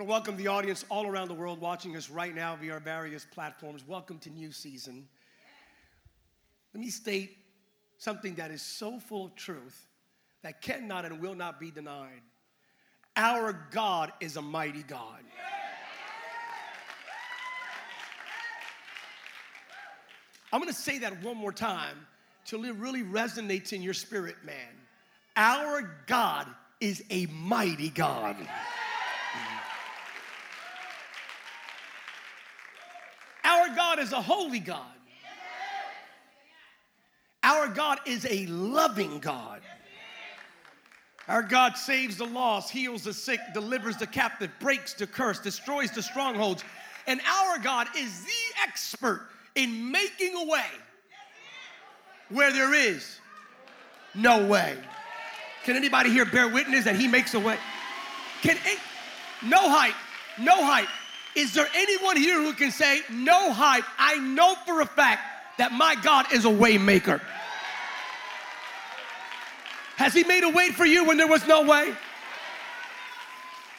want 0.00 0.08
to 0.08 0.12
welcome 0.12 0.36
the 0.42 0.48
audience 0.48 0.82
all 0.88 1.06
around 1.06 1.28
the 1.28 1.34
world 1.34 1.60
watching 1.60 1.94
us 1.94 2.08
right 2.08 2.34
now 2.34 2.56
via 2.56 2.72
our 2.72 2.80
various 2.80 3.26
platforms. 3.26 3.86
Welcome 3.86 4.18
to 4.20 4.30
New 4.30 4.50
Season. 4.50 5.06
Let 6.72 6.80
me 6.80 6.88
state 6.88 7.36
something 7.98 8.36
that 8.36 8.50
is 8.50 8.62
so 8.62 8.98
full 8.98 9.26
of 9.26 9.34
truth 9.34 9.88
that 10.42 10.62
cannot 10.62 11.04
and 11.04 11.20
will 11.20 11.34
not 11.34 11.60
be 11.60 11.70
denied. 11.70 12.22
Our 13.14 13.52
God 13.72 14.10
is 14.20 14.36
a 14.36 14.42
mighty 14.42 14.84
God. 14.84 15.20
I'm 20.50 20.62
going 20.62 20.72
to 20.72 20.80
say 20.80 20.96
that 21.00 21.22
one 21.22 21.36
more 21.36 21.52
time 21.52 22.06
till 22.46 22.64
it 22.64 22.74
really 22.76 23.02
resonates 23.02 23.74
in 23.74 23.82
your 23.82 23.94
spirit, 23.94 24.36
man. 24.46 24.56
Our 25.36 25.94
God 26.06 26.46
is 26.80 27.04
a 27.10 27.26
mighty 27.26 27.90
God. 27.90 28.36
Our 33.50 33.74
God 33.90 33.98
is 33.98 34.12
a 34.12 34.22
holy 34.22 34.60
God. 34.60 34.86
Our 37.42 37.66
God 37.66 37.98
is 38.06 38.24
a 38.30 38.46
loving 38.46 39.18
God. 39.18 39.62
Our 41.26 41.42
God 41.42 41.76
saves 41.76 42.16
the 42.16 42.24
lost, 42.24 42.70
heals 42.70 43.02
the 43.02 43.12
sick, 43.12 43.40
delivers 43.52 43.96
the 43.96 44.06
captive, 44.06 44.52
breaks 44.60 44.94
the 44.94 45.08
curse, 45.08 45.40
destroys 45.40 45.90
the 45.90 46.02
strongholds. 46.02 46.62
And 47.08 47.20
our 47.28 47.58
God 47.58 47.88
is 47.96 48.22
the 48.22 48.62
expert 48.62 49.26
in 49.56 49.90
making 49.90 50.36
a 50.36 50.44
way 50.44 50.70
where 52.28 52.52
there 52.52 52.72
is 52.72 53.18
no 54.14 54.46
way. 54.46 54.76
Can 55.64 55.74
anybody 55.74 56.10
here 56.10 56.26
bear 56.26 56.46
witness 56.46 56.84
that 56.84 56.94
he 56.94 57.08
makes 57.08 57.34
a 57.34 57.40
way? 57.40 57.58
Can 58.42 58.56
it, 58.56 58.78
no 59.42 59.68
hype, 59.68 59.96
no 60.38 60.64
hype. 60.64 60.86
Is 61.36 61.54
there 61.54 61.68
anyone 61.74 62.16
here 62.16 62.40
who 62.40 62.52
can 62.52 62.70
say, 62.70 63.02
no 63.10 63.52
hype, 63.52 63.84
I 63.98 64.18
know 64.18 64.56
for 64.66 64.80
a 64.80 64.86
fact 64.86 65.22
that 65.58 65.72
my 65.72 65.94
God 66.02 66.32
is 66.32 66.44
a 66.44 66.50
way 66.50 66.76
maker? 66.76 67.20
Has 69.96 70.14
he 70.14 70.24
made 70.24 70.44
a 70.44 70.48
way 70.48 70.70
for 70.70 70.86
you 70.86 71.04
when 71.04 71.18
there 71.18 71.28
was 71.28 71.46
no 71.46 71.62
way? 71.62 71.94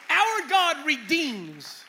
Our 0.08 0.48
God 0.48 0.76
redeems, 0.86 1.82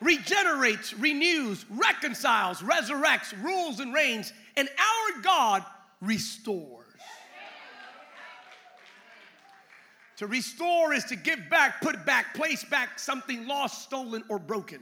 regenerates, 0.00 0.94
renews, 0.94 1.66
reconciles, 1.68 2.62
resurrects, 2.62 3.34
rules, 3.42 3.80
and 3.80 3.92
reigns, 3.92 4.32
and 4.56 4.68
our 4.68 5.22
God 5.22 5.64
restores. 6.00 6.86
To 10.18 10.26
restore 10.28 10.92
is 10.92 11.04
to 11.06 11.16
give 11.16 11.50
back, 11.50 11.80
put 11.80 12.06
back, 12.06 12.34
place 12.34 12.62
back 12.62 13.00
something 13.00 13.48
lost, 13.48 13.82
stolen, 13.82 14.22
or 14.28 14.38
broken. 14.38 14.80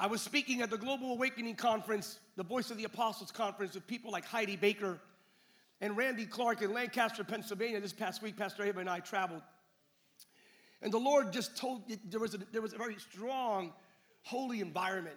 I 0.00 0.06
was 0.06 0.22
speaking 0.22 0.62
at 0.62 0.70
the 0.70 0.78
Global 0.78 1.10
Awakening 1.10 1.56
Conference, 1.56 2.20
the 2.36 2.44
Voice 2.44 2.70
of 2.70 2.76
the 2.76 2.84
Apostles 2.84 3.32
Conference, 3.32 3.74
with 3.74 3.84
people 3.88 4.12
like 4.12 4.24
Heidi 4.24 4.54
Baker 4.54 5.00
and 5.80 5.96
Randy 5.96 6.24
Clark 6.24 6.62
in 6.62 6.72
Lancaster, 6.72 7.24
Pennsylvania. 7.24 7.80
This 7.80 7.92
past 7.92 8.22
week, 8.22 8.36
Pastor 8.36 8.62
Ava 8.62 8.78
and 8.78 8.88
I 8.88 9.00
traveled. 9.00 9.42
And 10.82 10.92
the 10.92 10.98
Lord 10.98 11.32
just 11.32 11.56
told, 11.56 11.82
there 12.08 12.20
was 12.20 12.34
a, 12.34 12.38
there 12.52 12.62
was 12.62 12.74
a 12.74 12.78
very 12.78 12.94
strong, 12.96 13.72
holy 14.22 14.60
environment. 14.60 15.16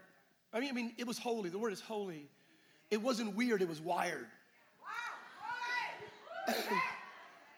I 0.51 0.59
mean, 0.59 0.69
I 0.69 0.73
mean, 0.73 0.93
it 0.97 1.05
was 1.05 1.19
holy. 1.19 1.51
The 1.51 1.59
word 1.59 1.73
is 1.73 1.81
holy. 1.81 2.27
It 2.89 2.99
wasn't 2.99 3.35
weird, 3.35 3.61
it 3.61 3.69
was 3.69 3.79
wired. 3.79 4.25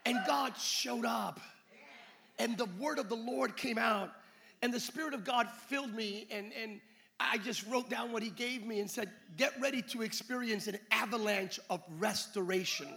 and 0.06 0.18
God 0.28 0.58
showed 0.58 1.06
up. 1.06 1.40
And 2.38 2.58
the 2.58 2.68
word 2.78 3.00
of 3.00 3.08
the 3.08 3.16
Lord 3.16 3.56
came 3.56 3.78
out. 3.78 4.12
And 4.62 4.74
the 4.74 4.80
Spirit 4.80 5.14
of 5.14 5.24
God 5.24 5.48
filled 5.68 5.94
me. 5.94 6.28
And, 6.30 6.52
and 6.62 6.82
I 7.20 7.38
just 7.38 7.66
wrote 7.68 7.90
down 7.90 8.12
what 8.12 8.24
He 8.24 8.30
gave 8.30 8.66
me 8.66 8.80
and 8.80 8.90
said, 8.90 9.10
Get 9.38 9.54
ready 9.60 9.82
to 9.84 10.02
experience 10.02 10.68
an 10.68 10.78
avalanche 10.92 11.60
of 11.70 11.82
restoration. 11.98 12.88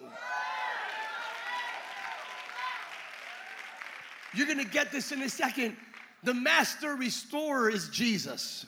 You're 4.35 4.47
gonna 4.47 4.65
get 4.65 4.93
this 4.93 5.13
in 5.13 5.23
a 5.23 5.29
second. 5.29 5.77
The 6.23 6.35
master 6.35 6.95
restorer 6.95 7.71
is 7.71 7.89
Jesus. 7.89 8.67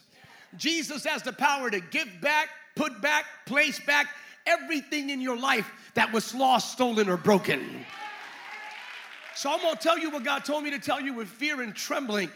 Jesus 0.56 1.04
has 1.04 1.22
the 1.22 1.32
power 1.32 1.70
to 1.70 1.80
give 1.80 2.08
back, 2.22 2.48
put 2.74 3.02
back, 3.02 3.24
place 3.44 3.78
back 3.80 4.06
everything 4.46 5.10
in 5.10 5.20
your 5.20 5.38
life 5.38 5.70
that 5.94 6.10
was 6.12 6.34
lost, 6.34 6.72
stolen, 6.72 7.08
or 7.08 7.16
broken. 7.16 7.84
So 9.34 9.52
I'm 9.52 9.60
gonna 9.60 9.76
tell 9.76 9.98
you 9.98 10.10
what 10.10 10.24
God 10.24 10.44
told 10.44 10.64
me 10.64 10.70
to 10.70 10.78
tell 10.78 11.00
you 11.00 11.14
with 11.14 11.28
fear 11.28 11.62
and 11.62 11.74
trembling. 11.74 12.30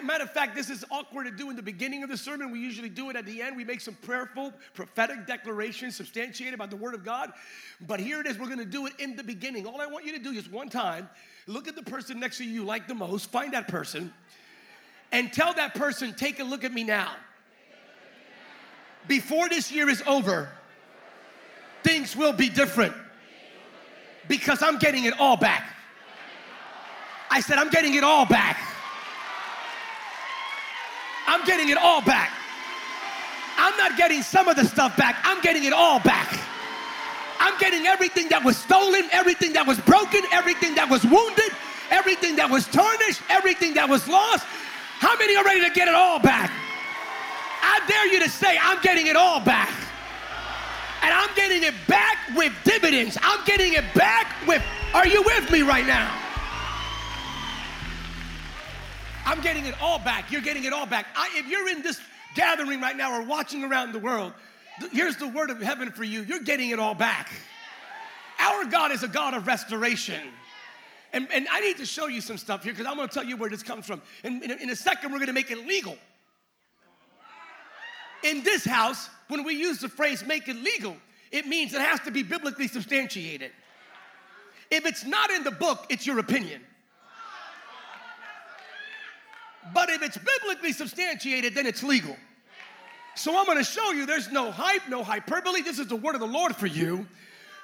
Matter 0.00 0.24
of 0.24 0.30
fact, 0.30 0.54
this 0.54 0.70
is 0.70 0.84
awkward 0.90 1.24
to 1.24 1.30
do 1.30 1.50
in 1.50 1.56
the 1.56 1.62
beginning 1.62 2.02
of 2.02 2.08
the 2.08 2.16
sermon. 2.16 2.50
We 2.50 2.60
usually 2.60 2.88
do 2.88 3.10
it 3.10 3.16
at 3.16 3.26
the 3.26 3.42
end. 3.42 3.56
We 3.56 3.64
make 3.64 3.80
some 3.80 3.94
prayerful, 3.94 4.52
prophetic 4.72 5.26
declarations 5.26 5.96
substantiated 5.96 6.58
by 6.58 6.66
the 6.66 6.76
Word 6.76 6.94
of 6.94 7.04
God. 7.04 7.32
But 7.86 8.00
here 8.00 8.20
it 8.20 8.26
is. 8.26 8.38
We're 8.38 8.46
going 8.46 8.58
to 8.58 8.64
do 8.64 8.86
it 8.86 8.94
in 8.98 9.16
the 9.16 9.22
beginning. 9.22 9.66
All 9.66 9.80
I 9.80 9.86
want 9.86 10.06
you 10.06 10.12
to 10.12 10.18
do 10.18 10.30
is 10.30 10.48
one 10.48 10.70
time 10.70 11.10
look 11.46 11.68
at 11.68 11.74
the 11.74 11.82
person 11.82 12.20
next 12.20 12.38
to 12.38 12.44
you 12.44 12.52
you 12.52 12.64
like 12.64 12.88
the 12.88 12.94
most, 12.94 13.30
find 13.30 13.52
that 13.52 13.68
person, 13.68 14.12
and 15.10 15.32
tell 15.32 15.52
that 15.54 15.74
person, 15.74 16.14
take 16.14 16.40
a 16.40 16.44
look 16.44 16.64
at 16.64 16.72
me 16.72 16.84
now. 16.84 17.10
Before 19.08 19.48
this 19.48 19.72
year 19.72 19.88
is 19.88 20.02
over, 20.06 20.48
things 21.82 22.16
will 22.16 22.32
be 22.32 22.48
different 22.48 22.94
because 24.28 24.62
I'm 24.62 24.78
getting 24.78 25.04
it 25.04 25.18
all 25.18 25.36
back. 25.36 25.64
I 27.30 27.40
said, 27.40 27.58
I'm 27.58 27.70
getting 27.70 27.94
it 27.94 28.04
all 28.04 28.26
back. 28.26 28.71
I'm 31.42 31.48
getting 31.48 31.70
it 31.70 31.76
all 31.76 32.00
back. 32.00 32.30
I'm 33.58 33.76
not 33.76 33.96
getting 33.96 34.22
some 34.22 34.46
of 34.46 34.54
the 34.54 34.64
stuff 34.64 34.96
back, 34.96 35.18
I'm 35.24 35.40
getting 35.40 35.64
it 35.64 35.72
all 35.72 35.98
back. 35.98 36.38
I'm 37.40 37.58
getting 37.58 37.84
everything 37.84 38.28
that 38.28 38.44
was 38.44 38.56
stolen, 38.56 39.08
everything 39.10 39.52
that 39.54 39.66
was 39.66 39.80
broken, 39.80 40.20
everything 40.30 40.76
that 40.76 40.88
was 40.88 41.02
wounded, 41.02 41.50
everything 41.90 42.36
that 42.36 42.48
was 42.48 42.68
tarnished, 42.68 43.22
everything 43.28 43.74
that 43.74 43.88
was 43.88 44.06
lost. 44.06 44.46
How 45.00 45.18
many 45.18 45.34
are 45.34 45.42
ready 45.42 45.60
to 45.62 45.70
get 45.70 45.88
it 45.88 45.96
all 45.96 46.20
back? 46.20 46.52
I 47.60 47.80
dare 47.88 48.06
you 48.06 48.20
to 48.20 48.30
say, 48.30 48.56
I'm 48.62 48.80
getting 48.80 49.08
it 49.08 49.16
all 49.16 49.40
back. 49.40 49.74
And 51.02 51.12
I'm 51.12 51.34
getting 51.34 51.64
it 51.64 51.74
back 51.88 52.18
with 52.36 52.52
dividends. 52.62 53.18
I'm 53.20 53.44
getting 53.44 53.72
it 53.72 53.92
back 53.94 54.28
with, 54.46 54.62
are 54.94 55.08
you 55.08 55.22
with 55.22 55.50
me 55.50 55.62
right 55.62 55.88
now? 55.88 56.21
I'm 59.24 59.40
getting 59.40 59.66
it 59.66 59.74
all 59.80 59.98
back. 59.98 60.30
You're 60.30 60.40
getting 60.40 60.64
it 60.64 60.72
all 60.72 60.86
back. 60.86 61.06
I, 61.16 61.30
if 61.34 61.46
you're 61.46 61.68
in 61.68 61.82
this 61.82 62.00
gathering 62.34 62.80
right 62.80 62.96
now 62.96 63.18
or 63.18 63.24
watching 63.24 63.64
around 63.64 63.92
the 63.92 63.98
world, 63.98 64.32
th- 64.80 64.92
here's 64.92 65.16
the 65.16 65.28
word 65.28 65.50
of 65.50 65.60
heaven 65.60 65.90
for 65.90 66.04
you. 66.04 66.22
You're 66.22 66.40
getting 66.40 66.70
it 66.70 66.78
all 66.78 66.94
back. 66.94 67.30
Our 68.38 68.64
God 68.64 68.90
is 68.90 69.02
a 69.02 69.08
God 69.08 69.34
of 69.34 69.46
restoration. 69.46 70.20
And, 71.12 71.28
and 71.32 71.46
I 71.50 71.60
need 71.60 71.76
to 71.76 71.86
show 71.86 72.06
you 72.06 72.20
some 72.20 72.38
stuff 72.38 72.64
here 72.64 72.72
because 72.72 72.86
I'm 72.86 72.96
going 72.96 73.08
to 73.08 73.14
tell 73.14 73.24
you 73.24 73.36
where 73.36 73.50
this 73.50 73.62
comes 73.62 73.86
from. 73.86 74.02
And 74.24 74.42
in, 74.42 74.50
in 74.50 74.70
a 74.70 74.76
second, 74.76 75.12
we're 75.12 75.18
going 75.18 75.28
to 75.28 75.34
make 75.34 75.50
it 75.50 75.66
legal. 75.66 75.96
In 78.24 78.42
this 78.42 78.64
house, 78.64 79.08
when 79.28 79.44
we 79.44 79.54
use 79.54 79.78
the 79.78 79.88
phrase 79.88 80.24
make 80.24 80.48
it 80.48 80.56
legal, 80.56 80.96
it 81.30 81.46
means 81.46 81.74
it 81.74 81.80
has 81.80 82.00
to 82.00 82.10
be 82.10 82.22
biblically 82.22 82.68
substantiated. 82.68 83.50
If 84.70 84.86
it's 84.86 85.04
not 85.04 85.30
in 85.30 85.44
the 85.44 85.50
book, 85.50 85.86
it's 85.90 86.06
your 86.06 86.18
opinion. 86.18 86.62
But 89.72 89.90
if 89.90 90.02
it's 90.02 90.18
biblically 90.18 90.72
substantiated, 90.72 91.54
then 91.54 91.66
it's 91.66 91.82
legal. 91.82 92.16
So 93.14 93.38
I'm 93.38 93.46
going 93.46 93.58
to 93.58 93.64
show 93.64 93.92
you 93.92 94.06
there's 94.06 94.32
no 94.32 94.50
hype, 94.50 94.88
no 94.88 95.04
hyperbole. 95.04 95.62
This 95.62 95.78
is 95.78 95.86
the 95.86 95.96
word 95.96 96.14
of 96.14 96.20
the 96.20 96.26
Lord 96.26 96.56
for 96.56 96.66
you. 96.66 97.06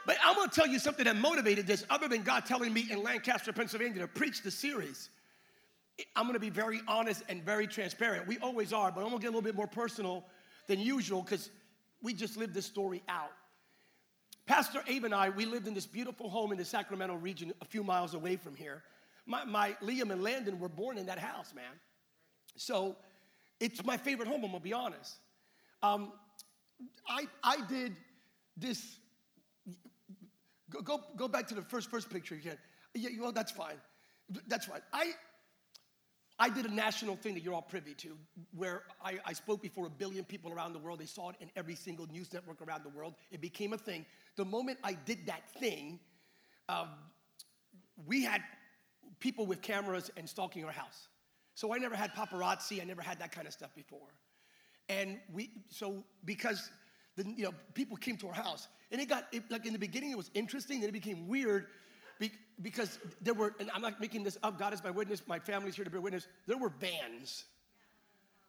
But 0.07 0.17
I'm 0.25 0.35
going 0.37 0.49
to 0.49 0.55
tell 0.55 0.67
you 0.67 0.79
something 0.79 1.05
that 1.05 1.17
motivated 1.17 1.67
this, 1.67 1.85
other 1.91 2.09
than 2.09 2.23
God 2.23 2.47
telling 2.47 2.73
me 2.73 2.87
in 2.91 3.03
Lancaster, 3.03 3.53
Pennsylvania, 3.53 4.01
to 4.01 4.09
preach 4.09 4.43
the 4.43 4.51
series. 4.51 5.11
I'm 6.15 6.25
going 6.25 6.35
to 6.35 6.41
be 6.41 6.51
very 6.51 6.81
honest 6.87 7.25
and 7.29 7.43
very 7.43 7.67
transparent. 7.67 8.27
We 8.27 8.39
always 8.39 8.73
are, 8.73 8.93
but 8.93 9.01
I'm 9.01 9.09
going 9.09 9.19
to 9.19 9.23
get 9.23 9.29
a 9.29 9.35
little 9.37 9.43
bit 9.43 9.55
more 9.55 9.67
personal 9.67 10.25
than 10.67 10.79
usual 10.79 11.23
because 11.23 11.51
we 12.03 12.15
just 12.15 12.37
lived 12.37 12.55
this 12.55 12.67
story 12.67 13.03
out. 13.09 13.33
Pastor 14.47 14.83
Abe 14.87 15.05
and 15.05 15.15
I, 15.15 15.29
we 15.31 15.45
lived 15.45 15.67
in 15.67 15.75
this 15.75 15.87
beautiful 15.87 16.31
home 16.31 16.53
in 16.53 16.59
the 16.59 16.65
Sacramento 16.65 17.17
region, 17.17 17.53
a 17.61 17.65
few 17.65 17.83
miles 17.83 18.15
away 18.15 18.37
from 18.37 18.55
here. 18.55 18.83
My, 19.27 19.45
my 19.45 19.77
Liam 19.83 20.11
and 20.11 20.23
Landon 20.23 20.59
were 20.59 20.71
born 20.71 20.97
in 20.97 21.07
that 21.07 21.19
house, 21.19 21.53
man. 21.55 21.65
So 22.59 22.97
it's 23.61 23.85
my 23.85 23.97
favorite 23.97 24.29
home, 24.29 24.45
I'm 24.45 24.51
gonna 24.51 24.61
be 24.61 24.73
honest. 24.73 25.17
Um, 25.83 26.13
I, 27.09 27.27
I 27.43 27.57
did 27.69 27.97
this. 28.57 28.99
Go, 30.71 30.83
go, 30.83 31.01
go 31.17 31.29
back 31.29 31.47
to 31.49 31.55
the 31.55 31.63
first 31.63 31.91
first 31.91 32.11
picture 32.11 32.35
again. 32.35 32.59
Yeah, 32.95 33.11
well, 33.21 33.33
that's 33.33 33.53
fine. 33.53 33.77
That's 34.47 34.67
fine. 34.67 34.81
I, 34.93 35.13
I 36.39 36.51
did 36.51 36.67
a 36.67 36.75
national 36.75 37.17
thing 37.17 37.35
that 37.35 37.43
you're 37.43 37.55
all 37.55 37.63
privy 37.63 37.95
to, 37.95 38.17
where 38.55 38.83
I, 39.03 39.19
I, 39.25 39.33
spoke 39.33 39.63
before 39.63 39.87
a 39.87 39.91
billion 39.91 40.25
people 40.25 40.53
around 40.53 40.73
the 40.73 40.79
world. 40.79 41.01
They 41.01 41.07
saw 41.07 41.31
it 41.31 41.37
in 41.41 41.51
every 41.57 41.75
single 41.75 42.07
news 42.07 42.33
network 42.33 42.61
around 42.63 42.85
the 42.85 42.91
world. 42.91 43.15
It 43.31 43.41
became 43.41 43.73
a 43.73 43.79
thing. 43.79 44.05
The 44.37 44.45
moment 44.45 44.79
I 44.85 44.93
did 44.93 45.27
that 45.27 45.51
thing, 45.59 45.99
um, 46.69 46.89
we 48.07 48.23
had 48.23 48.43
people 49.21 49.47
with 49.47 49.63
cameras 49.63 50.11
and 50.17 50.29
stalking 50.29 50.65
our 50.65 50.73
house. 50.73 51.09
So 51.59 51.75
I 51.75 51.79
never 51.79 51.97
had 51.97 52.15
paparazzi. 52.15 52.81
I 52.81 52.85
never 52.85 53.03
had 53.03 53.19
that 53.19 53.33
kind 53.33 53.45
of 53.45 53.53
stuff 53.53 53.75
before. 53.75 54.07
And 54.89 55.19
we, 55.35 55.51
so 55.69 56.05
because 56.25 56.71
the, 57.17 57.25
you 57.37 57.43
know, 57.43 57.51
people 57.75 57.97
came 57.97 58.17
to 58.19 58.29
our 58.29 58.33
house, 58.33 58.69
and 58.93 59.01
it 59.01 59.09
got 59.09 59.25
it, 59.33 59.43
like 59.51 59.67
in 59.67 59.73
the 59.73 59.79
beginning 59.81 60.13
it 60.13 60.17
was 60.17 60.31
interesting, 60.35 60.79
then 60.79 60.89
it 60.89 60.93
became 60.93 61.27
weird 61.27 61.67
be, 62.21 62.31
because 62.63 63.01
there 63.21 63.35
were, 63.35 63.57
and 63.59 63.73
I'm 63.75 63.83
not 63.83 64.01
making 64.01 64.23
this 64.23 64.39
up. 64.45 64.57
God 64.57 64.73
is 64.73 64.85
my 64.85 64.93
witness. 64.93 65.21
My 65.27 65.41
family's 65.41 65.75
here 65.75 65.85
to 65.85 65.91
bear 65.91 66.01
witness. 66.01 66.29
There 66.47 66.57
were 66.57 66.71
bands, 66.71 67.47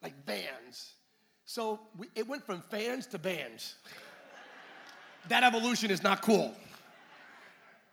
like 0.03 0.13
bands. 0.27 0.93
So 1.45 1.79
we, 1.97 2.09
it 2.13 2.27
went 2.27 2.45
from 2.45 2.61
fans 2.69 3.07
to 3.07 3.17
bands. 3.17 3.73
that 5.29 5.43
evolution 5.43 5.89
is 5.89 6.03
not 6.03 6.21
cool. 6.21 6.53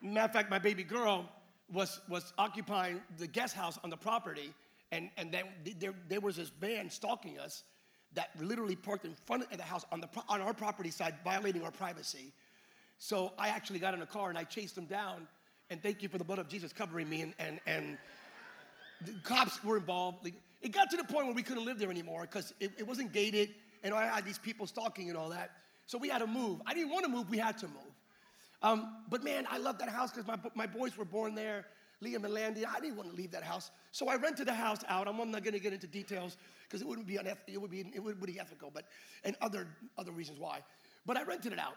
Matter 0.03 0.27
of 0.27 0.33
fact, 0.35 0.51
my 0.51 0.59
baby 0.59 0.85
girl 0.85 1.27
was 1.73 2.01
was 2.07 2.35
occupying 2.37 3.01
the 3.17 3.27
guest 3.27 3.57
house 3.57 3.79
on 3.83 3.89
the 3.89 3.97
property, 3.97 4.53
and 4.93 5.11
and 5.17 5.33
then 5.33 5.45
there, 5.79 5.95
there 6.09 6.21
was 6.21 6.37
this 6.37 6.51
van 6.61 6.91
stalking 6.91 7.39
us 7.39 7.65
that 8.17 8.31
literally 8.41 8.77
parked 8.77 9.05
in 9.05 9.15
front 9.27 9.43
of 9.43 9.57
the 9.57 9.63
house 9.63 9.85
on, 9.93 10.01
the, 10.01 10.09
on 10.29 10.41
our 10.41 10.55
property 10.55 10.91
side, 10.91 11.15
violating 11.23 11.63
our 11.63 11.71
privacy. 11.71 12.33
So 12.99 13.33
I 13.39 13.49
actually 13.49 13.79
got 13.79 13.95
in 13.95 14.03
a 14.03 14.07
car 14.07 14.31
and 14.31 14.39
I 14.39 14.45
chased 14.45 14.75
them 14.75 14.87
down. 14.87 15.29
And 15.69 15.83
thank 15.83 16.03
you 16.03 16.09
for 16.09 16.19
the 16.19 16.25
blood 16.25 16.39
of 16.39 16.49
Jesus 16.49 16.73
covering 16.73 17.09
me. 17.09 17.23
And, 17.23 17.35
and, 17.39 17.61
and 17.67 17.99
the 19.05 19.13
cops 19.23 19.63
were 19.63 19.77
involved. 19.77 20.31
It 20.63 20.73
got 20.73 20.91
to 20.91 20.97
the 20.97 21.05
point 21.05 21.27
where 21.27 21.35
we 21.35 21.43
couldn't 21.43 21.65
live 21.65 21.79
there 21.79 21.91
anymore 21.91 22.23
because 22.23 22.55
it, 22.59 22.73
it 22.79 22.87
wasn't 22.87 23.13
gated. 23.13 23.51
And 23.85 23.93
I 23.93 24.07
had 24.07 24.25
these 24.25 24.39
people 24.39 24.67
stalking 24.67 25.11
and 25.11 25.19
all 25.19 25.29
that. 25.31 25.51
So 25.87 25.99
we 25.99 26.09
had 26.09 26.19
to 26.19 26.27
move. 26.27 26.61
I 26.67 26.75
didn't 26.75 26.91
want 26.91 27.05
to 27.05 27.11
move, 27.11 27.29
we 27.29 27.39
had 27.39 27.59
to 27.59 27.67
move. 27.67 27.83
Um, 28.63 29.05
but 29.11 29.23
man, 29.23 29.47
I 29.51 29.59
love 29.59 29.79
that 29.79 29.89
house 29.91 30.11
because 30.11 30.27
my, 30.27 30.39
my 30.55 30.67
boys 30.67 30.97
were 30.97 31.05
born 31.05 31.35
there. 31.35 31.67
Liam 32.03 32.25
and 32.25 32.35
Landy. 32.35 32.65
I 32.67 32.79
didn't 32.81 32.97
want 32.97 33.11
to 33.11 33.17
leave 33.17 33.31
that 33.31 33.43
house. 33.43 33.71
So 33.93 34.09
I 34.09 34.17
rented 34.17 34.47
the 34.47 34.55
house 34.55 34.81
out. 34.89 35.09
I'm 35.09 35.17
not 35.17 35.43
going 35.43 35.55
to 35.55 35.61
get 35.61 35.73
into 35.73 35.87
details 35.87 36.37
because 36.65 36.83
it 36.83 36.87
wouldn't 36.87 37.07
be 37.07 37.17
unethical. 37.17 37.55
It 37.55 37.61
would 37.61 37.71
be 37.71 37.81
it 37.95 38.03
would 38.03 38.21
be 38.21 38.39
ethical, 38.39 38.71
but 38.73 38.85
and 39.25 39.35
other 39.41 39.67
other 39.97 40.13
reasons 40.13 40.39
why. 40.39 40.61
But 41.07 41.17
I 41.17 41.23
rented 41.23 41.53
it 41.53 41.59
out, 41.59 41.77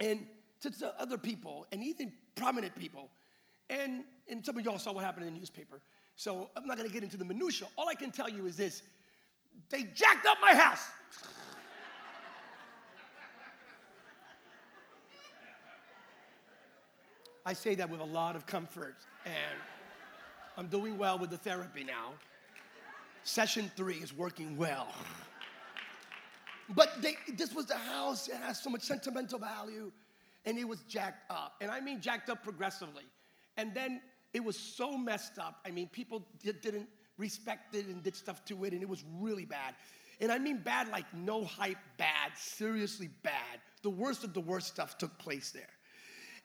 and 0.00 0.26
to, 0.60 0.70
to 0.70 0.94
other 1.00 1.18
people, 1.18 1.66
and 1.72 1.82
even 1.84 2.12
prominent 2.36 2.74
people, 2.74 3.10
and 3.68 4.04
and 4.28 4.44
some 4.44 4.56
of 4.56 4.64
y'all 4.64 4.78
saw 4.78 4.92
what 4.92 5.04
happened 5.04 5.26
in 5.26 5.34
the 5.34 5.38
newspaper. 5.38 5.80
So 6.16 6.48
I'm 6.56 6.66
not 6.66 6.76
going 6.78 6.88
to 6.88 6.94
get 6.94 7.02
into 7.02 7.16
the 7.16 7.24
minutia. 7.24 7.66
All 7.76 7.88
I 7.88 7.94
can 7.94 8.10
tell 8.10 8.30
you 8.30 8.46
is 8.46 8.56
this: 8.56 8.82
they 9.68 9.82
jacked 9.94 10.26
up 10.26 10.38
my 10.40 10.54
house. 10.54 10.86
I 17.46 17.52
say 17.52 17.74
that 17.74 17.90
with 17.90 18.00
a 18.00 18.04
lot 18.04 18.36
of 18.36 18.46
comfort, 18.46 18.96
and 19.24 19.58
I'm 20.56 20.66
doing 20.68 20.98
well 20.98 21.18
with 21.18 21.30
the 21.30 21.38
therapy 21.38 21.84
now. 21.84 22.12
Session 23.22 23.70
three 23.76 23.96
is 23.96 24.12
working 24.12 24.56
well. 24.56 24.88
But 26.70 27.02
they, 27.02 27.16
this 27.36 27.54
was 27.54 27.66
the 27.66 27.76
house, 27.76 28.28
it 28.28 28.36
has 28.36 28.62
so 28.62 28.70
much 28.70 28.82
sentimental 28.82 29.38
value, 29.38 29.92
and 30.46 30.58
it 30.58 30.66
was 30.66 30.80
jacked 30.88 31.30
up. 31.30 31.54
And 31.60 31.70
I 31.70 31.80
mean 31.80 32.00
jacked 32.00 32.30
up 32.30 32.42
progressively. 32.42 33.04
And 33.56 33.74
then 33.74 34.00
it 34.32 34.42
was 34.42 34.58
so 34.58 34.96
messed 34.96 35.38
up. 35.38 35.60
I 35.66 35.70
mean, 35.70 35.88
people 35.88 36.26
did, 36.42 36.60
didn't 36.60 36.88
respect 37.18 37.74
it 37.74 37.86
and 37.86 38.02
did 38.02 38.16
stuff 38.16 38.44
to 38.46 38.64
it, 38.64 38.72
and 38.72 38.82
it 38.82 38.88
was 38.88 39.04
really 39.20 39.44
bad. 39.44 39.74
And 40.20 40.30
I 40.30 40.38
mean 40.38 40.58
bad, 40.58 40.88
like 40.88 41.06
no 41.14 41.44
hype 41.44 41.78
bad, 41.98 42.32
seriously 42.36 43.10
bad. 43.22 43.60
The 43.82 43.90
worst 43.90 44.24
of 44.24 44.32
the 44.32 44.40
worst 44.40 44.68
stuff 44.68 44.96
took 44.98 45.16
place 45.18 45.50
there. 45.50 45.68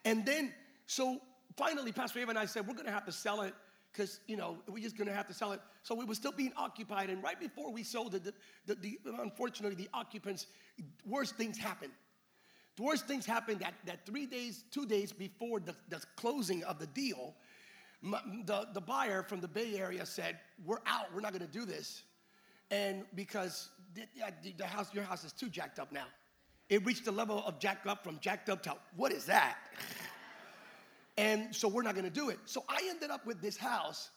And 0.04 0.24
then, 0.24 0.52
so 0.86 1.20
finally, 1.56 1.92
Pastor 1.92 2.20
Ava 2.20 2.30
and 2.30 2.38
I 2.38 2.46
said, 2.46 2.66
we're 2.66 2.74
gonna 2.74 2.90
have 2.90 3.06
to 3.06 3.12
sell 3.12 3.42
it 3.42 3.54
because 3.92 4.20
you 4.26 4.36
know 4.36 4.58
we're 4.68 4.82
just 4.82 4.96
gonna 4.96 5.12
have 5.12 5.26
to 5.28 5.34
sell 5.34 5.52
it. 5.52 5.60
So 5.82 6.00
it 6.00 6.06
was 6.06 6.18
still 6.18 6.32
being 6.32 6.52
occupied, 6.56 7.10
and 7.10 7.22
right 7.22 7.38
before 7.38 7.72
we 7.72 7.82
sold 7.82 8.14
it, 8.14 8.24
the, 8.24 8.34
the, 8.66 8.74
the, 8.74 8.98
unfortunately 9.20 9.76
the 9.76 9.88
occupants, 9.94 10.46
worst 11.06 11.36
things 11.36 11.58
happened. 11.58 11.92
The 12.76 12.82
worst 12.84 13.06
things 13.06 13.26
happened 13.26 13.60
that, 13.60 13.74
that 13.86 14.06
three 14.06 14.26
days, 14.26 14.64
two 14.70 14.86
days 14.86 15.12
before 15.12 15.60
the, 15.60 15.74
the 15.88 16.02
closing 16.16 16.62
of 16.64 16.78
the 16.78 16.86
deal, 16.86 17.34
the, 18.02 18.68
the 18.72 18.80
buyer 18.80 19.22
from 19.22 19.40
the 19.40 19.48
Bay 19.48 19.76
Area 19.76 20.06
said, 20.06 20.38
"We're 20.64 20.78
out. 20.86 21.06
We're 21.14 21.20
not 21.20 21.32
gonna 21.32 21.46
do 21.46 21.64
this," 21.64 22.02
and 22.70 23.04
because 23.14 23.70
the, 23.94 24.06
the 24.56 24.66
house, 24.66 24.94
your 24.94 25.04
house 25.04 25.24
is 25.24 25.32
too 25.32 25.48
jacked 25.48 25.78
up 25.78 25.92
now. 25.92 26.06
It 26.68 26.86
reached 26.86 27.04
the 27.04 27.12
level 27.12 27.44
of 27.44 27.58
jacked 27.58 27.86
up 27.88 28.04
from 28.04 28.18
jacked 28.20 28.48
up 28.48 28.62
to 28.62 28.76
what 28.96 29.12
is 29.12 29.24
that? 29.26 29.58
And 31.20 31.54
so 31.54 31.68
we're 31.68 31.82
not 31.82 31.94
gonna 31.94 32.08
do 32.08 32.30
it. 32.30 32.38
So 32.46 32.64
I 32.66 32.80
ended 32.88 33.10
up 33.10 33.26
with 33.26 33.42
this 33.42 33.58
house 33.58 34.08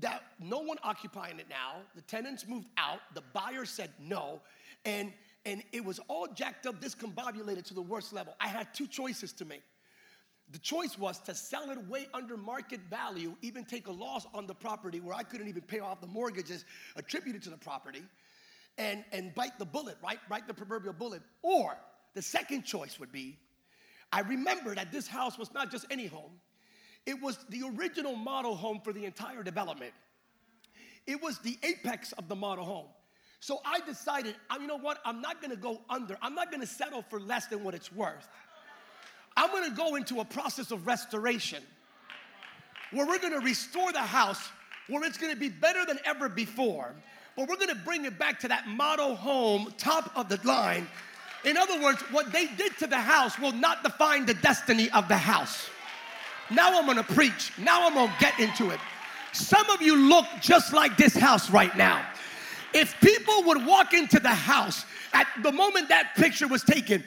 that 0.00 0.22
no 0.38 0.60
one 0.60 0.78
occupying 0.84 1.40
it 1.40 1.46
now. 1.48 1.82
The 1.96 2.02
tenants 2.02 2.46
moved 2.46 2.68
out, 2.76 3.00
the 3.12 3.22
buyer 3.32 3.64
said 3.64 3.90
no, 3.98 4.40
and 4.84 5.12
and 5.44 5.64
it 5.72 5.84
was 5.84 5.98
all 6.06 6.28
jacked 6.28 6.66
up, 6.66 6.80
discombobulated 6.80 7.64
to 7.64 7.74
the 7.74 7.82
worst 7.82 8.12
level. 8.12 8.34
I 8.38 8.46
had 8.46 8.72
two 8.72 8.86
choices 8.86 9.32
to 9.34 9.44
make. 9.44 9.62
The 10.52 10.58
choice 10.60 10.96
was 10.96 11.18
to 11.20 11.34
sell 11.34 11.70
it 11.70 11.88
way 11.88 12.06
under 12.14 12.36
market 12.36 12.80
value, 12.88 13.34
even 13.42 13.64
take 13.64 13.88
a 13.88 13.92
loss 13.92 14.24
on 14.32 14.46
the 14.46 14.54
property 14.54 15.00
where 15.00 15.14
I 15.14 15.24
couldn't 15.24 15.48
even 15.48 15.62
pay 15.62 15.80
off 15.80 16.00
the 16.00 16.06
mortgages 16.06 16.64
attributed 16.94 17.42
to 17.42 17.50
the 17.50 17.56
property, 17.56 18.02
and, 18.76 19.04
and 19.12 19.34
bite 19.34 19.58
the 19.58 19.64
bullet, 19.64 19.96
right? 20.04 20.18
Bite 20.28 20.46
the 20.46 20.54
proverbial 20.54 20.92
bullet. 20.92 21.22
Or 21.42 21.76
the 22.14 22.22
second 22.22 22.62
choice 22.64 23.00
would 23.00 23.10
be 23.10 23.38
I 24.12 24.20
remember 24.20 24.74
that 24.74 24.90
this 24.90 25.06
house 25.06 25.38
was 25.38 25.52
not 25.52 25.70
just 25.70 25.86
any 25.90 26.06
home, 26.06 26.32
it 27.06 27.20
was 27.20 27.38
the 27.48 27.62
original 27.76 28.16
model 28.16 28.54
home 28.54 28.80
for 28.82 28.92
the 28.92 29.04
entire 29.04 29.42
development. 29.42 29.92
It 31.06 31.22
was 31.22 31.38
the 31.38 31.56
apex 31.62 32.12
of 32.12 32.28
the 32.28 32.36
model 32.36 32.64
home. 32.64 32.86
So 33.40 33.60
I 33.64 33.80
decided, 33.80 34.34
ah, 34.50 34.58
you 34.60 34.66
know 34.66 34.78
what? 34.78 34.98
I'm 35.04 35.22
not 35.22 35.40
gonna 35.40 35.56
go 35.56 35.80
under, 35.88 36.18
I'm 36.20 36.34
not 36.34 36.50
gonna 36.50 36.66
settle 36.66 37.02
for 37.08 37.20
less 37.20 37.46
than 37.46 37.64
what 37.64 37.74
it's 37.74 37.92
worth. 37.92 38.28
I'm 39.36 39.50
gonna 39.52 39.74
go 39.74 39.94
into 39.94 40.20
a 40.20 40.24
process 40.24 40.70
of 40.70 40.86
restoration 40.86 41.62
where 42.90 43.06
we're 43.06 43.20
gonna 43.20 43.40
restore 43.40 43.92
the 43.92 44.00
house 44.00 44.50
where 44.88 45.04
it's 45.04 45.18
gonna 45.18 45.36
be 45.36 45.48
better 45.48 45.84
than 45.86 45.98
ever 46.04 46.28
before, 46.28 46.94
but 47.36 47.48
we're 47.48 47.56
gonna 47.56 47.74
bring 47.74 48.04
it 48.04 48.18
back 48.18 48.40
to 48.40 48.48
that 48.48 48.66
model 48.66 49.14
home, 49.14 49.72
top 49.78 50.10
of 50.16 50.28
the 50.28 50.40
line 50.46 50.88
in 51.44 51.56
other 51.56 51.80
words, 51.80 52.00
what 52.10 52.32
they 52.32 52.46
did 52.46 52.76
to 52.78 52.86
the 52.86 52.98
house 52.98 53.38
will 53.38 53.52
not 53.52 53.82
define 53.82 54.26
the 54.26 54.34
destiny 54.34 54.90
of 54.90 55.08
the 55.08 55.16
house. 55.16 55.70
Now 56.50 56.78
I'm 56.78 56.86
gonna 56.86 57.02
preach. 57.02 57.52
Now 57.58 57.86
I'm 57.86 57.94
gonna 57.94 58.14
get 58.18 58.38
into 58.40 58.70
it. 58.70 58.80
Some 59.32 59.68
of 59.70 59.82
you 59.82 59.96
look 59.96 60.26
just 60.40 60.72
like 60.72 60.96
this 60.96 61.14
house 61.14 61.50
right 61.50 61.74
now. 61.76 62.04
If 62.74 62.98
people 63.00 63.44
would 63.44 63.64
walk 63.64 63.94
into 63.94 64.18
the 64.18 64.28
house 64.28 64.84
at 65.12 65.26
the 65.42 65.52
moment 65.52 65.88
that 65.88 66.14
picture 66.16 66.48
was 66.48 66.62
taken, 66.62 67.04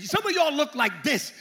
some 0.00 0.26
of 0.26 0.32
y'all 0.32 0.52
look 0.52 0.74
like 0.74 1.02
this. 1.02 1.32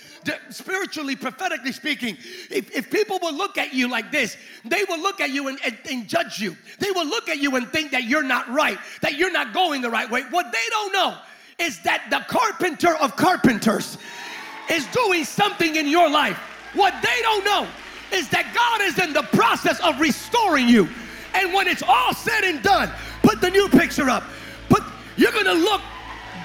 Spiritually, 0.49 1.15
prophetically 1.15 1.71
speaking, 1.71 2.17
if, 2.51 2.75
if 2.75 2.91
people 2.91 3.17
will 3.21 3.33
look 3.33 3.57
at 3.57 3.73
you 3.73 3.89
like 3.89 4.11
this, 4.11 4.35
they 4.65 4.83
will 4.89 4.99
look 4.99 5.21
at 5.21 5.29
you 5.29 5.47
and, 5.47 5.57
and, 5.63 5.77
and 5.89 6.07
judge 6.07 6.39
you. 6.39 6.57
They 6.79 6.91
will 6.91 7.05
look 7.05 7.29
at 7.29 7.37
you 7.37 7.55
and 7.55 7.67
think 7.69 7.91
that 7.91 8.03
you're 8.03 8.23
not 8.23 8.49
right, 8.51 8.77
that 9.01 9.15
you're 9.15 9.31
not 9.31 9.53
going 9.53 9.81
the 9.81 9.89
right 9.89 10.09
way. 10.09 10.23
What 10.29 10.51
they 10.51 10.69
don't 10.69 10.91
know 10.91 11.17
is 11.59 11.79
that 11.79 12.05
the 12.11 12.23
carpenter 12.27 12.95
of 12.97 13.15
carpenters 13.15 13.97
is 14.69 14.85
doing 14.87 15.23
something 15.23 15.75
in 15.75 15.87
your 15.87 16.09
life. 16.09 16.37
What 16.73 16.93
they 17.01 17.21
don't 17.21 17.43
know 17.43 17.67
is 18.11 18.29
that 18.29 18.53
God 18.53 18.81
is 18.81 18.99
in 18.99 19.11
the 19.11 19.23
process 19.35 19.79
of 19.79 19.99
restoring 19.99 20.67
you. 20.67 20.87
And 21.33 21.53
when 21.53 21.67
it's 21.67 21.83
all 21.83 22.13
said 22.13 22.43
and 22.43 22.61
done, 22.61 22.91
put 23.23 23.41
the 23.41 23.49
new 23.49 23.67
picture 23.69 24.09
up. 24.09 24.23
Put 24.69 24.83
you're 25.15 25.31
going 25.31 25.45
to 25.45 25.53
look 25.53 25.81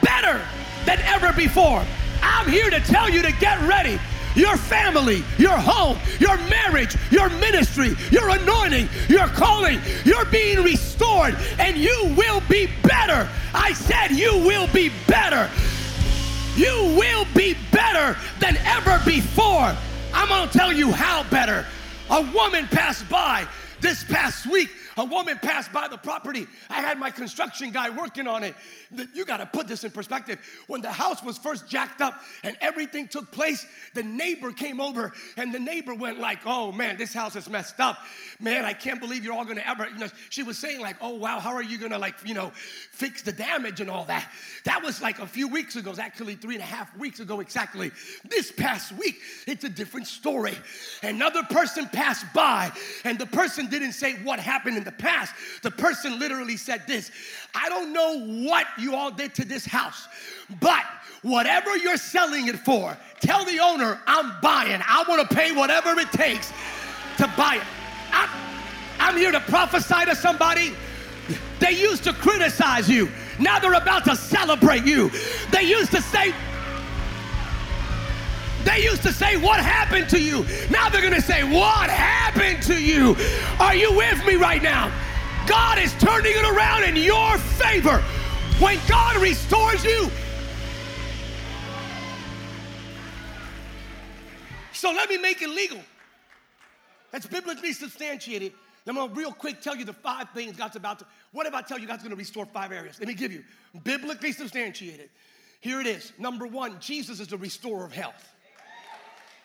better 0.03 0.41
than 0.87 0.99
ever 1.01 1.33
before. 1.35 1.85
I'm 2.23 2.49
here 2.49 2.71
to 2.71 2.81
tell 2.81 3.11
you 3.11 3.21
to 3.23 3.33
get 3.33 3.61
ready 3.69 3.99
your 4.35 4.57
family, 4.57 5.23
your 5.39 5.57
home, 5.57 5.99
your 6.19 6.37
marriage, 6.49 6.97
your 7.11 7.29
ministry, 7.31 7.95
your 8.11 8.29
anointing, 8.31 8.89
your 9.09 9.27
calling. 9.29 9.81
You're 10.05 10.25
being 10.27 10.63
restored 10.63 11.37
and 11.59 11.77
you 11.77 12.15
will 12.17 12.43
be 12.49 12.69
better. 12.83 13.29
I 13.55 13.73
said 13.73 14.13
you 14.13 14.39
will 14.39 14.69
be 14.69 14.91
better. 15.07 15.51
You 16.57 16.95
will 16.99 17.27
be 17.35 17.57
better 17.71 18.19
than 18.41 18.57
ever 18.59 19.01
before. 19.05 19.75
I'm 20.13 20.29
going 20.29 20.49
to 20.49 20.59
tell 20.59 20.73
you 20.73 20.93
how 20.93 21.23
better. 21.31 21.67
A 22.11 22.21
woman 22.33 22.67
passed 22.67 23.09
by 23.09 23.47
this 23.81 24.05
past 24.05 24.47
week 24.47 24.71
a 24.97 25.05
woman 25.05 25.39
passed 25.39 25.73
by 25.73 25.89
the 25.89 25.97
property. 25.97 26.47
I 26.69 26.81
had 26.81 26.99
my 26.99 27.11
construction 27.11 27.71
guy 27.71 27.91
working 27.91 28.27
on 28.27 28.45
it. 28.45 28.55
You 29.15 29.25
got 29.25 29.39
to 29.39 29.47
put 29.47 29.69
this 29.69 29.85
in 29.85 29.91
perspective. 29.91 30.39
When 30.67 30.83
the 30.83 30.93
house 30.93 31.23
was 31.23 31.39
first 31.39 31.67
jacked 31.69 32.01
up 32.01 32.21
and 32.43 32.57
everything 32.61 33.09
took 33.09 33.31
place, 33.31 33.67
the 33.95 34.03
neighbor 34.03 34.53
came 34.53 34.81
over 34.81 35.13
and 35.37 35.53
the 35.55 35.59
neighbor 35.59 35.95
went 35.95 36.19
like, 36.19 36.41
"Oh 36.45 36.73
man, 36.73 36.99
this 36.99 37.15
house 37.15 37.37
is 37.37 37.49
messed 37.49 37.81
up. 37.81 37.99
Man, 38.39 38.65
I 38.65 38.73
can't 38.73 39.01
believe 39.01 39.25
you're 39.25 39.35
all 39.35 39.45
going 39.45 39.57
to 39.57 39.69
ever." 39.69 39.89
You 39.89 39.99
know, 39.99 40.09
she 40.29 40.43
was 40.43 40.59
saying 40.59 40.81
like, 40.81 40.97
"Oh 41.01 41.15
wow, 41.15 41.41
how 41.41 41.55
are 41.55 41.63
you 41.63 41.79
going 41.79 41.93
to 41.93 41.99
like, 41.99 42.17
you 42.25 42.35
know, 42.35 42.53
fix 42.91 43.23
the 43.23 43.33
damage 43.33 43.81
and 43.81 43.89
all 43.89 44.05
that?" 44.07 44.31
That 44.65 44.83
was 44.83 45.01
like 45.01 45.21
a 45.21 45.27
few 45.27 45.49
weeks 45.49 45.77
ago. 45.77 45.89
It 45.89 45.93
was 45.93 45.99
actually 45.99 46.35
three 46.35 46.55
and 46.55 46.63
a 46.63 46.67
half 46.67 46.95
weeks 46.97 47.21
ago 47.21 47.41
exactly. 47.41 47.91
This 48.29 48.53
past 48.53 48.93
week, 48.93 49.21
it's 49.47 49.65
a 49.65 49.69
different 49.69 50.07
story. 50.07 50.57
Another 51.03 51.43
person 51.45 51.89
passed 51.89 52.27
by, 52.35 52.71
and 53.05 53.19
the 53.19 53.27
person 53.27 53.69
didn't 53.69 53.93
say 53.93 54.15
what 54.23 54.39
happened 54.39 54.82
in 54.83 54.85
the 54.85 55.03
past, 55.03 55.33
the 55.63 55.71
person 55.71 56.19
literally 56.19 56.57
said 56.57 56.83
this 56.89 57.11
I 57.55 57.69
don't 57.69 57.93
know 57.93 58.19
what 58.49 58.67
you 58.79 58.95
all 58.97 59.11
did 59.11 59.35
to 59.37 59.45
this 59.45 59.65
house, 59.65 60.09
but 60.61 60.83
whatever 61.23 61.77
you're 61.77 61.97
selling 61.97 62.49
it 62.49 62.59
for, 62.59 62.97
tell 63.21 63.45
the 63.45 63.61
owner, 63.61 64.01
I'm 64.07 64.33
buying. 64.43 64.81
I 64.85 65.05
want 65.09 65.29
to 65.29 65.35
pay 65.35 65.53
whatever 65.53 65.99
it 66.01 66.11
takes 66.11 66.53
to 67.19 67.33
buy 67.37 67.57
it. 67.57 67.63
I'm, 68.13 68.29
I'm 68.99 69.17
here 69.17 69.31
to 69.31 69.41
prophesy 69.41 70.05
to 70.07 70.17
somebody. 70.17 70.75
They 71.61 71.73
used 71.73 72.03
to 72.05 72.13
criticize 72.13 72.89
you. 72.89 73.09
Now 73.39 73.61
they're 73.61 73.75
about 73.75 74.05
to 74.07 74.17
celebrate 74.17 74.85
you. 74.85 75.11
They 75.53 75.63
used 75.63 75.93
to 75.93 76.03
say, 76.03 76.35
they 78.65 78.83
used 78.83 79.03
to 79.03 79.13
say, 79.13 79.37
What 79.37 79.61
happened 79.61 80.09
to 80.11 80.23
you? 80.23 80.45
Now 80.71 80.89
they're 80.89 81.01
going 81.01 81.15
to 81.15 81.21
say, 81.21 81.43
What 81.45 81.91
happened 81.91 82.63
to 82.65 82.83
you? 82.83 83.17
Are 83.59 83.75
you 83.75 83.93
with 83.97 84.25
me 84.27 84.37
right 84.37 84.63
now? 84.63 84.93
God 85.47 85.79
is 85.79 85.93
turning 85.95 86.33
it 86.35 86.45
around 86.45 86.85
in 86.85 86.97
your 86.97 87.39
favor. 87.39 87.99
When 88.59 88.79
God 88.89 89.17
restores 89.17 89.85
you, 89.85 90.09
so 94.73 94.93
let 94.93 95.09
me 95.09 95.19
make 95.19 95.43
it 95.43 95.51
legal. 95.51 95.81
That's 97.11 97.27
biblically 97.27 97.73
substantiated. 97.73 98.53
I'm 98.87 98.97
gonna 98.97 99.13
real 99.13 99.33
quick 99.33 99.61
tell 99.61 99.77
you 99.77 99.85
the 99.85 99.93
five 99.93 100.31
things 100.31 100.57
God's 100.57 100.77
about 100.77 100.99
to. 101.01 101.07
What 101.33 101.47
if 101.47 101.55
I 101.55 101.63
tell 101.63 101.79
you 101.79 101.87
God's 101.87 102.03
gonna 102.03 102.17
restore 102.17 102.47
five 102.47 102.73
areas? 102.73 102.99
Let 102.99 103.09
me 103.09 103.15
give 103.15 103.33
you 103.33 103.45
biblically 103.85 104.33
substantiated. 104.33 105.11
Here 105.61 105.81
it 105.81 105.87
is. 105.87 106.13
Number 106.19 106.47
one, 106.47 106.81
Jesus 106.81 107.21
is 107.21 107.29
the 107.29 107.37
restorer 107.37 107.85
of 107.85 107.93
health. 107.93 108.32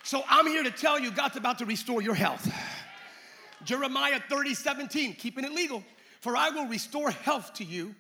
So 0.03 0.23
I'm 0.29 0.47
here 0.47 0.63
to 0.63 0.71
tell 0.71 0.99
you 0.99 1.11
God's 1.11 1.37
about 1.37 1.59
to 1.59 1.65
restore 1.65 2.01
your 2.01 2.15
health. 2.15 2.49
Jeremiah 3.63 4.21
30, 4.29 4.53
17, 4.53 5.13
keeping 5.15 5.43
it 5.43 5.51
legal. 5.51 5.83
For 6.21 6.35
I 6.35 6.49
will 6.49 6.67
restore 6.67 7.11
health 7.11 7.53
to 7.55 7.63
you, 7.63 7.93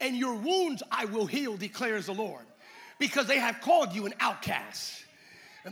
and 0.00 0.16
your 0.16 0.34
wounds 0.34 0.82
I 0.90 1.04
will 1.04 1.26
heal, 1.26 1.56
declares 1.56 2.06
the 2.06 2.14
Lord, 2.14 2.44
because 2.98 3.26
they 3.26 3.38
have 3.38 3.60
called 3.60 3.92
you 3.92 4.06
an 4.06 4.14
outcast. 4.20 5.04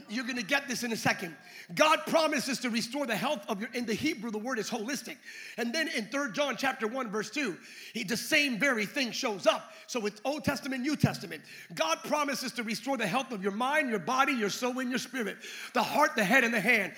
You're 0.08 0.26
gonna 0.26 0.42
get 0.42 0.68
this 0.68 0.82
in 0.82 0.92
a 0.92 0.97
second. 0.97 1.35
God 1.75 2.00
promises 2.06 2.58
to 2.60 2.70
restore 2.70 3.06
the 3.06 3.14
health 3.14 3.44
of 3.46 3.60
your, 3.60 3.68
in 3.75 3.84
the 3.84 3.92
Hebrew, 3.92 4.30
the 4.30 4.38
word 4.38 4.58
is 4.58 4.70
holistic. 4.70 5.16
And 5.58 5.70
then 5.70 5.88
in 5.88 6.06
3 6.06 6.32
John 6.32 6.56
chapter 6.56 6.87
1, 6.87 7.10
verse 7.10 7.28
2, 7.28 7.54
he, 7.92 8.04
the 8.04 8.16
same 8.16 8.58
very 8.58 8.87
thing 8.87 9.10
shows 9.10 9.46
up. 9.46 9.70
So 9.87 10.06
it's 10.06 10.22
Old 10.25 10.44
Testament, 10.44 10.80
New 10.80 10.96
Testament. 10.96 11.42
God 11.75 11.98
promises 12.04 12.52
to 12.52 12.62
restore 12.62 12.96
the 12.96 13.06
health 13.06 13.32
of 13.32 13.42
your 13.42 13.52
mind, 13.52 13.90
your 13.90 13.98
body, 13.98 14.32
your 14.32 14.48
soul, 14.48 14.78
and 14.78 14.88
your 14.88 14.98
spirit, 14.98 15.37
the 15.75 15.82
heart, 15.82 16.12
the 16.16 16.25
head, 16.25 16.42
and 16.42 16.54
the 16.54 16.60
hand. 16.60 16.94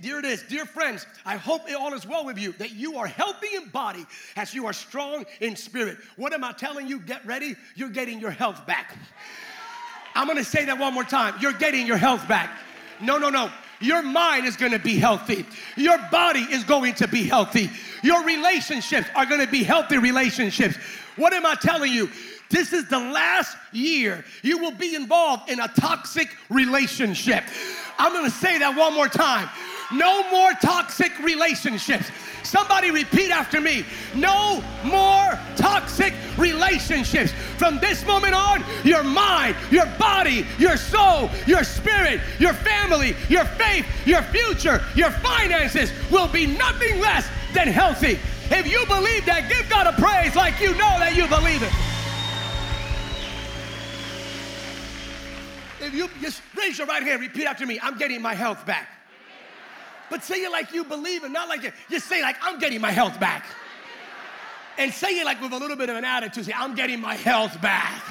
Dear 0.00 0.20
it 0.20 0.24
is, 0.24 0.42
dear 0.44 0.64
friends, 0.64 1.04
I 1.26 1.36
hope 1.36 1.68
it 1.68 1.74
all 1.74 1.92
is 1.92 2.06
well 2.06 2.24
with 2.24 2.38
you, 2.38 2.52
that 2.52 2.72
you 2.72 2.96
are 2.96 3.06
healthy 3.06 3.54
in 3.54 3.68
body 3.68 4.06
as 4.36 4.54
you 4.54 4.64
are 4.64 4.72
strong 4.72 5.26
in 5.42 5.56
spirit. 5.56 5.98
What 6.16 6.32
am 6.32 6.42
I 6.42 6.52
telling 6.52 6.88
you? 6.88 7.00
Get 7.00 7.24
ready, 7.26 7.54
you're 7.74 7.90
getting 7.90 8.18
your 8.18 8.30
health 8.30 8.66
back. 8.66 8.96
I'm 10.14 10.26
gonna 10.26 10.42
say 10.42 10.64
that 10.64 10.78
one 10.78 10.94
more 10.94 11.04
time. 11.04 11.34
You're 11.38 11.52
getting 11.52 11.86
your 11.86 11.98
health 11.98 12.26
back. 12.26 12.50
No, 13.02 13.18
no, 13.18 13.28
no. 13.28 13.50
Your 13.80 14.02
mind 14.02 14.46
is 14.46 14.56
gonna 14.56 14.78
be 14.78 14.96
healthy. 14.96 15.46
Your 15.76 15.98
body 16.10 16.40
is 16.40 16.64
going 16.64 16.94
to 16.94 17.08
be 17.08 17.24
healthy. 17.24 17.70
Your 18.02 18.24
relationships 18.24 19.08
are 19.14 19.26
gonna 19.26 19.46
be 19.46 19.62
healthy 19.62 19.98
relationships. 19.98 20.76
What 21.16 21.32
am 21.32 21.46
I 21.46 21.54
telling 21.54 21.92
you? 21.92 22.10
This 22.48 22.72
is 22.72 22.88
the 22.88 22.98
last 22.98 23.56
year 23.72 24.24
you 24.42 24.58
will 24.58 24.72
be 24.72 24.94
involved 24.94 25.50
in 25.50 25.60
a 25.60 25.68
toxic 25.68 26.28
relationship. 26.48 27.44
I'm 27.98 28.12
gonna 28.12 28.30
say 28.30 28.58
that 28.58 28.76
one 28.76 28.94
more 28.94 29.08
time. 29.08 29.48
No 29.92 30.28
more 30.30 30.52
toxic 30.54 31.16
relationships. 31.20 32.10
Somebody 32.42 32.90
repeat 32.90 33.30
after 33.30 33.60
me. 33.60 33.84
No 34.14 34.62
more 34.84 35.38
toxic 35.56 36.14
relationships. 36.38 37.32
From 37.56 37.78
this 37.78 38.06
moment 38.06 38.34
on, 38.34 38.64
your 38.84 39.02
mind, 39.02 39.56
your 39.70 39.86
body, 39.98 40.46
your 40.58 40.76
soul, 40.76 41.30
your 41.46 41.64
spirit, 41.64 42.20
your 42.38 42.52
family, 42.52 43.16
your 43.28 43.44
faith, 43.44 43.86
your 44.06 44.22
future, 44.22 44.82
your 44.94 45.10
finances 45.10 45.92
will 46.10 46.28
be 46.28 46.46
nothing 46.46 47.00
less 47.00 47.28
than 47.52 47.68
healthy. 47.68 48.18
If 48.50 48.66
you 48.70 48.86
believe 48.86 49.24
that, 49.26 49.48
give 49.48 49.68
God 49.68 49.86
a 49.86 49.92
praise 50.00 50.36
like 50.36 50.60
you 50.60 50.70
know 50.72 50.98
that 50.98 51.16
you 51.16 51.26
believe 51.26 51.62
it. 51.62 51.72
If 55.80 55.94
you 55.94 56.08
just 56.20 56.42
raise 56.56 56.78
your 56.78 56.86
right 56.86 57.02
hand, 57.02 57.20
repeat 57.20 57.44
after 57.44 57.66
me 57.66 57.78
I'm 57.82 57.98
getting 57.98 58.22
my 58.22 58.34
health 58.34 58.64
back. 58.66 58.95
But 60.10 60.22
say 60.22 60.36
it 60.36 60.52
like 60.52 60.72
you 60.72 60.84
believe 60.84 61.24
it, 61.24 61.30
not 61.30 61.48
like 61.48 61.64
it. 61.64 61.74
Just 61.90 62.06
say 62.06 62.22
like 62.22 62.36
I'm 62.42 62.58
getting 62.58 62.80
my 62.80 62.90
health 62.90 63.18
back. 63.18 63.44
And 64.78 64.92
say 64.92 65.18
it 65.18 65.24
like 65.24 65.40
with 65.40 65.52
a 65.52 65.58
little 65.58 65.76
bit 65.76 65.88
of 65.88 65.96
an 65.96 66.04
attitude. 66.04 66.44
Say, 66.44 66.52
I'm 66.54 66.74
getting 66.74 67.00
my 67.00 67.14
health 67.14 67.60
back. 67.62 68.02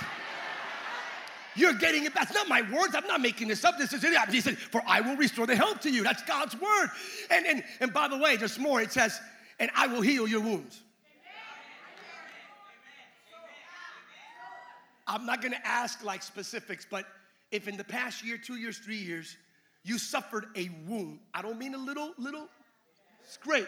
You're 1.56 1.74
getting 1.74 2.04
it. 2.06 2.14
That's 2.14 2.34
not 2.34 2.48
my 2.50 2.62
words. 2.74 2.96
I'm 2.96 3.08
not 3.08 3.22
making 3.22 3.48
this 3.48 3.64
up. 3.64 3.78
This 3.78 3.94
is 3.94 4.04
it. 4.04 4.14
He 4.30 4.42
said, 4.42 4.58
For 4.58 4.82
I 4.86 5.00
will 5.02 5.16
restore 5.16 5.48
the 5.48 5.56
health 5.56 5.82
to 5.82 5.90
you. 5.90 6.04
That's 6.04 6.22
God's 6.24 6.60
word. 6.60 6.90
And, 7.30 7.46
and, 7.46 7.64
and 7.80 7.94
by 7.94 8.08
the 8.08 8.18
way, 8.18 8.36
there's 8.36 8.60
more. 8.60 8.82
It 8.82 8.92
says, 8.92 9.20
And 9.60 9.72
I 9.76 9.88
will 9.88 10.02
heal 10.02 10.28
your 10.28 10.42
wounds. 10.42 10.82
I'm 15.08 15.26
not 15.26 15.42
going 15.42 15.54
to 15.54 15.68
ask 15.68 16.04
like 16.04 16.24
specifics, 16.24 16.86
but 16.90 17.06
if 17.52 17.68
in 17.68 17.78
the 17.78 17.84
past 17.84 18.26
year, 18.26 18.38
two 18.44 18.56
years, 18.56 18.80
three 18.80 18.98
years, 18.98 19.38
you 19.86 20.00
suffered 20.00 20.48
a 20.56 20.70
wound. 20.88 21.20
I 21.32 21.44
don't 21.44 21.60
mean 21.60 21.76
a 21.76 21.78
little, 21.78 22.12
little 22.18 22.50
scrape. 23.28 23.68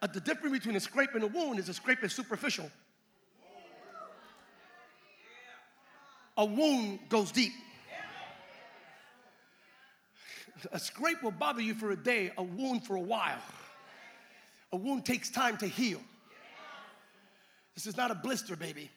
Uh, 0.00 0.06
the 0.06 0.20
difference 0.20 0.56
between 0.56 0.76
a 0.76 0.80
scrape 0.80 1.10
and 1.14 1.24
a 1.24 1.26
wound 1.26 1.58
is 1.58 1.68
a 1.68 1.74
scrape 1.74 2.02
is 2.04 2.12
superficial. 2.12 2.70
A 6.36 6.44
wound 6.44 7.00
goes 7.08 7.32
deep. 7.32 7.52
A 10.70 10.78
scrape 10.78 11.20
will 11.22 11.32
bother 11.32 11.60
you 11.60 11.74
for 11.74 11.90
a 11.90 11.96
day, 11.96 12.30
a 12.38 12.42
wound 12.42 12.86
for 12.86 12.94
a 12.94 13.00
while. 13.00 13.42
A 14.72 14.76
wound 14.76 15.04
takes 15.04 15.30
time 15.30 15.56
to 15.58 15.66
heal. 15.66 16.00
This 17.74 17.86
is 17.86 17.96
not 17.96 18.12
a 18.12 18.14
blister, 18.14 18.54
baby. 18.54 18.88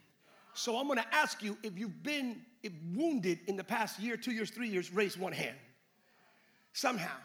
So 0.54 0.78
I'm 0.78 0.88
gonna 0.88 1.06
ask 1.12 1.42
you 1.42 1.58
if 1.64 1.80
you've 1.80 2.04
been 2.04 2.42
wounded 2.94 3.40
in 3.48 3.56
the 3.56 3.64
past 3.64 4.00
year, 4.00 4.18
two 4.18 4.32
years, 4.32 4.52
three 4.52 4.70
years, 4.70 4.94
raise 4.94 5.18
one 5.18 5.34
hand 5.34 5.56
somehow. 6.75 7.15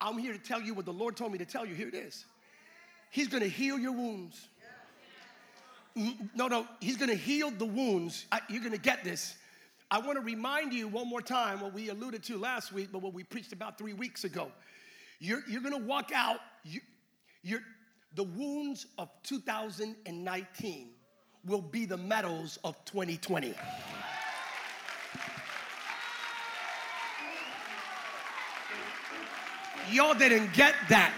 I'm 0.00 0.18
here 0.18 0.32
to 0.32 0.38
tell 0.38 0.60
you 0.60 0.74
what 0.74 0.86
the 0.86 0.92
Lord 0.92 1.16
told 1.16 1.32
me 1.32 1.38
to 1.38 1.44
tell 1.44 1.66
you. 1.66 1.74
Here 1.74 1.88
it 1.88 1.94
is. 1.94 2.24
He's 3.10 3.28
to 3.42 3.48
heal 3.48 3.78
your 3.78 3.92
wounds. 3.92 4.48
No, 6.34 6.46
no, 6.46 6.66
He's 6.80 6.96
to 7.08 7.16
heal 7.16 7.50
the 7.50 7.64
wounds. 7.64 8.26
You're 8.48 8.60
to 8.72 8.78
get 8.78 9.04
this. 9.04 9.36
I 9.90 9.98
want 9.98 10.14
to 10.14 10.20
remind 10.20 10.72
you 10.72 10.86
one 10.86 11.08
more 11.08 11.22
time 11.22 11.60
what 11.60 11.72
we 11.72 11.88
alluded 11.88 12.22
to 12.24 12.38
last 12.38 12.72
week, 12.72 12.90
but 12.92 13.00
what 13.00 13.14
we 13.14 13.24
preached 13.24 13.52
about 13.52 13.78
three 13.78 13.94
weeks 13.94 14.24
ago. 14.24 14.52
You're, 15.18 15.42
you're 15.48 15.62
to 15.78 15.84
walk 15.84 16.12
out, 16.14 16.38
you, 16.62 16.80
you're, 17.42 17.62
the 18.14 18.24
wounds 18.24 18.86
of 18.98 19.10
2019 19.24 20.90
will 21.46 21.62
be 21.62 21.86
the 21.86 21.96
medals 21.96 22.58
of 22.64 22.76
2020. 22.84 23.54
Y'all 29.90 30.14
didn't 30.14 30.52
get 30.52 30.74
that. 30.88 31.12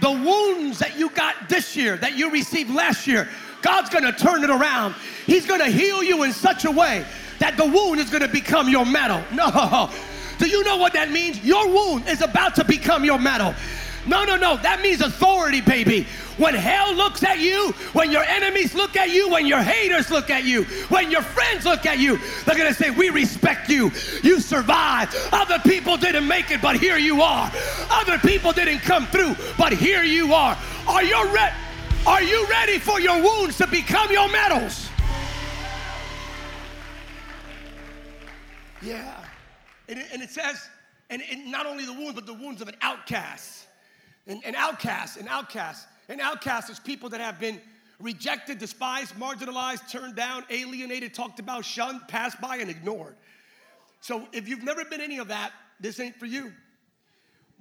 The 0.00 0.10
wounds 0.10 0.78
that 0.78 0.98
you 0.98 1.10
got 1.10 1.48
this 1.48 1.76
year, 1.76 1.96
that 1.98 2.16
you 2.16 2.30
received 2.30 2.70
last 2.70 3.06
year, 3.06 3.28
God's 3.60 3.90
gonna 3.90 4.12
turn 4.12 4.42
it 4.42 4.50
around. 4.50 4.94
He's 5.26 5.46
gonna 5.46 5.70
heal 5.70 6.02
you 6.02 6.22
in 6.24 6.32
such 6.32 6.64
a 6.64 6.70
way 6.70 7.04
that 7.38 7.56
the 7.56 7.64
wound 7.64 8.00
is 8.00 8.10
gonna 8.10 8.28
become 8.28 8.68
your 8.68 8.86
medal. 8.86 9.22
No. 9.32 9.90
Do 10.38 10.48
you 10.48 10.64
know 10.64 10.76
what 10.76 10.92
that 10.94 11.12
means? 11.12 11.44
Your 11.44 11.68
wound 11.68 12.08
is 12.08 12.20
about 12.20 12.56
to 12.56 12.64
become 12.64 13.04
your 13.04 13.18
medal. 13.18 13.54
No, 14.06 14.24
no, 14.24 14.36
no. 14.36 14.56
That 14.56 14.80
means 14.80 15.00
authority, 15.00 15.60
baby. 15.60 16.06
When 16.42 16.54
hell 16.54 16.92
looks 16.92 17.22
at 17.22 17.38
you, 17.38 17.70
when 17.92 18.10
your 18.10 18.24
enemies 18.24 18.74
look 18.74 18.96
at 18.96 19.10
you, 19.10 19.30
when 19.30 19.46
your 19.46 19.62
haters 19.62 20.10
look 20.10 20.28
at 20.28 20.42
you, 20.42 20.64
when 20.88 21.08
your 21.08 21.22
friends 21.22 21.64
look 21.64 21.86
at 21.86 22.00
you, 22.00 22.18
they're 22.44 22.56
going 22.56 22.66
to 22.66 22.74
say, 22.74 22.90
We 22.90 23.10
respect 23.10 23.68
you. 23.68 23.92
You 24.24 24.40
survived. 24.40 25.14
Other 25.30 25.60
people 25.60 25.96
didn't 25.96 26.26
make 26.26 26.50
it, 26.50 26.60
but 26.60 26.80
here 26.80 26.98
you 26.98 27.22
are. 27.22 27.48
Other 27.90 28.18
people 28.18 28.50
didn't 28.50 28.80
come 28.80 29.06
through, 29.06 29.36
but 29.56 29.72
here 29.72 30.02
you 30.02 30.34
are. 30.34 30.58
Are 30.88 31.04
you, 31.04 31.32
re- 31.32 31.52
are 32.08 32.22
you 32.24 32.44
ready 32.50 32.80
for 32.80 32.98
your 32.98 33.22
wounds 33.22 33.56
to 33.58 33.68
become 33.68 34.10
your 34.10 34.28
medals? 34.28 34.88
Yeah. 38.82 39.14
And 39.88 40.00
it, 40.00 40.06
and 40.12 40.20
it 40.20 40.30
says, 40.30 40.68
and, 41.08 41.22
and 41.30 41.52
not 41.52 41.66
only 41.66 41.86
the 41.86 41.92
wounds, 41.92 42.14
but 42.14 42.26
the 42.26 42.34
wounds 42.34 42.60
of 42.60 42.66
an 42.66 42.76
outcast. 42.82 43.68
An, 44.26 44.40
an 44.44 44.56
outcast, 44.56 45.18
an 45.18 45.28
outcast. 45.28 45.86
An 46.08 46.20
outcast 46.20 46.70
is 46.70 46.78
people 46.78 47.08
that 47.10 47.20
have 47.20 47.38
been 47.38 47.60
rejected, 48.00 48.58
despised, 48.58 49.14
marginalized, 49.14 49.88
turned 49.90 50.16
down, 50.16 50.44
alienated, 50.50 51.14
talked 51.14 51.38
about, 51.38 51.64
shunned, 51.64 52.00
passed 52.08 52.40
by, 52.40 52.56
and 52.56 52.68
ignored. 52.68 53.14
So 54.00 54.26
if 54.32 54.48
you've 54.48 54.64
never 54.64 54.84
been 54.84 55.00
any 55.00 55.18
of 55.18 55.28
that, 55.28 55.52
this 55.80 56.00
ain't 56.00 56.16
for 56.16 56.26
you. 56.26 56.52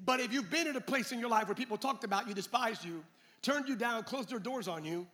But 0.03 0.19
if 0.19 0.33
you've 0.33 0.49
been 0.49 0.67
in 0.67 0.75
a 0.75 0.81
place 0.81 1.11
in 1.11 1.19
your 1.19 1.29
life 1.29 1.47
where 1.47 1.55
people 1.55 1.77
talked 1.77 2.03
about 2.03 2.27
you, 2.27 2.33
despised 2.33 2.83
you, 2.83 3.03
turned 3.43 3.67
you 3.67 3.75
down, 3.75 4.03
closed 4.03 4.29
their 4.29 4.39
doors 4.39 4.67
on 4.67 4.83
you, 4.83 5.05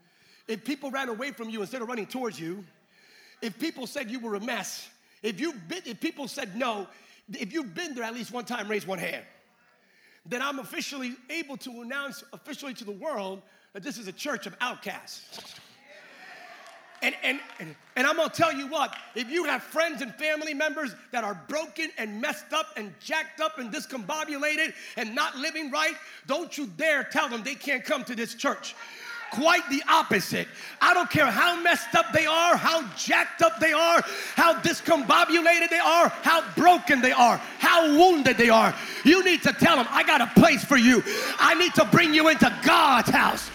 if 0.48 0.64
people 0.64 0.90
ran 0.90 1.10
away 1.10 1.32
from 1.32 1.50
you 1.50 1.62
instead 1.62 1.82
of 1.82 1.90
running 1.90 2.06
towards 2.06 2.40
you, 2.40 2.64
if 3.42 3.60
people 3.60 3.86
said 3.86 4.10
you 4.10 4.20
were 4.20 4.36
a 4.36 4.40
mess, 4.40 4.90
if 5.22 5.40
you've 5.40 5.68
been, 5.68 5.82
if 5.86 6.00
people 6.00 6.28
said 6.28 6.56
no, 6.56 6.88
if 7.34 7.52
you've 7.52 7.76
been 7.76 7.94
there 7.94 8.06
at 8.06 8.14
least 8.14 8.32
one 8.32 8.46
time, 8.46 8.70
raise 8.70 8.88
one 8.88 9.00
hand. 9.00 9.26
Then 10.28 10.42
I'm 10.42 10.60
officially 10.60 11.16
able 11.30 11.58
to 11.58 11.82
announce 11.82 12.24
officially 12.34 12.74
to 12.76 12.84
the 12.84 12.92
world 12.92 13.42
that 13.74 13.84
this 13.84 13.98
is 13.98 14.08
a 14.08 14.12
church 14.12 14.46
of 14.46 14.56
outcasts. 14.60 15.56
And, 17.04 17.14
and, 17.22 17.40
and, 17.96 18.08
I'm 18.08 18.16
gonna 18.16 18.30
tell 18.30 18.52
you 18.52 18.68
what, 18.68 18.96
if 19.14 19.30
you 19.30 19.44
have 19.44 19.62
friends 19.62 20.02
and 20.02 20.14
family 20.16 20.56
members 20.56 20.96
that 21.12 21.24
are 21.24 21.40
broken 21.48 21.92
and 22.00 22.20
messed 22.20 22.54
up 22.54 22.68
and 22.76 22.92
jacked 23.00 23.40
up 23.40 23.60
and 23.60 23.72
discombobulated 23.72 24.74
and 24.96 25.14
not 25.14 25.38
living 25.38 25.70
right, 25.70 25.94
don't 26.26 26.58
you 26.58 26.66
dare 26.66 27.04
tell 27.04 27.30
them 27.30 27.44
they 27.44 27.54
can't 27.54 27.86
come 27.86 28.04
to 28.06 28.16
this 28.16 28.34
church. 28.34 28.76
Quite 29.32 29.70
the 29.70 29.84
opposite. 29.90 30.48
I 30.82 30.94
don't 30.94 31.10
care 31.10 31.26
how 31.26 31.62
messed 31.62 31.94
up 31.96 32.14
they 32.14 32.26
are, 32.26 32.56
how 32.56 32.88
jacked 32.96 33.42
up 33.42 33.60
they 33.60 33.74
are, 33.74 34.04
how 34.36 34.60
discombobulated 34.62 35.70
they 35.70 35.80
are, 35.80 36.10
how 36.10 36.44
broken 36.56 37.02
they 37.02 37.12
are, 37.12 37.38
how 37.60 37.98
wounded 37.98 38.38
they 38.38 38.50
are. 38.50 38.74
You 39.04 39.24
need 39.24 39.44
to 39.44 39.54
tell 39.54 39.76
them, 39.76 39.88
I 39.90 40.04
got 40.04 40.22
a 40.22 40.28
place 40.40 40.64
for 40.64 40.78
you. 40.78 41.04
I 41.40 41.56
need 41.56 41.74
to 41.76 41.86
bring 41.86 42.14
you 42.14 42.30
into 42.30 42.52
God's 42.64 43.10
house. 43.10 43.52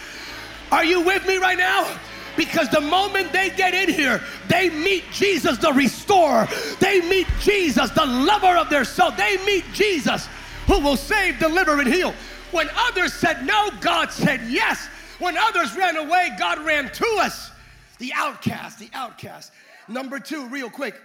Are 0.71 0.85
you 0.85 1.01
with 1.01 1.27
me 1.27 1.37
right 1.37 1.59
now? 1.59 1.99
Because 2.37 2.69
the 2.71 2.81
moment 2.81 3.33
they 3.33 3.51
get 3.51 3.75
in 3.75 3.93
here, 3.93 4.23
they 4.49 4.71
meet 4.71 5.05
Jesus, 5.13 5.59
the 5.59 5.73
restorer. 5.73 6.49
They 6.81 7.01
meet 7.03 7.27
Jesus, 7.41 7.91
the 7.91 8.07
lover 8.07 8.57
of 8.57 8.71
their 8.71 8.85
soul. 8.85 9.11
They 9.11 9.37
meet 9.45 9.65
Jesus, 9.73 10.29
who 10.67 10.81
will 10.81 10.97
save, 10.97 11.39
deliver, 11.39 11.79
and 11.79 11.93
heal. 11.93 12.15
When 12.51 12.69
others 12.75 13.13
said 13.13 13.45
no, 13.47 13.71
God 13.81 14.11
said 14.11 14.41
yes. 14.49 14.89
When 15.23 15.39
others 15.39 15.77
ran 15.77 15.97
away, 15.97 16.31
God 16.37 16.59
ran 16.67 16.91
to 16.91 17.07
us. 17.21 17.53
The 17.99 18.11
outcast, 18.13 18.81
the 18.81 18.91
outcast. 18.93 19.53
Number 19.87 20.19
two, 20.19 20.49
real 20.49 20.69
quick, 20.69 21.01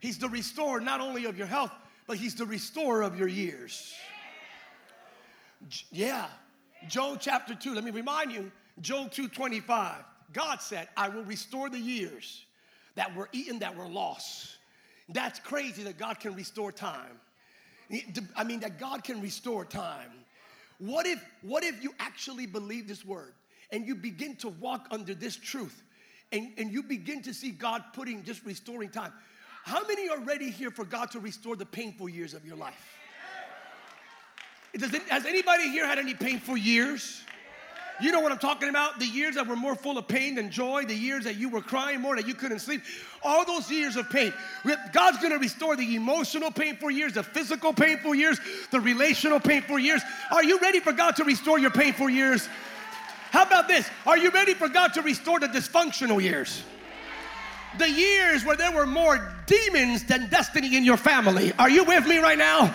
He's 0.00 0.18
the 0.18 0.28
restorer 0.28 0.80
not 0.80 1.00
only 1.00 1.26
of 1.26 1.38
your 1.38 1.46
health, 1.46 1.70
but 2.08 2.16
He's 2.16 2.34
the 2.34 2.46
restorer 2.46 3.02
of 3.02 3.16
your 3.16 3.28
years. 3.28 3.94
Yeah. 5.92 6.26
Joel 6.88 7.16
chapter 7.16 7.54
2, 7.54 7.72
let 7.72 7.84
me 7.84 7.92
remind 7.92 8.32
you, 8.32 8.50
Joel 8.80 9.06
2:25. 9.06 10.04
God 10.32 10.60
said, 10.60 10.88
I 10.96 11.08
will 11.08 11.22
restore 11.22 11.70
the 11.70 11.78
years 11.78 12.44
that 12.96 13.14
were 13.14 13.28
eaten, 13.30 13.60
that 13.60 13.76
were 13.76 13.86
lost. 13.86 14.56
That's 15.08 15.38
crazy 15.38 15.84
that 15.84 15.96
God 15.96 16.18
can 16.18 16.34
restore 16.34 16.72
time. 16.72 17.20
I 18.34 18.42
mean, 18.42 18.58
that 18.60 18.80
God 18.80 19.04
can 19.04 19.20
restore 19.20 19.64
time. 19.64 20.10
What 20.78 21.06
if, 21.06 21.24
what 21.42 21.62
if 21.62 21.80
you 21.84 21.94
actually 22.00 22.46
believe 22.46 22.88
this 22.88 23.04
word 23.04 23.34
and 23.72 23.86
you 23.86 23.94
begin 23.94 24.36
to 24.36 24.48
walk 24.48 24.88
under 24.90 25.14
this 25.14 25.36
truth 25.36 25.82
and, 26.32 26.52
and 26.58 26.70
you 26.70 26.82
begin 26.82 27.22
to 27.22 27.34
see 27.34 27.50
God 27.50 27.82
putting, 27.92 28.22
just 28.24 28.44
restoring 28.44 28.90
time? 28.90 29.12
How 29.64 29.86
many 29.86 30.08
are 30.08 30.20
ready 30.20 30.50
here 30.50 30.70
for 30.70 30.84
God 30.84 31.10
to 31.12 31.20
restore 31.20 31.56
the 31.56 31.66
painful 31.66 32.08
years 32.08 32.34
of 32.34 32.46
your 32.46 32.56
life? 32.56 32.96
Does 34.76 34.94
it, 34.94 35.02
has 35.02 35.26
anybody 35.26 35.68
here 35.68 35.86
had 35.86 35.98
any 35.98 36.14
painful 36.14 36.56
years? 36.56 37.22
You 38.00 38.12
know 38.12 38.20
what 38.20 38.32
I'm 38.32 38.38
talking 38.38 38.70
about? 38.70 38.98
The 38.98 39.06
years 39.06 39.34
that 39.34 39.46
were 39.46 39.56
more 39.56 39.74
full 39.74 39.98
of 39.98 40.08
pain 40.08 40.36
than 40.36 40.50
joy, 40.50 40.84
the 40.84 40.94
years 40.94 41.24
that 41.24 41.36
you 41.36 41.50
were 41.50 41.60
crying 41.60 42.00
more, 42.00 42.16
that 42.16 42.26
you 42.26 42.34
couldn't 42.34 42.60
sleep. 42.60 42.82
All 43.22 43.44
those 43.44 43.70
years 43.70 43.96
of 43.96 44.08
pain. 44.08 44.32
God's 44.92 45.18
gonna 45.18 45.36
restore 45.36 45.76
the 45.76 45.96
emotional 45.96 46.50
painful 46.50 46.90
years, 46.90 47.12
the 47.14 47.22
physical 47.22 47.74
painful 47.74 48.14
years, 48.14 48.40
the 48.70 48.80
relational 48.80 49.38
painful 49.38 49.78
years. 49.78 50.00
Are 50.30 50.42
you 50.42 50.58
ready 50.60 50.80
for 50.80 50.92
God 50.92 51.16
to 51.16 51.24
restore 51.24 51.58
your 51.58 51.70
painful 51.70 52.08
years? 52.08 52.48
How 53.30 53.44
about 53.44 53.68
this? 53.68 53.88
Are 54.06 54.18
you 54.18 54.30
ready 54.30 54.54
for 54.54 54.68
God 54.68 54.92
to 54.94 55.02
restore 55.02 55.38
the 55.38 55.46
dysfunctional 55.46 56.20
years? 56.20 56.62
The 57.78 57.88
years 57.88 58.44
where 58.44 58.56
there 58.56 58.72
were 58.72 58.86
more 58.86 59.32
demons 59.46 60.04
than 60.04 60.28
destiny 60.28 60.76
in 60.76 60.84
your 60.84 60.96
family. 60.96 61.52
Are 61.58 61.70
you 61.70 61.84
with 61.84 62.06
me 62.06 62.18
right 62.18 62.38
now? 62.38 62.74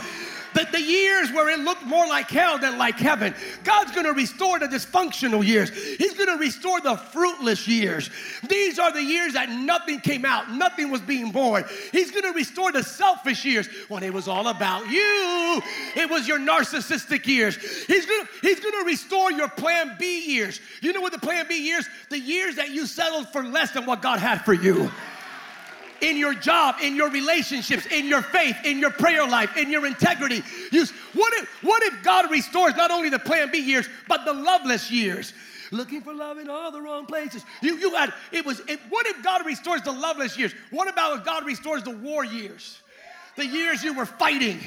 The, 0.56 0.68
the 0.72 0.82
years 0.82 1.32
where 1.32 1.50
it 1.50 1.60
looked 1.60 1.84
more 1.84 2.08
like 2.08 2.30
hell 2.30 2.58
than 2.58 2.78
like 2.78 2.98
heaven. 2.98 3.36
God's 3.63 3.91
going 3.91 4.06
to 4.06 4.13
restore 4.13 4.58
the 4.58 4.68
dysfunctional 4.68 5.46
years. 5.46 5.70
He's 5.98 6.13
going 6.13 6.30
to 6.30 6.38
restore 6.38 6.80
the 6.82 6.96
fruitless 6.96 7.68
years. 7.68 8.10
These 8.48 8.80
are 8.80 8.91
the 8.91 9.04
years 9.04 9.34
that 9.34 9.50
nothing 9.50 10.00
came 10.00 10.26
out, 10.26 10.52
nothing 10.52 10.89
was 10.89 11.02
being 11.02 11.32
born. 11.32 11.65
He's 11.91 12.12
going 12.12 12.24
to 12.24 12.32
restore 12.32 12.72
the 12.72 12.84
selfish 12.84 13.44
years 13.44 13.68
when 13.89 14.02
it 14.02 14.13
was 14.13 14.28
all 14.28 14.48
about 14.48 14.89
you. 14.89 15.62
It 15.96 16.10
was 16.10 16.28
your 16.28 16.39
narcissistic 16.39 17.28
years. 17.28 17.58
He's 17.86 18.06
going 18.06 18.26
to, 18.26 18.28
he's 18.41 18.60
going 18.60 18.80
to 18.80 18.86
restore 18.86 19.32
your 19.32 19.50
plan 19.50 19.96
B 20.00 20.34
years. 20.34 20.62
You 20.82 20.94
know 20.94 21.02
what 21.02 21.12
the 21.12 21.20
plan 21.20 21.48
B 21.48 21.65
years? 21.65 21.88
The 22.10 22.20
years 22.20 22.56
that 22.56 22.70
you 22.70 22.86
settled 22.86 23.28
for 23.30 23.44
less 23.44 23.72
than 23.72 23.86
what 23.86 24.02
God 24.02 24.20
had 24.20 24.46
for 24.46 24.54
you 24.54 24.89
in 26.01 26.17
your 26.17 26.34
job, 26.34 26.75
in 26.81 26.95
your 26.95 27.10
relationships, 27.10 27.86
in 27.88 28.05
your 28.08 28.21
faith, 28.21 28.55
in 28.63 28.79
your 28.79 28.91
prayer 28.91 29.27
life, 29.27 29.58
in 29.58 29.69
your 29.69 29.86
integrity. 29.86 30.41
You, 30.71 30.86
what, 31.13 31.34
if, 31.34 31.49
what 31.63 31.84
if 31.84 32.03
God 32.03 32.29
restores 32.31 32.75
not 32.75 32.91
only 32.91 33.10
the 33.10 33.19
plan 33.19 33.51
B 33.51 33.60
years, 33.60 33.88
but 34.08 34.25
the 34.25 34.34
loveless 34.34 34.91
years? 34.91 35.34
Looking 35.71 36.01
for 36.01 36.13
love 36.13 36.38
in 36.38 36.49
all 36.49 36.71
the 36.71 36.81
wrong 36.81 37.05
places. 37.05 37.43
You, 37.62 37.75
you 37.77 37.95
had, 37.95 38.13
it 38.31 38.45
was, 38.45 38.62
it, 38.67 38.79
what 38.89 39.08
if 39.08 39.23
God 39.23 39.45
restores 39.45 39.81
the 39.81 39.91
loveless 39.91 40.38
years? 40.38 40.53
What 40.69 40.88
about 40.88 41.17
if 41.17 41.25
God 41.25 41.45
restores 41.45 41.84
the 41.84 41.91
war 41.91 42.23
years? 42.23 42.79
The 43.36 43.45
years 43.45 43.84
you 43.84 43.93
were 43.93 44.06
fighting, 44.06 44.60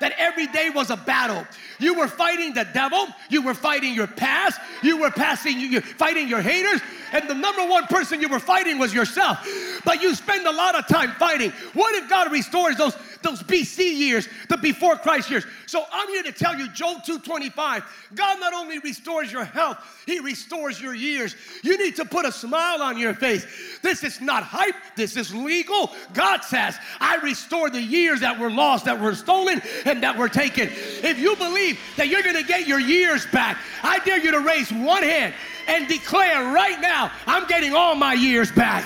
that 0.00 0.12
every 0.18 0.46
day 0.48 0.70
was 0.70 0.90
a 0.90 0.96
battle. 0.96 1.46
You 1.78 1.94
were 1.94 2.08
fighting 2.08 2.54
the 2.54 2.66
devil, 2.72 3.06
you 3.28 3.42
were 3.42 3.54
fighting 3.54 3.94
your 3.94 4.06
past, 4.06 4.60
you 4.82 4.98
were 4.98 5.10
passing, 5.10 5.58
you, 5.58 5.80
fighting 5.80 6.28
your 6.28 6.40
haters, 6.40 6.80
and 7.12 7.28
the 7.28 7.34
number 7.34 7.66
one 7.66 7.86
person 7.86 8.20
you 8.20 8.28
were 8.28 8.40
fighting 8.40 8.78
was 8.78 8.92
yourself. 8.92 9.46
But 9.84 10.02
you 10.02 10.14
spend 10.14 10.46
a 10.46 10.52
lot 10.52 10.74
of 10.74 10.86
time 10.86 11.12
fighting. 11.12 11.52
What 11.72 11.94
if 11.94 12.08
God 12.10 12.32
restores 12.32 12.76
those, 12.76 12.96
those 13.26 13.42
BC 13.42 13.96
years, 13.96 14.28
the 14.48 14.56
before 14.56 14.96
Christ 14.96 15.30
years? 15.30 15.44
So 15.66 15.84
I'm 15.92 16.08
here 16.08 16.22
to 16.22 16.32
tell 16.32 16.56
you, 16.56 16.68
Joel 16.68 17.00
2:25, 17.00 17.84
God 18.14 18.40
not 18.40 18.52
only 18.52 18.78
restores 18.78 19.32
your 19.32 19.44
health, 19.44 19.78
He 20.06 20.20
restores 20.20 20.80
your 20.80 20.94
years. 20.94 21.34
You 21.62 21.76
need 21.76 21.96
to 21.96 22.04
put 22.04 22.24
a 22.24 22.32
smile 22.32 22.82
on 22.82 22.98
your 22.98 23.14
face. 23.14 23.46
This 23.82 24.04
is 24.04 24.20
not 24.20 24.42
hype, 24.42 24.76
this 24.94 25.16
is 25.16 25.34
legal. 25.34 25.92
God 26.14 26.42
says, 26.42 26.78
I 27.00 27.16
restore 27.16 27.70
the 27.70 27.82
years 27.82 28.20
that 28.20 28.38
were 28.38 28.50
lost, 28.50 28.84
that 28.84 29.00
were 29.00 29.14
stolen, 29.14 29.60
and 29.84 30.02
that 30.02 30.16
were 30.16 30.28
taken. 30.28 30.68
If 30.68 31.18
you 31.18 31.36
believe 31.36 31.78
that 31.96 32.08
you're 32.08 32.22
gonna 32.22 32.42
get 32.42 32.66
your 32.66 32.80
years 32.80 33.26
back, 33.26 33.58
I 33.82 33.98
dare 34.00 34.18
you 34.18 34.30
to 34.30 34.40
raise 34.40 34.72
one 34.72 35.02
hand 35.02 35.34
and 35.66 35.88
declare 35.88 36.52
right 36.52 36.80
now, 36.80 37.10
I'm 37.26 37.46
getting 37.46 37.74
all 37.74 37.94
my 37.94 38.14
years 38.14 38.52
back. 38.52 38.84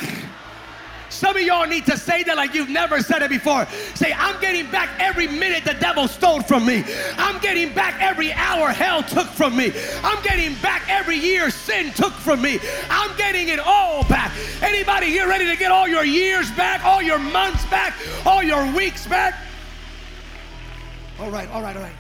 Some 1.11 1.37
of 1.37 1.42
y'all 1.42 1.66
need 1.66 1.87
to 1.87 1.99
say 1.99 2.23
that 2.23 2.37
like 2.37 2.55
you've 2.55 2.68
never 2.68 3.01
said 3.03 3.23
it 3.23 3.31
before. 3.31 3.66
Say, 3.94 4.12
I'm 4.12 4.40
getting 4.40 4.70
back 4.70 4.88
every 4.99 5.27
minute 5.27 5.64
the 5.64 5.75
devil 5.75 6.07
stole 6.07 6.40
from 6.40 6.64
me. 6.64 6.85
I'm 7.18 7.40
getting 7.40 7.75
back 7.75 8.01
every 8.01 8.33
hour 8.33 8.70
hell 8.70 9.03
took 9.03 9.27
from 9.27 9.57
me. 9.57 9.73
I'm 10.03 10.23
getting 10.23 10.55
back 10.62 10.88
every 10.88 11.16
year 11.16 11.51
sin 11.51 11.92
took 11.92 12.12
from 12.12 12.40
me. 12.40 12.61
I'm 12.88 13.14
getting 13.16 13.49
it 13.49 13.59
all 13.59 14.05
back. 14.05 14.33
Anybody 14.62 15.07
here 15.07 15.29
ready 15.29 15.46
to 15.46 15.57
get 15.57 15.73
all 15.73 15.88
your 15.88 16.05
years 16.05 16.51
back, 16.53 16.85
all 16.85 17.03
your 17.03 17.18
months 17.18 17.64
back, 17.66 17.94
all 18.25 18.42
your 18.42 18.64
weeks 18.73 19.07
back? 19.07 19.35
All 21.18 21.31
right, 21.31 21.51
all 21.51 21.61
right, 21.61 21.77
all 21.77 21.83
right. 21.83 21.96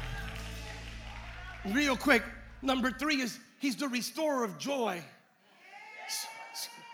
Real 1.72 1.96
quick, 1.96 2.22
number 2.62 2.90
three 2.90 3.20
is 3.20 3.38
He's 3.58 3.76
the 3.76 3.88
restorer 3.88 4.42
of 4.42 4.56
joy. 4.56 5.02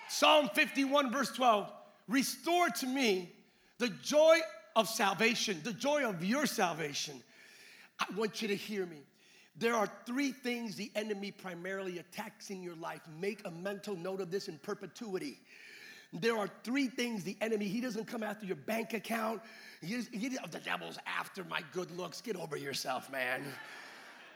Psalm 0.09 0.49
51, 0.53 1.13
verse 1.13 1.31
12 1.31 1.71
Restore 2.09 2.69
to 2.71 2.87
me 2.87 3.33
the 3.79 3.89
joy 3.89 4.39
of 4.75 4.89
salvation, 4.89 5.61
the 5.65 5.73
joy 5.73 6.05
of 6.05 6.25
your 6.25 6.47
salvation. 6.47 7.23
I 7.99 8.07
want 8.17 8.43
you 8.43 8.49
to 8.49 8.57
hear 8.57 8.87
me. 8.87 9.03
There 9.59 9.75
are 9.75 9.89
three 10.05 10.33
things 10.33 10.77
the 10.77 10.91
enemy 10.95 11.31
primarily 11.31 11.99
attacks 11.99 12.51
in 12.51 12.63
your 12.63 12.77
life. 12.77 13.01
Make 13.21 13.41
a 13.47 13.51
mental 13.51 13.97
note 13.97 14.21
of 14.21 14.31
this 14.31 14.49
in 14.49 14.59
perpetuity. 14.59 15.39
There 16.13 16.37
are 16.37 16.49
three 16.63 16.89
things 16.89 17.25
the 17.25 17.37
enemy, 17.41 17.67
he 17.67 17.81
doesn't 17.81 18.07
come 18.07 18.23
after 18.23 18.47
your 18.47 18.57
bank 18.57 18.93
account. 18.93 19.41
He, 19.81 20.01
he, 20.13 20.39
oh, 20.43 20.47
the 20.51 20.61
devil's 20.61 20.99
after 21.07 21.43
my 21.45 21.63
good 21.73 21.91
looks. 21.97 22.21
Get 22.21 22.37
over 22.37 22.57
yourself, 22.57 23.11
man. 23.11 23.43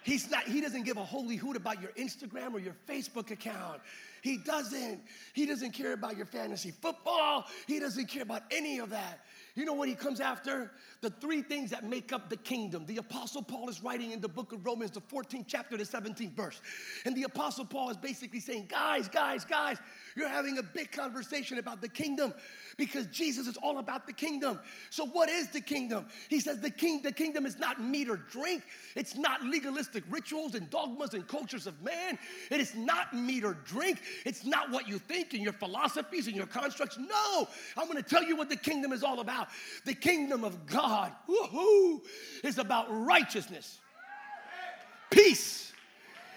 He's 0.03 0.31
not, 0.31 0.45
he 0.45 0.61
doesn't 0.61 0.85
give 0.85 0.97
a 0.97 1.05
holy 1.05 1.37
hoot 1.37 1.57
about 1.57 1.81
your 1.81 1.91
Instagram 1.93 2.55
or 2.55 2.59
your 2.59 2.75
Facebook 2.89 3.31
account. 3.31 3.81
He 4.23 4.37
doesn't. 4.37 5.01
He 5.33 5.47
doesn't 5.47 5.73
care 5.73 5.93
about 5.93 6.17
your 6.17 6.27
fantasy 6.27 6.71
football. 6.71 7.47
He 7.67 7.81
doesn't 7.81 8.07
care 8.07 8.23
about 8.23 8.43
any 8.51 8.79
of 8.79 8.91
that. 8.91 9.21
You 9.55 9.65
know 9.65 9.73
what 9.73 9.89
he 9.89 9.95
comes 9.95 10.21
after? 10.21 10.71
The 11.01 11.11
three 11.11 11.43
things 11.43 11.71
that 11.71 11.85
make 11.85 12.13
up 12.13 12.31
the 12.31 12.37
kingdom. 12.37 12.87
The 12.87 12.99
Apostle 12.99 13.43
Paul 13.43 13.69
is 13.69 13.83
writing 13.83 14.13
in 14.13 14.21
the 14.21 14.29
book 14.29 14.53
of 14.53 14.65
Romans, 14.65 14.93
the 14.93 15.01
14th 15.01 15.47
chapter, 15.49 15.77
the 15.77 15.85
17th 15.85 16.33
verse. 16.33 16.61
And 17.05 17.17
the 17.17 17.25
Apostle 17.25 17.65
Paul 17.65 17.91
is 17.91 17.97
basically 17.97 18.41
saying, 18.41 18.67
guys, 18.71 19.09
guys, 19.09 19.45
guys, 19.45 19.79
You're 20.17 20.29
having 20.29 20.59
a 20.59 20.63
big 20.63 20.93
conversation 20.93 21.59
about 21.59 21.81
the 21.81 21.89
kingdom 21.89 22.35
because 22.77 23.07
Jesus 23.07 23.47
is 23.47 23.57
all 23.57 23.79
about 23.79 24.07
the 24.07 24.13
kingdom. 24.13 24.59
So 24.91 25.07
what 25.07 25.29
is 25.29 25.49
the 25.49 25.61
kingdom? 25.61 26.07
He 26.29 26.41
says 26.41 26.61
the 26.61 26.71
king 26.71 27.03
the 27.03 27.13
kingdom 27.13 27.47
is 27.47 27.59
not 27.59 27.81
meat 27.83 28.09
or 28.09 28.17
drink. 28.17 28.63
It's 28.97 29.17
not 29.17 29.43
legalistic 29.43 30.05
rituals 30.11 30.55
and 30.55 30.69
dogmas 30.71 31.15
and 31.15 31.27
cultures 31.27 31.67
of 31.67 31.81
man. 31.83 32.19
It 32.51 32.61
is 32.61 32.75
not 32.75 33.15
meat 33.15 33.45
or 33.45 33.55
drink. 33.65 34.01
It's 34.25 34.45
not 34.45 34.71
what 34.71 34.89
you 34.89 34.99
think 34.99 35.35
and 35.35 35.43
your 35.43 35.53
philosophies 35.53 36.27
and 36.27 36.37
your 36.37 36.47
constructs. 36.47 36.99
No, 36.99 37.49
I'm 37.77 37.87
going 37.87 38.03
to 38.03 38.09
tell 38.09 38.25
you 38.25 38.37
what 38.37 38.49
the 38.49 38.57
kingdom 38.57 38.93
is 38.93 39.03
all 39.03 39.21
about. 39.21 39.49
The 39.85 39.95
kingdom 39.95 40.45
of 40.45 40.67
God 40.67 41.13
woo-hoo, 41.27 42.03
is 42.43 42.59
about 42.59 42.87
righteousness, 42.89 43.81
peace, 45.11 45.73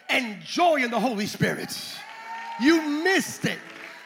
and 0.10 0.42
joy 0.44 0.84
in 0.84 0.92
the 0.92 1.00
Holy 1.00 1.26
Spirit. 1.26 1.76
You 2.62 2.82
missed 3.04 3.46
it. 3.46 3.60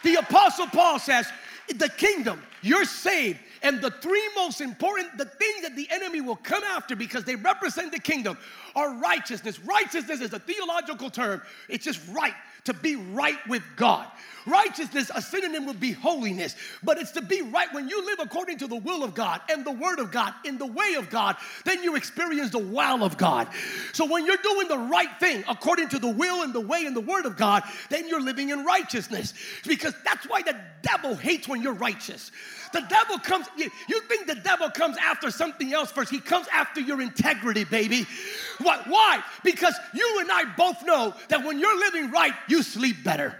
The 0.03 0.15
Apostle 0.15 0.67
Paul 0.67 0.99
says, 0.99 1.27
the 1.75 1.89
kingdom, 1.89 2.41
you're 2.61 2.85
saved. 2.85 3.39
And 3.63 3.81
the 3.81 3.91
three 3.91 4.29
most 4.35 4.61
important, 4.61 5.17
the 5.17 5.25
things 5.25 5.63
that 5.63 5.75
the 5.75 5.87
enemy 5.91 6.21
will 6.21 6.35
come 6.35 6.63
after 6.63 6.95
because 6.95 7.23
they 7.23 7.35
represent 7.35 7.91
the 7.91 7.99
kingdom 7.99 8.37
are 8.75 8.93
righteousness. 8.93 9.59
Righteousness 9.59 10.21
is 10.21 10.33
a 10.33 10.39
theological 10.39 11.09
term, 11.09 11.41
it's 11.67 11.83
just 11.83 11.99
right, 12.11 12.33
to 12.65 12.73
be 12.73 12.95
right 12.95 13.39
with 13.47 13.63
God. 13.75 14.07
Righteousness, 14.47 15.11
a 15.13 15.21
synonym 15.21 15.65
would 15.65 15.79
be 15.79 15.91
holiness, 15.91 16.55
but 16.81 16.97
it's 16.97 17.11
to 17.11 17.21
be 17.21 17.41
right 17.41 17.67
when 17.73 17.89
you 17.89 18.05
live 18.05 18.19
according 18.21 18.57
to 18.59 18.67
the 18.67 18.77
will 18.77 19.03
of 19.03 19.13
God 19.13 19.41
and 19.49 19.65
the 19.65 19.73
word 19.73 19.99
of 19.99 20.09
God 20.09 20.33
in 20.45 20.57
the 20.57 20.65
way 20.65 20.95
of 20.97 21.09
God, 21.09 21.35
then 21.65 21.83
you 21.83 21.97
experience 21.97 22.51
the 22.51 22.57
wow 22.57 23.03
of 23.03 23.17
God. 23.17 23.49
So 23.91 24.05
when 24.05 24.25
you're 24.25 24.37
doing 24.37 24.69
the 24.69 24.77
right 24.77 25.19
thing 25.19 25.43
according 25.49 25.89
to 25.89 25.99
the 25.99 26.09
will 26.09 26.43
and 26.43 26.53
the 26.53 26.61
way 26.61 26.85
and 26.85 26.95
the 26.95 27.01
word 27.01 27.25
of 27.25 27.35
God, 27.35 27.63
then 27.89 28.07
you're 28.07 28.21
living 28.21 28.49
in 28.49 28.63
righteousness 28.63 29.33
because 29.67 29.93
that's 30.05 30.25
why 30.29 30.41
the 30.41 30.57
devil 30.81 31.15
hates 31.15 31.47
when 31.47 31.61
you're 31.61 31.73
righteous. 31.73 32.31
The 32.73 32.81
devil 32.89 33.19
comes, 33.19 33.47
you, 33.57 33.69
you 33.87 34.01
think 34.01 34.27
the 34.27 34.35
devil 34.35 34.69
comes 34.69 34.97
after 34.97 35.31
something 35.31 35.73
else 35.73 35.91
first. 35.91 36.11
He 36.11 36.19
comes 36.19 36.47
after 36.53 36.81
your 36.81 37.01
integrity, 37.01 37.63
baby. 37.63 38.05
What? 38.59 38.87
Why? 38.87 39.23
Because 39.43 39.75
you 39.93 40.17
and 40.19 40.31
I 40.31 40.45
both 40.55 40.83
know 40.85 41.13
that 41.29 41.43
when 41.43 41.59
you're 41.59 41.79
living 41.79 42.11
right, 42.11 42.33
you 42.47 42.63
sleep 42.63 43.03
better. 43.03 43.35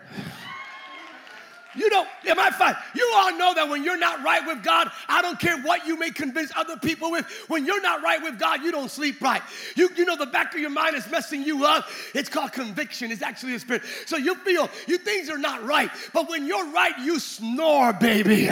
You 1.77 1.89
don't, 1.89 2.07
am 2.27 2.39
I 2.39 2.49
fine? 2.49 2.75
You 2.95 3.11
all 3.15 3.37
know 3.37 3.53
that 3.53 3.69
when 3.69 3.83
you're 3.83 3.97
not 3.97 4.23
right 4.23 4.45
with 4.45 4.63
God, 4.63 4.89
I 5.07 5.21
don't 5.21 5.39
care 5.39 5.57
what 5.61 5.85
you 5.85 5.97
may 5.97 6.09
convince 6.09 6.51
other 6.55 6.75
people 6.77 7.11
with, 7.11 7.25
when 7.47 7.65
you're 7.65 7.81
not 7.81 8.01
right 8.01 8.21
with 8.21 8.39
God, 8.39 8.63
you 8.63 8.71
don't 8.71 8.89
sleep 8.89 9.21
right. 9.21 9.41
You, 9.75 9.89
you 9.95 10.05
know 10.05 10.15
the 10.15 10.25
back 10.25 10.53
of 10.53 10.59
your 10.59 10.71
mind 10.71 10.95
is 10.95 11.09
messing 11.09 11.43
you 11.43 11.65
up. 11.65 11.87
It's 12.15 12.29
called 12.29 12.51
conviction. 12.51 13.11
It's 13.11 13.21
actually 13.21 13.53
a 13.53 13.59
spirit. 13.59 13.83
So 14.05 14.17
you 14.17 14.35
feel 14.35 14.69
you 14.87 14.97
things 14.97 15.29
are 15.29 15.37
not 15.37 15.63
right. 15.63 15.91
But 16.13 16.29
when 16.29 16.47
you're 16.47 16.67
right, 16.71 16.97
you 16.99 17.19
snore, 17.19 17.93
baby. 17.93 18.49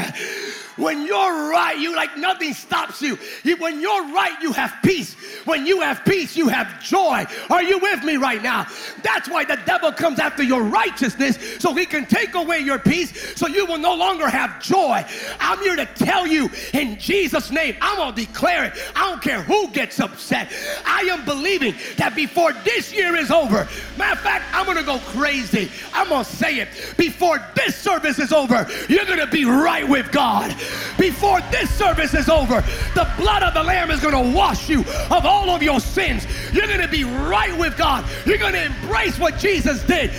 When 0.78 1.06
you're 1.06 1.50
right, 1.50 1.78
you 1.78 1.96
like 1.96 2.18
nothing 2.18 2.54
stops 2.54 3.02
you. 3.02 3.18
you. 3.44 3.56
When 3.58 3.80
you're 3.80 4.14
right, 4.14 4.40
you 4.42 4.52
have 4.52 4.76
peace. 4.84 5.16
When 5.46 5.66
you 5.66 5.82
have 5.82 6.04
peace, 6.04 6.36
you 6.36 6.50
have 6.50 6.84
joy. 6.84 7.26
Are 7.50 7.64
you 7.64 7.80
with 7.80 8.04
me 8.04 8.18
right 8.18 8.44
now? 8.44 8.68
That's 9.02 9.30
why 9.30 9.46
the 9.46 9.58
devil 9.66 9.92
comes 9.92 10.20
after 10.20 10.44
your 10.44 10.64
righteousness 10.64 11.40
so 11.60 11.74
he 11.74 11.86
can 11.86 12.06
take 12.06 12.36
away 12.36 12.60
your 12.60 12.78
peace 12.80 13.15
so 13.36 13.48
you 13.48 13.66
will 13.66 13.78
no 13.78 13.96
longer 13.96 14.28
have 14.28 14.62
joy. 14.62 15.04
I'm 15.40 15.60
here 15.60 15.76
to 15.76 15.86
tell 15.86 16.28
you 16.28 16.50
in 16.74 17.00
Jesus' 17.00 17.52
name, 17.52 17.76
I'm 17.82 17.98
going 17.98 18.16
to 18.16 18.26
declare 18.26 18.66
it. 18.66 18.74
I 18.96 19.10
don't 19.10 19.22
care 19.22 19.42
who 19.42 19.68
gets 19.70 20.00
upset. 20.00 20.52
I 20.86 21.02
am 21.02 21.26
believing 21.26 21.76
that 21.98 22.16
before 22.16 22.54
this 22.64 22.94
year 22.94 23.16
is 23.16 23.32
over, 23.32 23.68
matter 23.98 24.14
of 24.14 24.20
fact, 24.20 24.46
I'm 24.54 24.66
going 24.66 24.78
to 24.78 24.84
go 24.84 25.00
crazy. 25.00 25.72
I'm 25.94 26.10
going 26.10 26.26
to 26.26 26.32
say 26.32 26.60
it. 26.60 26.70
Before 26.98 27.40
this 27.56 27.76
service 27.76 28.20
is 28.20 28.32
over, 28.32 28.68
you're 28.90 29.06
going 29.06 29.20
to 29.20 29.28
be 29.28 29.46
right 29.46 29.88
with 29.88 30.12
God. 30.12 30.56
Before 30.98 31.42
this 31.52 31.70
service 31.70 32.14
is 32.14 32.30
over, 32.30 32.62
the 32.94 33.12
blood 33.18 33.44
of 33.44 33.54
the 33.54 33.64
Lamb 33.64 33.92
is 33.92 34.00
going 34.00 34.14
to 34.14 34.36
wash 34.36 34.70
you 34.70 34.82
of 35.12 35.26
all 35.26 35.50
of 35.50 35.62
your 35.62 35.80
sins. 35.80 36.26
You're 36.54 36.68
going 36.68 36.82
to 36.82 36.88
be 36.88 37.04
right 37.04 37.58
with 37.58 37.78
God. 37.78 38.06
You're 38.26 38.38
going 38.38 38.54
to 38.54 38.66
embrace 38.66 39.20
what 39.20 39.38
Jesus 39.38 39.84
did 39.84 40.12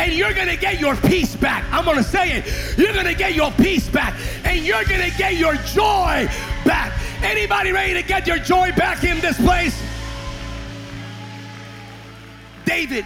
and 0.00 0.14
you're 0.14 0.32
gonna 0.32 0.56
get 0.56 0.80
your 0.80 0.96
peace 0.96 1.36
back. 1.36 1.62
I'm 1.70 1.84
gonna 1.84 2.02
say 2.02 2.38
it. 2.38 2.78
You're 2.78 2.94
gonna 2.94 3.14
get 3.14 3.34
your 3.34 3.52
peace 3.52 3.86
back, 3.88 4.18
and 4.44 4.64
you're 4.64 4.84
gonna 4.84 5.10
get 5.18 5.34
your 5.34 5.54
joy 5.56 6.26
back. 6.64 6.98
Anybody 7.22 7.70
ready 7.70 7.92
to 7.92 8.02
get 8.02 8.26
your 8.26 8.38
joy 8.38 8.72
back 8.72 9.04
in 9.04 9.20
this 9.20 9.36
place? 9.36 9.78
David, 12.64 13.04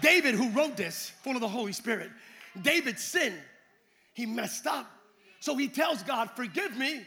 David, 0.00 0.36
who 0.36 0.50
wrote 0.50 0.76
this, 0.76 1.10
full 1.22 1.34
of 1.34 1.40
the 1.40 1.48
Holy 1.48 1.72
Spirit, 1.72 2.10
David 2.62 2.98
sinned. 2.98 3.38
He 4.14 4.24
messed 4.24 4.68
up. 4.68 4.88
So 5.40 5.56
he 5.56 5.66
tells 5.66 6.04
God, 6.04 6.30
Forgive 6.36 6.76
me, 6.76 7.02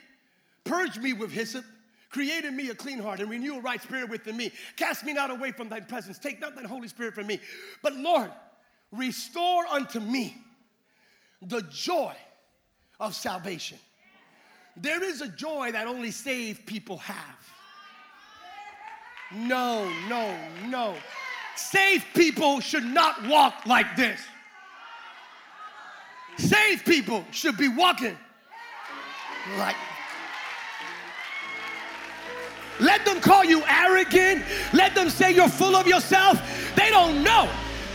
purge 0.66 0.98
me 0.98 1.14
with 1.14 1.32
hyssop, 1.32 1.64
create 2.10 2.44
in 2.44 2.58
me 2.58 2.70
a 2.70 2.76
clean 2.76 3.00
heart, 3.00 3.22
and 3.22 3.30
renew 3.30 3.56
a 3.56 3.62
right 3.62 3.82
spirit 3.82 4.10
within 4.10 4.36
me. 4.36 4.52
Cast 4.76 5.06
me 5.06 5.14
not 5.14 5.32
away 5.32 5.52
from 5.54 5.70
thy 5.70 5.80
presence. 5.80 6.20
Take 6.20 6.42
not 6.42 6.56
thine 6.56 6.66
Holy 6.66 6.90
Spirit 6.90 7.14
from 7.14 7.28
me. 7.28 7.40
But 7.82 7.96
Lord, 7.96 8.32
Restore 8.92 9.66
unto 9.68 10.00
me 10.00 10.36
the 11.42 11.62
joy 11.64 12.14
of 13.00 13.16
salvation. 13.16 13.78
There 14.76 15.04
is 15.04 15.22
a 15.22 15.28
joy 15.28 15.72
that 15.72 15.88
only 15.88 16.12
saved 16.12 16.66
people 16.66 16.98
have. 16.98 17.18
No, 19.34 19.90
no, 20.10 20.36
no. 20.68 20.96
Saved 21.56 22.06
people 22.14 22.60
should 22.60 22.84
not 22.84 23.26
walk 23.28 23.66
like 23.66 23.96
this. 23.96 24.20
Saved 26.38 26.86
people 26.86 27.26
should 27.32 27.58
be 27.58 27.70
walking 27.70 28.18
like. 29.58 29.76
Let 32.80 33.06
them 33.06 33.22
call 33.22 33.46
you 33.46 33.64
arrogant. 33.68 34.44
Let 34.74 34.96
them 34.96 35.10
say 35.10 35.34
you're 35.34 35.50
full 35.50 35.76
of 35.76 35.88
yourself. 35.88 36.42
They 36.76 36.90
don't 36.90 37.24
know 37.24 37.50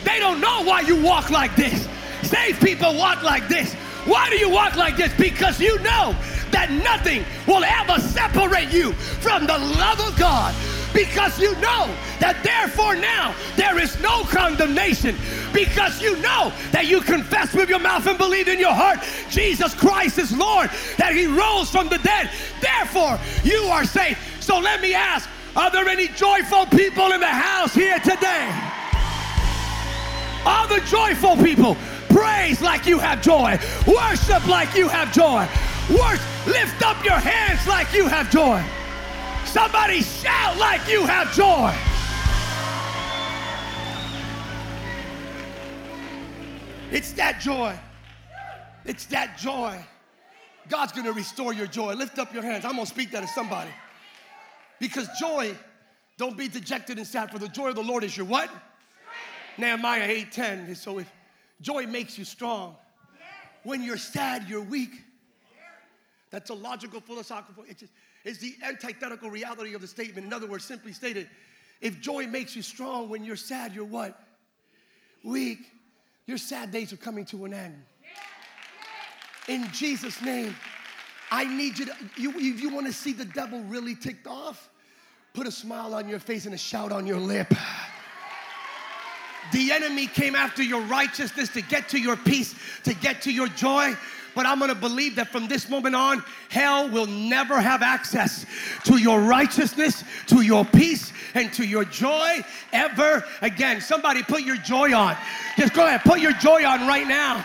they 0.07 0.21
don't 0.21 0.41
know 0.41 0.63
why 0.63 0.81
you 0.83 1.03
walk 1.03 1.31
like 1.31 1.55
this. 1.57 1.89
Saved 2.23 2.61
people 2.65 2.95
walk 2.95 3.25
like 3.25 3.49
this. 3.49 3.75
Why 4.07 4.31
do 4.31 4.37
you 4.37 4.49
walk 4.49 4.77
like 4.77 4.97
this? 4.97 5.13
Because 5.19 5.61
you 5.61 5.79
know 5.81 6.15
that 6.53 6.71
nothing 6.71 7.25
will 7.47 7.65
ever 7.65 8.01
separate 8.01 8.73
you 8.73 8.93
from 8.93 9.49
the 9.49 9.59
love 9.59 10.01
of 10.01 10.17
God. 10.17 10.55
Because 10.95 11.41
you 11.41 11.53
know 11.57 11.93
that 12.21 12.41
therefore 12.45 12.95
now 12.95 13.35
there 13.57 13.79
is 13.81 14.01
no 14.01 14.23
condemnation. 14.25 15.17
Because 15.53 16.01
you 16.01 16.17
know 16.23 16.53
that 16.71 16.87
you 16.87 17.01
confess 17.01 17.53
with 17.53 17.69
your 17.69 17.81
mouth 17.81 18.07
and 18.07 18.17
believe 18.17 18.47
in 18.47 18.61
your 18.61 18.73
heart 18.73 19.01
Jesus 19.29 19.75
Christ 19.75 20.19
is 20.19 20.31
Lord, 20.37 20.71
that 20.99 21.15
He 21.15 21.27
rose 21.27 21.69
from 21.69 21.89
the 21.89 21.99
dead. 21.99 22.31
Therefore, 22.61 23.19
you 23.43 23.65
are 23.65 23.85
saved. 23.85 24.19
So 24.39 24.61
let 24.61 24.81
me 24.81 24.95
ask 24.95 25.29
are 25.57 25.71
there 25.71 25.89
any 25.89 26.09
joyful 26.09 26.67
people 26.67 27.11
in 27.13 27.21
the 27.21 27.27
house 27.27 27.75
here 27.75 27.99
today? 27.99 28.86
All 30.47 30.69
the 30.69 30.81
joyful 30.87 31.37
people, 31.37 31.77
praise 32.09 32.63
like 32.63 32.87
you 32.87 33.01
have 33.01 33.21
joy. 33.21 33.59
Worship 33.85 34.47
like 34.47 34.77
you 34.77 34.87
have 34.87 35.13
joy. 35.13 35.49
Worship, 35.91 36.47
lift 36.47 36.87
up 36.87 37.05
your 37.05 37.19
hands 37.19 37.67
like 37.67 37.93
you 37.93 38.07
have 38.07 38.31
joy. 38.31 38.65
Somebody 39.45 40.03
shout 40.03 40.57
like 40.57 40.89
you 40.89 41.05
have 41.05 41.35
joy. 41.35 41.75
It's 46.93 47.11
that 47.15 47.41
joy. 47.41 47.77
It's 48.85 49.07
that 49.07 49.37
joy. 49.39 49.77
God's 50.69 50.93
to 50.93 51.13
restore 51.13 51.53
your 51.53 51.67
joy. 51.67 51.95
Lift 51.95 52.21
up 52.21 52.33
your 52.33 52.45
hands. 52.45 52.65
I'm 52.65 52.77
to 52.87 52.87
speak 52.87 53.11
that 53.11 53.23
to 53.23 53.27
somebody. 53.27 53.71
Because 54.79 55.09
joy, 55.19 55.57
don't 56.17 56.37
be 56.37 56.47
dejected 56.47 56.99
and 56.99 57.07
sad, 57.07 57.31
for 57.31 57.39
the 57.39 57.49
joy 57.49 57.71
of 57.71 57.75
the 57.75 57.83
Lord 57.83 58.05
is 58.05 58.17
your 58.17 58.27
what? 58.27 58.49
Nehemiah 59.59 60.09
8:10. 60.09 60.77
So 60.77 60.99
if 60.99 61.11
joy 61.61 61.87
makes 61.87 62.19
you 62.19 62.25
strong, 62.25 62.77
when 63.63 63.83
you're 63.83 63.97
sad, 63.97 64.49
you're 64.49 64.63
weak. 64.63 65.03
That's 66.31 66.51
a 66.51 66.55
logical, 66.55 67.01
philosophical. 67.01 67.65
It's, 67.69 67.81
just, 67.81 67.93
it's 68.25 68.39
the 68.39 68.55
antithetical 68.63 69.31
reality 69.31 69.75
of 69.75 69.81
the 69.81 69.87
statement. 69.87 70.27
In 70.27 70.33
other 70.33 70.47
words, 70.47 70.65
simply 70.65 70.93
stated, 70.93 71.29
if 71.81 72.01
joy 72.01 72.27
makes 72.27 72.57
you 72.57 72.63
strong, 72.63 73.09
when 73.09 73.25
you're 73.25 73.37
sad, 73.37 73.75
you're 73.75 73.85
what? 73.85 74.21
Weak. 75.25 75.71
Your 76.27 76.39
sad 76.39 76.73
days 76.73 76.93
are 76.93 76.97
coming 76.97 77.25
to 77.27 77.45
an 77.45 77.55
end. 77.55 77.83
In 79.49 79.71
Jesus' 79.73 80.21
name, 80.23 80.57
I 81.31 81.45
need 81.45 81.79
you 81.79 81.87
to, 81.87 81.95
you, 82.17 82.33
if 82.37 82.61
you 82.61 82.71
want 82.71 82.87
to 82.87 82.93
see 82.93 83.13
the 83.13 83.25
devil 83.25 83.61
really 83.65 83.95
ticked 83.95 84.27
off, 84.27 84.69
put 85.35 85.47
a 85.47 85.53
smile 85.53 85.95
on 85.95 86.09
your 86.09 86.19
face 86.19 86.47
and 86.47 86.55
a 86.55 86.59
shout 86.59 86.91
on 86.91 87.07
your 87.07 87.19
lip. 87.19 87.53
The 89.53 89.73
enemy 89.73 90.07
came 90.07 90.35
after 90.35 90.63
your 90.63 90.81
righteousness 90.83 91.49
to 91.51 91.63
get 91.63 91.89
to 91.91 91.99
your 91.99 92.17
peace, 92.17 92.55
to 92.85 92.95
get 92.95 93.23
to 93.23 93.33
your 93.33 93.49
joy. 93.49 93.97
But 94.35 94.45
I'm 94.45 94.59
gonna 94.59 94.75
believe 94.75 95.17
that 95.17 95.29
from 95.33 95.49
this 95.49 95.69
moment 95.71 95.95
on, 95.95 96.23
hell 96.51 96.91
will 96.91 97.07
never 97.07 97.59
have 97.59 97.83
access 97.83 98.45
to 98.85 98.99
your 98.99 99.21
righteousness, 99.23 100.05
to 100.27 100.43
your 100.43 100.65
peace, 100.65 101.11
and 101.35 101.51
to 101.55 101.65
your 101.65 101.87
joy 101.87 102.45
ever 102.73 103.25
again. 103.41 103.81
Somebody 103.81 104.23
put 104.23 104.43
your 104.43 104.59
joy 104.59 104.95
on. 104.95 105.17
Just 105.57 105.73
go 105.73 105.87
ahead, 105.87 106.03
put 106.03 106.21
your 106.21 106.35
joy 106.35 106.67
on 106.67 106.87
right 106.87 107.09
now. 107.09 107.45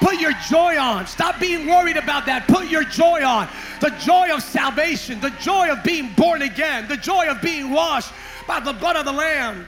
Put 0.00 0.18
your 0.18 0.32
joy 0.48 0.78
on. 0.78 1.06
Stop 1.06 1.38
being 1.38 1.66
worried 1.66 1.98
about 1.98 2.24
that. 2.24 2.48
Put 2.48 2.70
your 2.70 2.84
joy 2.84 3.22
on. 3.22 3.46
The 3.80 3.90
joy 4.02 4.34
of 4.34 4.42
salvation, 4.42 5.20
the 5.20 5.30
joy 5.42 5.70
of 5.70 5.84
being 5.84 6.10
born 6.14 6.40
again, 6.40 6.88
the 6.88 6.96
joy 6.96 7.28
of 7.28 7.42
being 7.42 7.70
washed 7.70 8.12
by 8.46 8.60
the 8.60 8.72
blood 8.72 8.96
of 8.96 9.04
the 9.04 9.12
Lamb. 9.12 9.66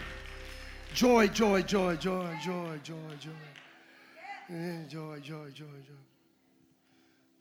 Joy, 0.95 1.29
joy, 1.29 1.63
joy, 1.63 1.97
joy, 1.97 2.39
joy, 2.43 2.79
joy, 2.85 2.97
joy. 3.19 3.31
Joy, 4.89 5.21
joy, 5.21 5.51
joy, 5.55 5.65
joy. 5.65 5.95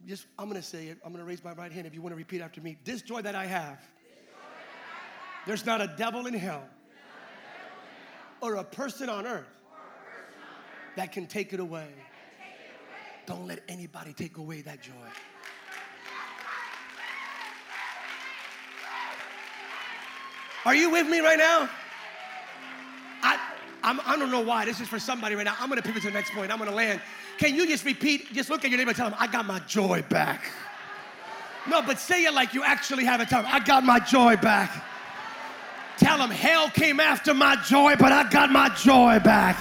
Just, 0.07 0.25
I'm 0.39 0.49
going 0.49 0.59
to 0.59 0.65
say 0.65 0.87
it. 0.87 0.97
I'm 1.03 1.11
going 1.11 1.23
to 1.23 1.27
raise 1.27 1.43
my 1.43 1.51
right 1.51 1.71
hand 1.71 1.85
if 1.85 1.93
you 1.93 2.01
want 2.01 2.13
to 2.13 2.17
repeat 2.17 2.41
after 2.41 2.61
me. 2.61 2.77
This 2.85 3.01
joy 3.01 3.21
that 3.21 3.35
I 3.35 3.45
have, 3.45 3.79
there's 5.45 5.65
not 5.65 5.81
a 5.81 5.93
devil 5.97 6.27
in 6.27 6.33
hell 6.33 6.63
or 8.39 8.55
a 8.55 8.63
person 8.63 9.09
on 9.09 9.27
earth 9.27 9.45
that 10.95 11.11
can 11.11 11.27
take 11.27 11.51
it 11.51 11.59
away. 11.59 11.89
Don't 13.25 13.47
let 13.47 13.59
anybody 13.67 14.13
take 14.13 14.37
away 14.37 14.61
that 14.61 14.81
joy. 14.81 14.93
Are 20.65 20.75
you 20.75 20.89
with 20.89 21.09
me 21.09 21.19
right 21.19 21.37
now? 21.37 21.69
I, 23.83 23.89
I'm, 23.89 23.99
I 24.05 24.15
do 24.15 24.21
not 24.21 24.31
know 24.31 24.41
why. 24.41 24.65
This 24.65 24.79
is 24.79 24.87
for 24.87 24.99
somebody 24.99 25.35
right 25.35 25.45
now. 25.45 25.55
I'm 25.59 25.69
going 25.69 25.81
to 25.81 25.87
pivot 25.87 26.01
to 26.03 26.09
the 26.09 26.13
next 26.13 26.31
point. 26.31 26.51
I'm 26.51 26.57
going 26.57 26.69
to 26.69 26.75
land. 26.75 27.01
Can 27.37 27.55
you 27.55 27.67
just 27.67 27.85
repeat? 27.85 28.31
Just 28.33 28.49
look 28.49 28.63
at 28.63 28.71
your 28.71 28.77
neighbor 28.77 28.91
and 28.91 28.97
tell 28.97 29.09
them, 29.09 29.17
I 29.19 29.27
got 29.27 29.45
my 29.45 29.59
joy 29.59 30.03
back. 30.09 30.43
No, 31.69 31.81
but 31.81 31.99
say 31.99 32.23
it 32.25 32.33
like 32.33 32.53
you 32.53 32.63
actually 32.63 33.05
have 33.05 33.21
it. 33.21 33.29
Tell 33.29 33.43
them, 33.43 33.51
I 33.53 33.59
got 33.59 33.83
my 33.83 33.99
joy 33.99 34.35
back. 34.37 34.83
Tell 35.97 36.17
them, 36.17 36.31
hell 36.31 36.69
came 36.69 36.99
after 36.99 37.33
my 37.33 37.55
joy, 37.57 37.95
but 37.95 38.11
I 38.11 38.27
got 38.29 38.51
my 38.51 38.69
joy 38.69 39.19
back. 39.19 39.57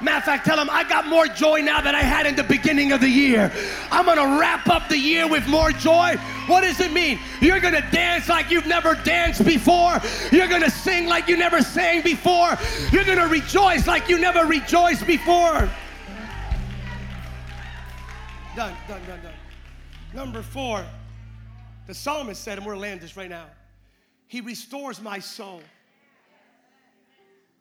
Matter 0.00 0.18
of 0.18 0.24
fact, 0.24 0.46
tell 0.46 0.56
them 0.56 0.68
I 0.70 0.84
got 0.88 1.06
more 1.08 1.26
joy 1.26 1.60
now 1.60 1.80
than 1.80 1.94
I 1.94 2.02
had 2.02 2.24
in 2.24 2.36
the 2.36 2.44
beginning 2.44 2.92
of 2.92 3.00
the 3.00 3.08
year. 3.08 3.52
I'm 3.90 4.04
gonna 4.04 4.38
wrap 4.38 4.68
up 4.68 4.88
the 4.88 4.98
year 4.98 5.26
with 5.26 5.46
more 5.48 5.72
joy. 5.72 6.16
What 6.46 6.60
does 6.60 6.78
it 6.80 6.92
mean? 6.92 7.18
You're 7.40 7.58
gonna 7.58 7.88
dance 7.90 8.28
like 8.28 8.48
you've 8.48 8.66
never 8.66 8.94
danced 8.94 9.44
before. 9.44 10.00
You're 10.30 10.46
gonna 10.46 10.70
sing 10.70 11.08
like 11.08 11.26
you 11.26 11.36
never 11.36 11.62
sang 11.62 12.02
before. 12.02 12.56
You're 12.92 13.04
gonna 13.04 13.26
rejoice 13.26 13.88
like 13.88 14.08
you 14.08 14.20
never 14.20 14.46
rejoiced 14.46 15.04
before. 15.04 15.68
Done, 18.54 18.74
done, 18.86 19.00
done, 19.06 19.20
done. 19.20 19.34
Number 20.14 20.42
four, 20.42 20.84
the 21.88 21.94
psalmist 21.94 22.42
said, 22.44 22.58
and 22.58 22.66
we're 22.66 22.76
land 22.76 23.00
this 23.00 23.16
right 23.16 23.28
now. 23.28 23.46
He 24.28 24.42
restores 24.42 25.00
my 25.00 25.18
soul. 25.18 25.60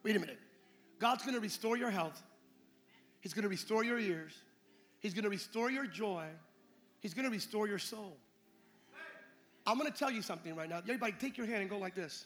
Wait 0.03 0.15
a 0.15 0.19
minute. 0.19 0.39
God's 0.99 1.25
gonna 1.25 1.39
restore 1.39 1.77
your 1.77 1.89
health. 1.89 2.23
He's 3.27 3.33
going 3.33 3.43
to 3.43 3.49
restore 3.49 3.83
your 3.83 3.99
ears. 3.99 4.31
He's 5.01 5.13
going 5.13 5.25
to 5.25 5.29
restore 5.29 5.69
your 5.69 5.85
joy. 5.85 6.23
He's 7.01 7.13
going 7.13 7.25
to 7.25 7.29
restore 7.29 7.67
your 7.67 7.77
soul. 7.77 8.15
I'm 9.65 9.77
going 9.77 9.91
to 9.91 9.97
tell 9.97 10.09
you 10.09 10.21
something 10.21 10.55
right 10.55 10.69
now. 10.69 10.77
Everybody, 10.77 11.11
take 11.19 11.37
your 11.37 11.45
hand 11.45 11.59
and 11.59 11.69
go 11.69 11.77
like 11.77 11.93
this. 11.93 12.23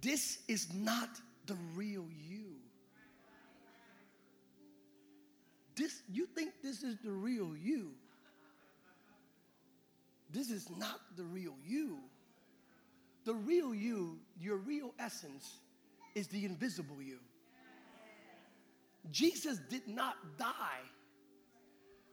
This 0.00 0.38
is 0.48 0.72
not 0.72 1.10
the 1.44 1.54
real 1.74 2.06
you. 2.30 2.46
This, 5.76 6.00
you 6.10 6.24
think 6.24 6.52
this 6.62 6.82
is 6.82 6.96
the 7.04 7.12
real 7.12 7.54
you. 7.54 7.90
This 10.30 10.48
is 10.48 10.70
not 10.78 10.98
the 11.18 11.24
real 11.24 11.56
you. 11.66 11.98
The 13.26 13.34
real 13.34 13.74
you, 13.74 14.18
your 14.40 14.56
real 14.56 14.94
essence, 14.98 15.56
is 16.14 16.26
the 16.28 16.46
invisible 16.46 17.02
you. 17.02 17.18
Jesus 19.10 19.58
did 19.68 19.88
not 19.88 20.16
die 20.38 20.84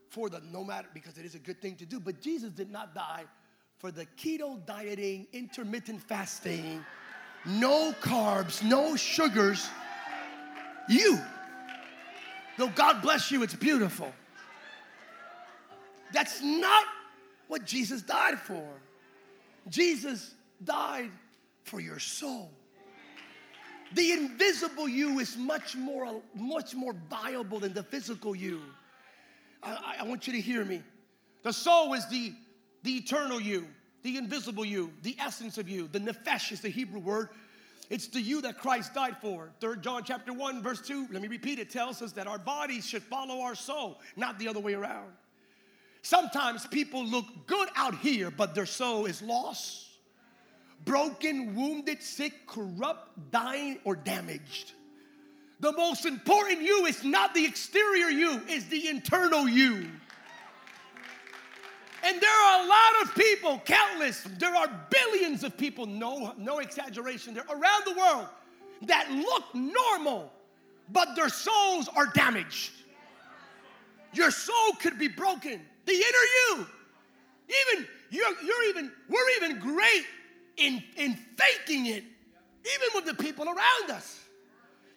for 0.08 0.28
the 0.28 0.40
no 0.50 0.64
matter, 0.64 0.88
because 0.94 1.18
it 1.18 1.24
is 1.24 1.34
a 1.34 1.38
good 1.38 1.60
thing 1.60 1.76
to 1.76 1.86
do, 1.86 2.00
but 2.00 2.20
Jesus 2.20 2.50
did 2.50 2.70
not 2.70 2.94
die 2.94 3.24
for 3.78 3.90
the 3.90 4.06
keto 4.16 4.64
dieting, 4.66 5.26
intermittent 5.32 6.02
fasting, 6.02 6.84
no 7.44 7.92
carbs, 8.00 8.62
no 8.62 8.96
sugars. 8.96 9.68
You. 10.88 11.18
Though 12.56 12.70
God 12.70 13.02
bless 13.02 13.30
you, 13.30 13.42
it's 13.42 13.54
beautiful. 13.54 14.12
That's 16.12 16.42
not 16.42 16.84
what 17.46 17.64
Jesus 17.64 18.02
died 18.02 18.38
for. 18.38 18.66
Jesus 19.68 20.34
died 20.64 21.10
for 21.64 21.80
your 21.80 21.98
soul. 21.98 22.50
The 23.94 24.12
invisible 24.12 24.88
you 24.88 25.18
is 25.18 25.36
much 25.36 25.76
more, 25.76 26.20
much 26.34 26.74
more 26.74 26.94
viable 27.08 27.60
than 27.60 27.72
the 27.72 27.82
physical 27.82 28.34
you. 28.34 28.60
I, 29.62 29.96
I, 30.00 30.04
want 30.04 30.26
you 30.26 30.32
to 30.34 30.40
hear 30.40 30.64
me. 30.64 30.82
The 31.42 31.52
soul 31.52 31.94
is 31.94 32.06
the, 32.08 32.34
the 32.82 32.96
eternal 32.96 33.40
you, 33.40 33.66
the 34.02 34.16
invisible 34.16 34.64
you, 34.64 34.92
the 35.02 35.16
essence 35.18 35.58
of 35.58 35.68
you. 35.68 35.88
The 35.88 36.00
nephesh 36.00 36.52
is 36.52 36.60
the 36.60 36.68
Hebrew 36.68 37.00
word. 37.00 37.30
It's 37.90 38.06
the 38.08 38.20
you 38.20 38.42
that 38.42 38.58
Christ 38.58 38.94
died 38.94 39.16
for. 39.20 39.50
Third 39.60 39.82
John 39.82 40.04
chapter 40.04 40.32
1, 40.32 40.62
verse 40.62 40.86
2, 40.86 41.08
let 41.10 41.22
me 41.22 41.28
repeat 41.28 41.58
it, 41.58 41.70
tells 41.70 42.02
us 42.02 42.12
that 42.12 42.26
our 42.26 42.38
bodies 42.38 42.86
should 42.86 43.02
follow 43.02 43.40
our 43.40 43.54
soul, 43.54 44.00
not 44.14 44.38
the 44.38 44.48
other 44.48 44.60
way 44.60 44.74
around. 44.74 45.10
Sometimes 46.02 46.66
people 46.66 47.04
look 47.04 47.24
good 47.46 47.68
out 47.74 47.96
here, 47.96 48.30
but 48.30 48.54
their 48.54 48.66
soul 48.66 49.06
is 49.06 49.22
lost 49.22 49.87
broken, 50.84 51.54
wounded, 51.54 52.02
sick, 52.02 52.46
corrupt, 52.46 53.30
dying, 53.30 53.78
or 53.84 53.96
damaged. 53.96 54.72
The 55.60 55.72
most 55.72 56.06
important 56.06 56.62
you 56.62 56.86
is 56.86 57.02
not 57.02 57.34
the 57.34 57.44
exterior 57.44 58.08
you, 58.08 58.40
is 58.48 58.68
the 58.68 58.88
internal 58.88 59.48
you. 59.48 59.88
And 62.04 62.20
there 62.20 62.30
are 62.30 62.64
a 62.64 62.68
lot 62.68 63.02
of 63.02 63.14
people, 63.16 63.60
countless, 63.64 64.22
there 64.38 64.54
are 64.54 64.70
billions 64.90 65.42
of 65.42 65.56
people, 65.58 65.84
no, 65.84 66.32
no 66.38 66.58
exaggeration, 66.60 67.34
they're 67.34 67.44
around 67.50 67.82
the 67.86 67.94
world 67.94 68.28
that 68.82 69.10
look 69.10 69.52
normal, 69.54 70.32
but 70.92 71.16
their 71.16 71.28
souls 71.28 71.88
are 71.96 72.06
damaged. 72.06 72.70
Your 74.12 74.30
soul 74.30 74.72
could 74.80 74.98
be 74.98 75.08
broken. 75.08 75.60
The 75.86 75.92
inner 75.92 76.02
you, 76.02 76.66
even 77.48 77.86
you're, 78.10 78.42
you're 78.44 78.64
even, 78.70 78.92
we're 79.08 79.30
even 79.42 79.58
great 79.58 80.06
in, 80.58 80.82
in 80.96 81.14
faking 81.36 81.86
it, 81.86 82.04
even 82.04 82.88
with 82.94 83.06
the 83.06 83.14
people 83.14 83.46
around 83.46 83.90
us. 83.90 84.20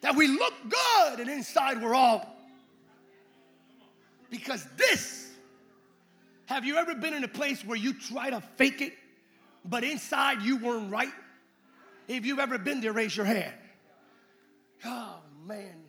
That 0.02 0.16
we 0.16 0.26
look 0.26 0.52
good 0.68 1.20
and 1.20 1.30
inside 1.30 1.80
we're 1.80 1.94
all. 1.94 2.36
Because 4.30 4.66
this, 4.76 5.30
have 6.46 6.64
you 6.64 6.76
ever 6.76 6.94
been 6.94 7.14
in 7.14 7.22
a 7.22 7.28
place 7.28 7.64
where 7.64 7.76
you 7.76 7.94
try 7.94 8.30
to 8.30 8.40
fake 8.56 8.80
it, 8.80 8.94
but 9.64 9.84
inside 9.84 10.42
you 10.42 10.56
weren't 10.56 10.90
right? 10.90 11.12
If 12.08 12.26
you've 12.26 12.40
ever 12.40 12.58
been 12.58 12.80
there, 12.80 12.92
raise 12.92 13.16
your 13.16 13.26
hand. 13.26 13.54
Oh, 14.84 15.16
man. 15.46 15.84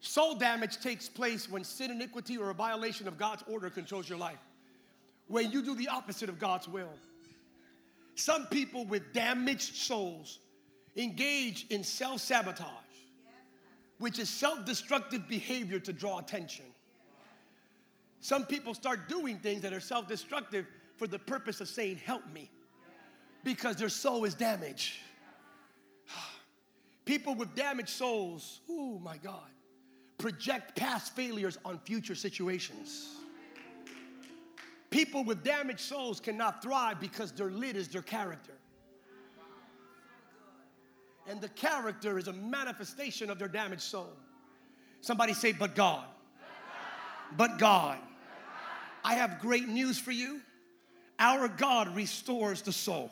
Soul 0.00 0.36
damage 0.36 0.80
takes 0.80 1.08
place 1.08 1.50
when 1.50 1.64
sin, 1.64 1.90
iniquity, 1.90 2.38
or 2.38 2.50
a 2.50 2.54
violation 2.54 3.06
of 3.06 3.18
God's 3.18 3.42
order 3.46 3.68
controls 3.68 4.08
your 4.08 4.18
life. 4.18 4.38
When 5.26 5.50
you 5.50 5.62
do 5.62 5.74
the 5.74 5.88
opposite 5.88 6.28
of 6.28 6.38
God's 6.38 6.68
will. 6.68 6.92
Some 8.16 8.46
people 8.46 8.86
with 8.86 9.12
damaged 9.12 9.76
souls 9.76 10.38
engage 10.96 11.66
in 11.68 11.84
self 11.84 12.22
sabotage, 12.22 12.66
which 13.98 14.18
is 14.18 14.30
self 14.30 14.64
destructive 14.64 15.28
behavior 15.28 15.78
to 15.78 15.92
draw 15.92 16.18
attention. 16.18 16.64
Some 18.20 18.46
people 18.46 18.72
start 18.72 19.06
doing 19.06 19.38
things 19.38 19.60
that 19.62 19.74
are 19.74 19.80
self 19.80 20.08
destructive 20.08 20.66
for 20.96 21.06
the 21.06 21.18
purpose 21.18 21.60
of 21.60 21.68
saying, 21.68 21.96
Help 21.96 22.22
me, 22.32 22.50
because 23.44 23.76
their 23.76 23.90
soul 23.90 24.24
is 24.24 24.34
damaged. 24.34 24.94
People 27.04 27.34
with 27.34 27.54
damaged 27.54 27.90
souls, 27.90 28.60
oh 28.68 28.98
my 28.98 29.18
God, 29.18 29.50
project 30.16 30.74
past 30.74 31.14
failures 31.14 31.58
on 31.66 31.78
future 31.80 32.14
situations. 32.14 33.16
People 34.96 35.24
with 35.24 35.44
damaged 35.44 35.80
souls 35.80 36.20
cannot 36.20 36.62
thrive 36.62 36.98
because 37.00 37.30
their 37.30 37.50
lid 37.50 37.76
is 37.76 37.86
their 37.88 38.00
character. 38.00 38.54
And 41.28 41.38
the 41.38 41.50
character 41.50 42.16
is 42.16 42.28
a 42.28 42.32
manifestation 42.32 43.28
of 43.28 43.38
their 43.38 43.46
damaged 43.46 43.82
soul. 43.82 44.08
Somebody 45.02 45.34
say, 45.34 45.52
but 45.52 45.74
God. 45.74 46.06
But 47.36 47.58
God. 47.58 47.98
I 49.04 49.16
have 49.16 49.38
great 49.38 49.68
news 49.68 49.98
for 49.98 50.12
you. 50.12 50.40
Our 51.18 51.46
God 51.46 51.94
restores 51.94 52.62
the 52.62 52.72
soul. 52.72 53.10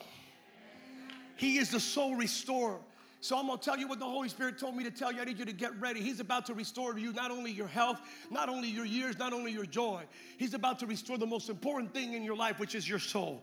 He 1.37 1.59
is 1.59 1.69
the 1.69 1.81
soul 1.81 2.17
restorer. 2.17 2.79
So 3.25 3.39
I'm 3.39 3.47
gonna 3.47 3.57
tell 3.57 3.79
you 3.79 3.89
what 3.89 4.01
the 4.01 4.05
Holy 4.05 4.29
Spirit 4.29 4.59
told 4.59 4.77
me 4.77 4.85
to 4.85 4.91
tell 4.91 5.11
you. 5.11 5.23
I 5.23 5.25
need 5.25 5.39
you 5.39 5.47
to 5.47 5.53
get 5.55 5.75
ready. 5.81 6.03
He's 6.03 6.21
about 6.21 6.45
to 6.45 6.53
restore 6.53 6.93
to 6.93 7.01
you 7.01 7.11
not 7.15 7.31
only 7.31 7.51
your 7.51 7.67
health, 7.67 7.99
not 8.31 8.51
only 8.51 8.69
your 8.69 8.85
years, 8.85 9.19
not 9.19 9.33
only 9.33 9.51
your 9.51 9.65
joy. 9.65 10.03
He's 10.37 10.53
about 10.53 10.79
to 10.81 10.87
restore 10.87 11.17
the 11.17 11.25
most 11.25 11.49
important 11.49 11.95
thing 11.95 12.13
in 12.13 12.23
your 12.23 12.37
life, 12.37 12.59
which 12.59 12.75
is 12.75 12.87
your 12.87 12.99
soul. 12.99 13.43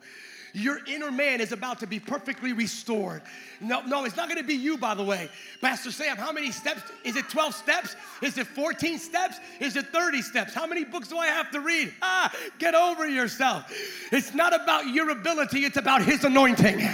Your 0.53 0.85
inner 0.85 1.09
man 1.09 1.41
is 1.41 1.51
about 1.51 1.79
to 1.79 1.87
be 1.87 1.99
perfectly 1.99 2.53
restored. 2.53 3.23
No, 3.59 3.81
no, 3.81 4.05
it's 4.05 4.15
not 4.15 4.29
gonna 4.29 4.43
be 4.43 4.53
you, 4.53 4.77
by 4.77 4.93
the 4.93 5.03
way. 5.03 5.31
Pastor 5.61 5.89
Sam, 5.91 6.15
how 6.15 6.31
many 6.31 6.51
steps? 6.51 6.83
Is 7.03 7.15
it 7.15 7.27
12 7.29 7.55
steps? 7.55 7.95
Is 8.21 8.37
it 8.37 8.45
14 8.45 8.99
steps? 8.99 9.39
Is 9.59 9.75
it 9.77 9.87
30 9.87 10.21
steps? 10.21 10.53
How 10.53 10.67
many 10.67 10.83
books 10.83 11.07
do 11.07 11.17
I 11.17 11.25
have 11.25 11.49
to 11.53 11.59
read? 11.59 11.91
Ah, 12.03 12.31
get 12.59 12.75
over 12.75 13.09
yourself. 13.09 13.65
It's 14.11 14.35
not 14.35 14.53
about 14.53 14.89
your 14.89 15.09
ability, 15.09 15.65
it's 15.65 15.77
about 15.77 16.03
his 16.03 16.23
anointing. 16.23 16.87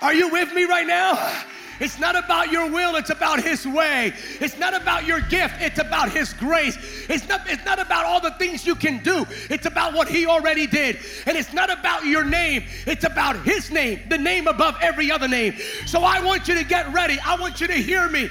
Are 0.00 0.14
you 0.14 0.28
with 0.28 0.52
me 0.54 0.64
right 0.64 0.86
now? 0.86 1.42
It's 1.80 1.98
not 1.98 2.16
about 2.16 2.50
your 2.50 2.70
will, 2.70 2.96
it's 2.96 3.10
about 3.10 3.42
His 3.42 3.66
way. 3.66 4.12
It's 4.40 4.58
not 4.58 4.74
about 4.74 5.06
your 5.06 5.20
gift, 5.20 5.54
it's 5.60 5.78
about 5.78 6.10
His 6.10 6.32
grace. 6.32 6.76
It's 7.08 7.28
not, 7.28 7.48
it's 7.48 7.64
not 7.64 7.78
about 7.78 8.04
all 8.04 8.20
the 8.20 8.32
things 8.32 8.66
you 8.66 8.74
can 8.74 9.02
do, 9.02 9.24
it's 9.48 9.66
about 9.66 9.94
what 9.94 10.08
He 10.08 10.26
already 10.26 10.66
did. 10.66 10.98
And 11.26 11.36
it's 11.36 11.52
not 11.52 11.70
about 11.70 12.04
your 12.04 12.24
name, 12.24 12.64
it's 12.86 13.04
about 13.04 13.36
His 13.44 13.70
name, 13.70 14.00
the 14.08 14.18
name 14.18 14.48
above 14.48 14.76
every 14.80 15.10
other 15.10 15.28
name. 15.28 15.54
So 15.86 16.02
I 16.02 16.24
want 16.24 16.48
you 16.48 16.54
to 16.54 16.64
get 16.64 16.92
ready. 16.92 17.18
I 17.24 17.36
want 17.36 17.60
you 17.60 17.66
to 17.68 17.74
hear 17.74 18.08
me. 18.08 18.28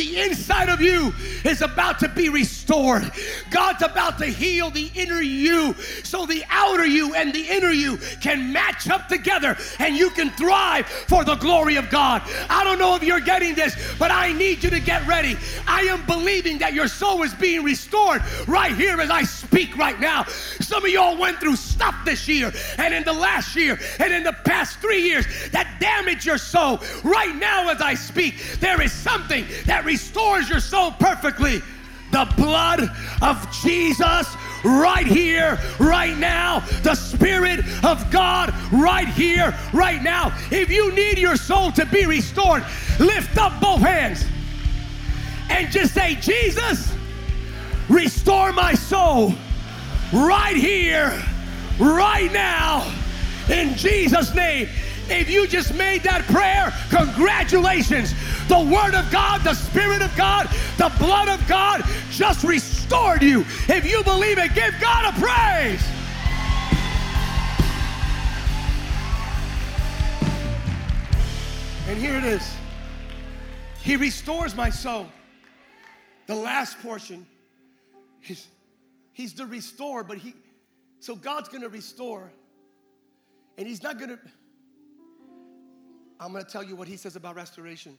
The 0.00 0.18
inside 0.18 0.70
of 0.70 0.80
you 0.80 1.12
is 1.44 1.60
about 1.60 1.98
to 1.98 2.08
be 2.08 2.30
restored. 2.30 3.12
God's 3.50 3.82
about 3.82 4.16
to 4.20 4.24
heal 4.24 4.70
the 4.70 4.90
inner 4.94 5.20
you 5.20 5.74
so 6.04 6.24
the 6.24 6.42
outer 6.48 6.86
you 6.86 7.14
and 7.14 7.34
the 7.34 7.46
inner 7.46 7.70
you 7.70 7.98
can 8.22 8.50
match 8.50 8.88
up 8.88 9.08
together 9.08 9.58
and 9.78 9.94
you 9.94 10.08
can 10.08 10.30
thrive 10.30 10.86
for 10.86 11.22
the 11.22 11.34
glory 11.34 11.76
of 11.76 11.90
God. 11.90 12.22
I 12.48 12.64
don't 12.64 12.78
know 12.78 12.94
if 12.94 13.02
you're 13.02 13.20
getting 13.20 13.54
this, 13.54 13.76
but 13.98 14.10
I 14.10 14.32
need 14.32 14.64
you 14.64 14.70
to 14.70 14.80
get 14.80 15.06
ready. 15.06 15.36
I 15.66 15.82
am 15.82 16.06
believing 16.06 16.56
that 16.60 16.72
your 16.72 16.88
soul 16.88 17.22
is 17.22 17.34
being 17.34 17.62
restored 17.62 18.22
right 18.46 18.74
here 18.74 19.02
as 19.02 19.10
I 19.10 19.24
speak 19.24 19.76
right 19.76 20.00
now. 20.00 20.24
Some 20.60 20.82
of 20.82 20.90
y'all 20.90 21.18
went 21.18 21.40
through 21.40 21.56
stuff 21.80 22.04
this 22.04 22.28
year 22.28 22.52
and 22.76 22.92
in 22.92 23.02
the 23.04 23.12
last 23.12 23.56
year 23.56 23.78
and 24.00 24.12
in 24.12 24.22
the 24.22 24.34
past 24.44 24.78
three 24.80 25.00
years 25.00 25.24
that 25.50 25.78
damaged 25.80 26.26
your 26.26 26.36
soul. 26.36 26.78
Right 27.02 27.34
now, 27.34 27.70
as 27.70 27.80
I 27.80 27.94
speak, 27.94 28.34
there 28.60 28.82
is 28.82 28.92
something 28.92 29.46
that 29.64 29.86
restores 29.86 30.50
your 30.50 30.60
soul 30.60 30.92
perfectly. 30.92 31.62
The 32.12 32.30
blood 32.36 32.90
of 33.22 33.50
Jesus 33.62 34.26
right 34.62 35.06
here, 35.06 35.58
right 35.78 36.18
now. 36.18 36.60
The 36.82 36.94
Spirit 36.94 37.60
of 37.82 38.10
God 38.10 38.52
right 38.70 39.08
here, 39.08 39.56
right 39.72 40.02
now. 40.02 40.36
If 40.50 40.70
you 40.70 40.92
need 40.92 41.16
your 41.16 41.36
soul 41.36 41.72
to 41.72 41.86
be 41.86 42.04
restored, 42.04 42.62
lift 42.98 43.38
up 43.38 43.58
both 43.58 43.80
hands 43.80 44.26
and 45.48 45.70
just 45.70 45.94
say, 45.94 46.16
Jesus, 46.16 46.92
restore 47.88 48.52
my 48.52 48.74
soul 48.74 49.32
right 50.12 50.56
here, 50.56 51.22
right 51.80 52.30
now, 52.32 52.92
in 53.48 53.74
Jesus' 53.76 54.34
name. 54.34 54.68
If 55.08 55.28
you 55.28 55.48
just 55.48 55.74
made 55.74 56.04
that 56.04 56.22
prayer, 56.26 56.72
congratulations. 56.88 58.14
The 58.46 58.60
Word 58.60 58.94
of 58.94 59.10
God, 59.10 59.42
the 59.42 59.54
Spirit 59.54 60.02
of 60.02 60.16
God, 60.16 60.48
the 60.76 60.92
blood 61.00 61.28
of 61.28 61.46
God 61.48 61.82
just 62.10 62.44
restored 62.44 63.22
you. 63.22 63.40
If 63.68 63.90
you 63.90 64.04
believe 64.04 64.38
it, 64.38 64.54
give 64.54 64.72
God 64.80 65.12
a 65.12 65.18
praise. 65.18 65.82
And 71.88 71.98
here 71.98 72.16
it 72.16 72.24
is 72.24 72.48
He 73.82 73.96
restores 73.96 74.54
my 74.54 74.70
soul. 74.70 75.08
The 76.28 76.36
last 76.36 76.80
portion, 76.80 77.26
he's, 78.20 78.46
he's 79.12 79.32
the 79.32 79.46
restore, 79.46 80.04
but 80.04 80.18
he, 80.18 80.34
so 81.00 81.16
God's 81.16 81.48
gonna 81.48 81.68
restore, 81.68 82.30
and 83.58 83.66
He's 83.66 83.82
not 83.82 83.98
gonna, 83.98 84.18
I'm 86.20 86.32
gonna 86.32 86.44
tell 86.44 86.62
you 86.62 86.76
what 86.76 86.86
He 86.86 86.96
says 86.96 87.16
about 87.16 87.34
restoration. 87.34 87.98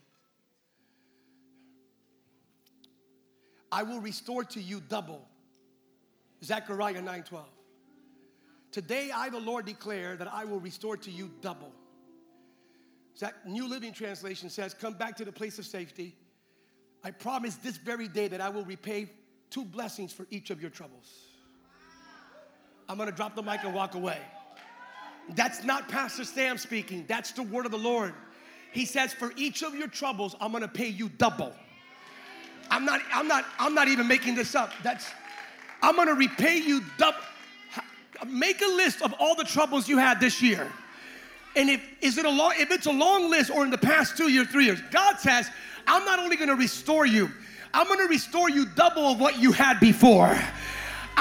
I 3.72 3.84
will 3.84 4.00
restore 4.00 4.44
to 4.44 4.62
you 4.62 4.82
double. 4.82 5.28
Zechariah 6.44 7.02
9:12. 7.02 7.44
Today 8.72 9.12
I, 9.14 9.30
the 9.30 9.40
Lord, 9.40 9.66
declare 9.66 10.16
that 10.16 10.32
I 10.32 10.46
will 10.46 10.60
restore 10.60 10.96
to 10.98 11.12
you 11.12 11.32
double. 11.42 11.74
That 13.20 13.48
New 13.48 13.68
Living 13.68 13.94
Translation 13.94 14.50
says, 14.50 14.74
Come 14.74 14.94
back 14.94 15.18
to 15.18 15.26
the 15.26 15.32
place 15.32 15.60
of 15.60 15.66
safety. 15.66 16.16
I 17.04 17.12
promise 17.12 17.56
this 17.56 17.78
very 17.78 18.08
day 18.08 18.28
that 18.28 18.42
I 18.42 18.50
will 18.50 18.64
repay 18.64 19.10
two 19.50 19.66
blessings 19.66 20.14
for 20.14 20.26
each 20.30 20.50
of 20.50 20.62
your 20.62 20.70
troubles. 20.70 21.31
I'm 22.92 22.98
gonna 22.98 23.14
drop 23.14 23.36
the 23.36 23.42
mic 23.42 23.64
and 23.64 23.74
walk 23.74 23.96
away. 23.96 24.18
That's 25.30 25.64
not 25.64 25.88
Pastor 25.88 26.26
Sam 26.26 26.58
speaking, 26.58 27.06
that's 27.08 27.32
the 27.32 27.42
word 27.42 27.66
of 27.66 27.72
the 27.72 27.78
Lord. 27.78 28.14
He 28.74 28.84
says, 28.84 29.14
For 29.14 29.32
each 29.38 29.64
of 29.64 29.74
your 29.74 29.88
troubles, 29.88 30.36
I'm 30.42 30.52
gonna 30.52 30.68
pay 30.68 30.90
you 30.90 31.08
double. 31.08 31.54
I'm 32.70 32.84
not, 32.84 33.00
I'm 33.14 33.30
not, 33.30 33.46
I'm 33.60 33.74
not 33.74 33.88
even 33.88 34.10
making 34.10 34.36
this 34.36 34.56
up. 34.56 34.74
That's, 34.84 35.10
I'm 35.82 35.96
gonna 35.96 36.16
repay 36.16 36.58
you 36.58 36.84
double. 36.98 37.18
Make 38.28 38.62
a 38.62 38.68
list 38.68 39.02
of 39.02 39.16
all 39.20 39.36
the 39.36 39.46
troubles 39.46 39.88
you 39.88 39.98
had 39.98 40.20
this 40.20 40.42
year. 40.42 40.70
And 41.56 41.70
if 41.70 41.82
is 42.02 42.18
it 42.18 42.26
a 42.26 42.30
long, 42.30 42.56
if 42.58 42.72
it's 42.72 42.88
a 42.88 42.92
long 42.92 43.30
list 43.30 43.52
or 43.52 43.64
in 43.64 43.72
the 43.72 43.78
past 43.78 44.18
two 44.18 44.28
years, 44.28 44.50
three 44.50 44.66
years, 44.66 44.82
God 44.92 45.18
says, 45.18 45.50
I'm 45.88 46.04
not 46.04 46.20
only 46.20 46.36
gonna 46.36 46.56
restore 46.56 47.06
you, 47.06 47.32
I'm 47.74 47.88
gonna 47.88 48.08
restore 48.08 48.50
you 48.50 48.66
double 48.66 49.14
of 49.14 49.20
what 49.22 49.40
you 49.40 49.54
had 49.54 49.80
before. 49.80 50.38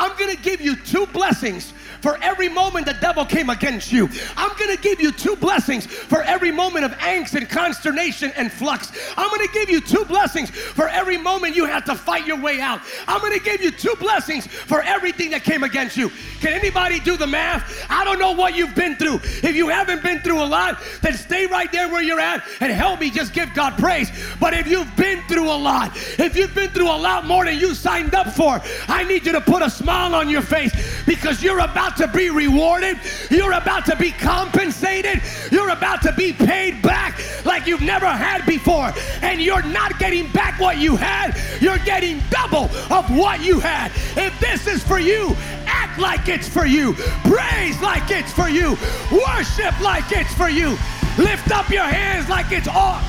I'm 0.01 0.17
gonna 0.17 0.35
give 0.35 0.63
you 0.63 0.77
two 0.77 1.05
blessings 1.09 1.75
for 2.01 2.17
every 2.23 2.49
moment 2.49 2.87
the 2.87 2.95
devil 2.95 3.27
came 3.27 3.51
against 3.51 3.93
you. 3.93 4.09
I'm 4.35 4.57
gonna 4.59 4.79
give 4.79 4.99
you 4.99 5.13
two 5.13 5.37
blessings 5.37 5.85
for 5.85 6.23
every 6.23 6.51
moment 6.51 6.87
of 6.87 6.93
angst 6.93 7.35
and 7.35 7.47
consternation 7.47 8.33
and 8.35 8.51
flux. 8.51 8.91
I'm 9.19 9.29
gonna 9.29 9.53
give 9.53 9.69
you 9.69 9.83
two 9.83 10.07
blessings 10.07 10.49
for 10.49 10.89
every 10.89 11.19
moment 11.19 11.55
you 11.55 11.67
had 11.67 11.85
to 11.85 11.95
fight 11.95 12.27
your 12.27 12.41
way 12.41 12.63
out. 12.63 12.81
I'm 13.07 13.21
gonna 13.21 13.39
give 13.39 13.61
you 13.61 13.71
two 13.71 13.95
blessings 14.01 14.47
for 14.47 14.81
everything 14.81 15.33
that 15.33 15.45
came 15.45 15.65
against 15.65 15.99
you. 15.99 16.11
Can 16.41 16.55
anybody 16.55 16.99
do 17.01 17.19
the 17.19 17.27
math? 17.27 17.87
I 17.91 18.03
don't 18.03 18.19
know 18.19 18.33
what 18.33 18.57
you've 18.57 18.75
been 18.75 18.97
through. 18.97 19.17
If 19.47 19.55
you 19.55 19.69
haven't 19.69 20.03
been 20.03 20.21
through 20.21 20.43
a 20.43 20.47
lot, 20.47 20.83
then 21.03 21.13
stay 21.13 21.45
right 21.45 21.71
there 21.71 21.91
where 21.91 22.03
you're 22.03 22.21
at 22.21 22.43
and 22.61 22.73
help 22.73 23.01
me 23.01 23.11
just 23.11 23.35
give 23.35 23.53
God 23.53 23.77
praise. 23.77 24.11
But 24.41 24.55
if 24.55 24.67
you've 24.67 24.97
been 24.97 25.21
through 25.29 25.51
a 25.51 25.61
lot, 25.61 25.95
if 26.19 26.37
you've 26.37 26.55
been 26.55 26.71
through 26.71 26.91
a 26.91 26.97
lot 26.97 27.27
more 27.27 27.45
than 27.45 27.59
you 27.59 27.75
signed 27.75 28.15
up 28.15 28.29
for, 28.29 28.63
I 28.89 29.05
need 29.05 29.27
you 29.27 29.33
to 29.33 29.43
put 29.43 29.61
a 29.61 29.69
smile 29.69 29.89
on 29.90 30.29
your 30.29 30.42
face 30.42 30.72
because 31.05 31.42
you're 31.42 31.61
about 31.61 31.96
to 31.96 32.09
be 32.09 32.31
rewarded. 32.31 32.98
You're 33.31 33.53
about 33.53 33.85
to 33.87 33.96
be 33.96 34.12
compensated. 34.12 35.20
You're 35.50 35.70
about 35.70 36.03
to 36.03 36.12
be 36.12 36.33
paid 36.33 36.83
back 36.83 37.20
like 37.44 37.66
you've 37.66 37.81
never 37.81 38.07
had 38.07 38.46
before. 38.46 38.92
And 39.22 39.40
you're 39.40 39.62
not 39.62 39.98
getting 39.98 40.31
back 40.33 40.61
what 40.61 40.79
you 40.79 40.96
had, 40.96 41.37
you're 41.61 41.79
getting 41.79 42.20
double 42.31 42.64
of 42.90 43.14
what 43.16 43.40
you 43.40 43.61
had. 43.61 43.92
If 44.16 44.38
this 44.40 44.66
is 44.66 44.83
for 44.83 44.98
you, 44.98 45.35
act 45.66 45.98
like 45.98 46.29
it's 46.29 46.48
for 46.48 46.66
you. 46.66 46.94
Praise 47.24 47.81
like 47.81 48.11
it's 48.11 48.33
for 48.33 48.48
you. 48.48 48.76
Worship 49.11 49.79
like 49.81 50.11
it's 50.12 50.33
for 50.35 50.48
you. 50.48 50.76
Lift 51.18 51.50
up 51.50 51.68
your 51.70 51.85
hands 51.85 52.29
like 52.29 52.53
it's 52.53 52.68
all. 52.68 53.00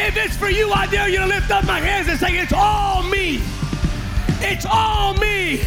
If 0.00 0.16
it's 0.16 0.36
for 0.36 0.48
you, 0.48 0.70
I 0.70 0.86
dare 0.86 1.08
you 1.08 1.18
to 1.18 1.26
lift 1.26 1.50
up 1.50 1.64
my 1.64 1.80
hands 1.80 2.08
and 2.08 2.18
say, 2.18 2.38
It's 2.38 2.52
all 2.52 3.02
me. 3.02 3.40
It's 4.40 4.64
all 4.64 5.14
me. 5.14 5.62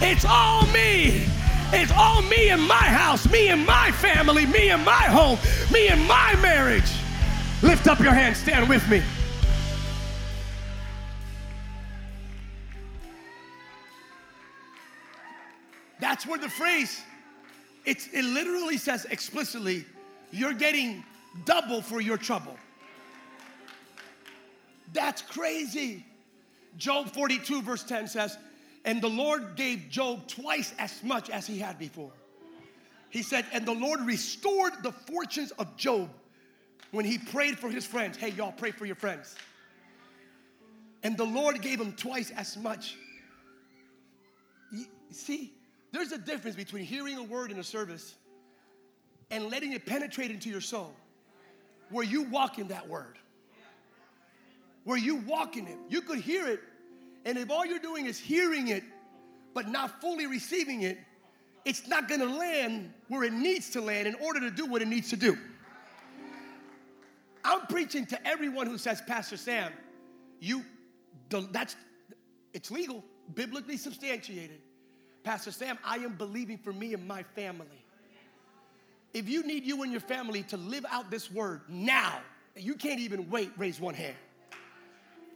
It's 0.00 0.24
all 0.24 0.64
me. 0.66 1.26
It's 1.72 1.92
all 1.92 2.22
me 2.22 2.50
and 2.50 2.62
my 2.62 2.74
house, 2.74 3.28
me 3.30 3.48
and 3.48 3.66
my 3.66 3.90
family, 3.90 4.46
me 4.46 4.70
and 4.70 4.84
my 4.84 4.92
home, 4.92 5.38
me 5.72 5.88
and 5.88 6.06
my 6.06 6.34
marriage. 6.36 6.90
Lift 7.62 7.88
up 7.88 7.98
your 7.98 8.12
hands, 8.12 8.38
stand 8.38 8.68
with 8.68 8.88
me. 8.88 9.02
That's 16.00 16.26
where 16.26 16.38
the 16.38 16.48
phrase, 16.48 17.02
it's, 17.84 18.08
it 18.12 18.24
literally 18.24 18.78
says 18.78 19.04
explicitly, 19.06 19.84
you're 20.30 20.54
getting 20.54 21.04
double 21.44 21.82
for 21.82 22.00
your 22.00 22.16
trouble. 22.16 22.56
That's 24.92 25.22
crazy. 25.22 26.06
Job 26.76 27.10
42, 27.12 27.62
verse 27.62 27.82
10 27.82 28.06
says, 28.06 28.38
And 28.88 29.02
the 29.02 29.08
Lord 29.10 29.54
gave 29.54 29.90
Job 29.90 30.26
twice 30.28 30.72
as 30.78 31.02
much 31.02 31.28
as 31.28 31.46
he 31.46 31.58
had 31.58 31.78
before. 31.78 32.10
He 33.10 33.22
said, 33.22 33.44
And 33.52 33.66
the 33.66 33.74
Lord 33.74 34.00
restored 34.00 34.72
the 34.82 34.92
fortunes 34.92 35.50
of 35.58 35.76
Job 35.76 36.08
when 36.90 37.04
he 37.04 37.18
prayed 37.18 37.58
for 37.58 37.68
his 37.68 37.84
friends. 37.84 38.16
Hey, 38.16 38.30
y'all, 38.30 38.50
pray 38.50 38.70
for 38.70 38.86
your 38.86 38.96
friends. 38.96 39.36
And 41.02 41.18
the 41.18 41.24
Lord 41.24 41.60
gave 41.60 41.78
him 41.78 41.92
twice 41.92 42.30
as 42.30 42.56
much. 42.56 42.96
See, 45.10 45.52
there's 45.92 46.12
a 46.12 46.18
difference 46.18 46.56
between 46.56 46.84
hearing 46.84 47.18
a 47.18 47.22
word 47.22 47.50
in 47.50 47.58
a 47.58 47.64
service 47.64 48.14
and 49.30 49.50
letting 49.50 49.74
it 49.74 49.84
penetrate 49.84 50.30
into 50.30 50.48
your 50.48 50.62
soul 50.62 50.94
where 51.90 52.06
you 52.06 52.22
walk 52.22 52.58
in 52.58 52.68
that 52.68 52.88
word. 52.88 53.18
where 54.84 54.96
you 54.96 55.16
walk 55.16 55.58
in 55.58 55.66
it. 55.66 55.76
You 55.90 56.00
could 56.00 56.20
hear 56.20 56.48
it, 56.48 56.60
and 57.28 57.36
if 57.36 57.50
all 57.50 57.66
you're 57.66 57.78
doing 57.78 58.06
is 58.06 58.18
hearing 58.18 58.68
it, 58.68 58.82
but 59.52 59.68
not 59.68 60.00
fully 60.00 60.26
receiving 60.26 60.80
it, 60.80 60.96
it's 61.66 61.86
not 61.86 62.08
gonna 62.08 62.24
land 62.24 62.90
where 63.08 63.22
it 63.22 63.34
needs 63.34 63.68
to 63.70 63.82
land 63.82 64.08
in 64.08 64.14
order 64.14 64.40
to 64.40 64.50
do 64.50 64.64
what 64.64 64.80
it 64.80 64.88
needs 64.88 65.10
to 65.10 65.16
do. 65.16 65.36
I'm 67.44 67.66
preaching 67.66 68.06
to 68.06 68.26
everyone 68.26 68.66
who 68.66 68.78
says, 68.78 69.02
Pastor 69.06 69.36
Sam, 69.36 69.72
you, 70.40 70.64
that's, 71.28 71.76
it's 72.54 72.70
legal, 72.70 73.04
biblically 73.34 73.76
substantiated. 73.76 74.60
Pastor 75.22 75.50
Sam, 75.50 75.78
I 75.84 75.96
am 75.96 76.14
believing 76.14 76.56
for 76.56 76.72
me 76.72 76.94
and 76.94 77.06
my 77.06 77.24
family. 77.34 77.84
If 79.12 79.28
you 79.28 79.42
need 79.42 79.64
you 79.64 79.82
and 79.82 79.92
your 79.92 80.00
family 80.00 80.44
to 80.44 80.56
live 80.56 80.86
out 80.90 81.10
this 81.10 81.30
word 81.30 81.60
now, 81.68 82.20
you 82.56 82.74
can't 82.74 83.00
even 83.00 83.28
wait, 83.28 83.50
raise 83.58 83.78
one 83.78 83.94
hand. 83.94 84.16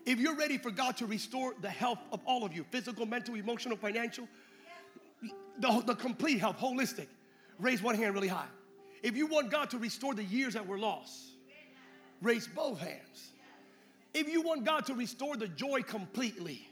If 0.05 0.19
you're 0.19 0.35
ready 0.35 0.59
for 0.59 0.71
God 0.71 0.97
to 0.99 1.07
restore 1.07 1.55
the 1.61 1.71
health 1.71 2.01
of 2.11 2.21
all 2.27 2.45
of 2.45 2.53
you 2.53 2.65
physical, 2.71 3.07
mental, 3.07 3.35
emotional, 3.35 3.77
financial 3.77 4.29
the, 5.59 5.83
the 5.87 5.95
complete 5.95 6.39
health, 6.39 6.59
holistic 6.59 7.07
raise 7.59 7.83
one 7.83 7.95
hand 7.95 8.15
really 8.15 8.29
high. 8.29 8.47
If 9.03 9.17
you 9.17 9.27
want 9.27 9.51
God 9.51 9.71
to 9.71 9.79
restore 9.79 10.15
the 10.15 10.25
years 10.25 10.55
that 10.55 10.67
were 10.67 10.79
lost, 10.79 11.19
raise 12.21 12.47
both 12.47 12.79
hands. 12.79 13.33
If 14.15 14.29
you 14.29 14.43
want 14.43 14.65
God 14.65 14.87
to 14.87 14.95
restore 14.95 15.37
the 15.37 15.49
joy 15.49 15.83
completely, 15.83 16.69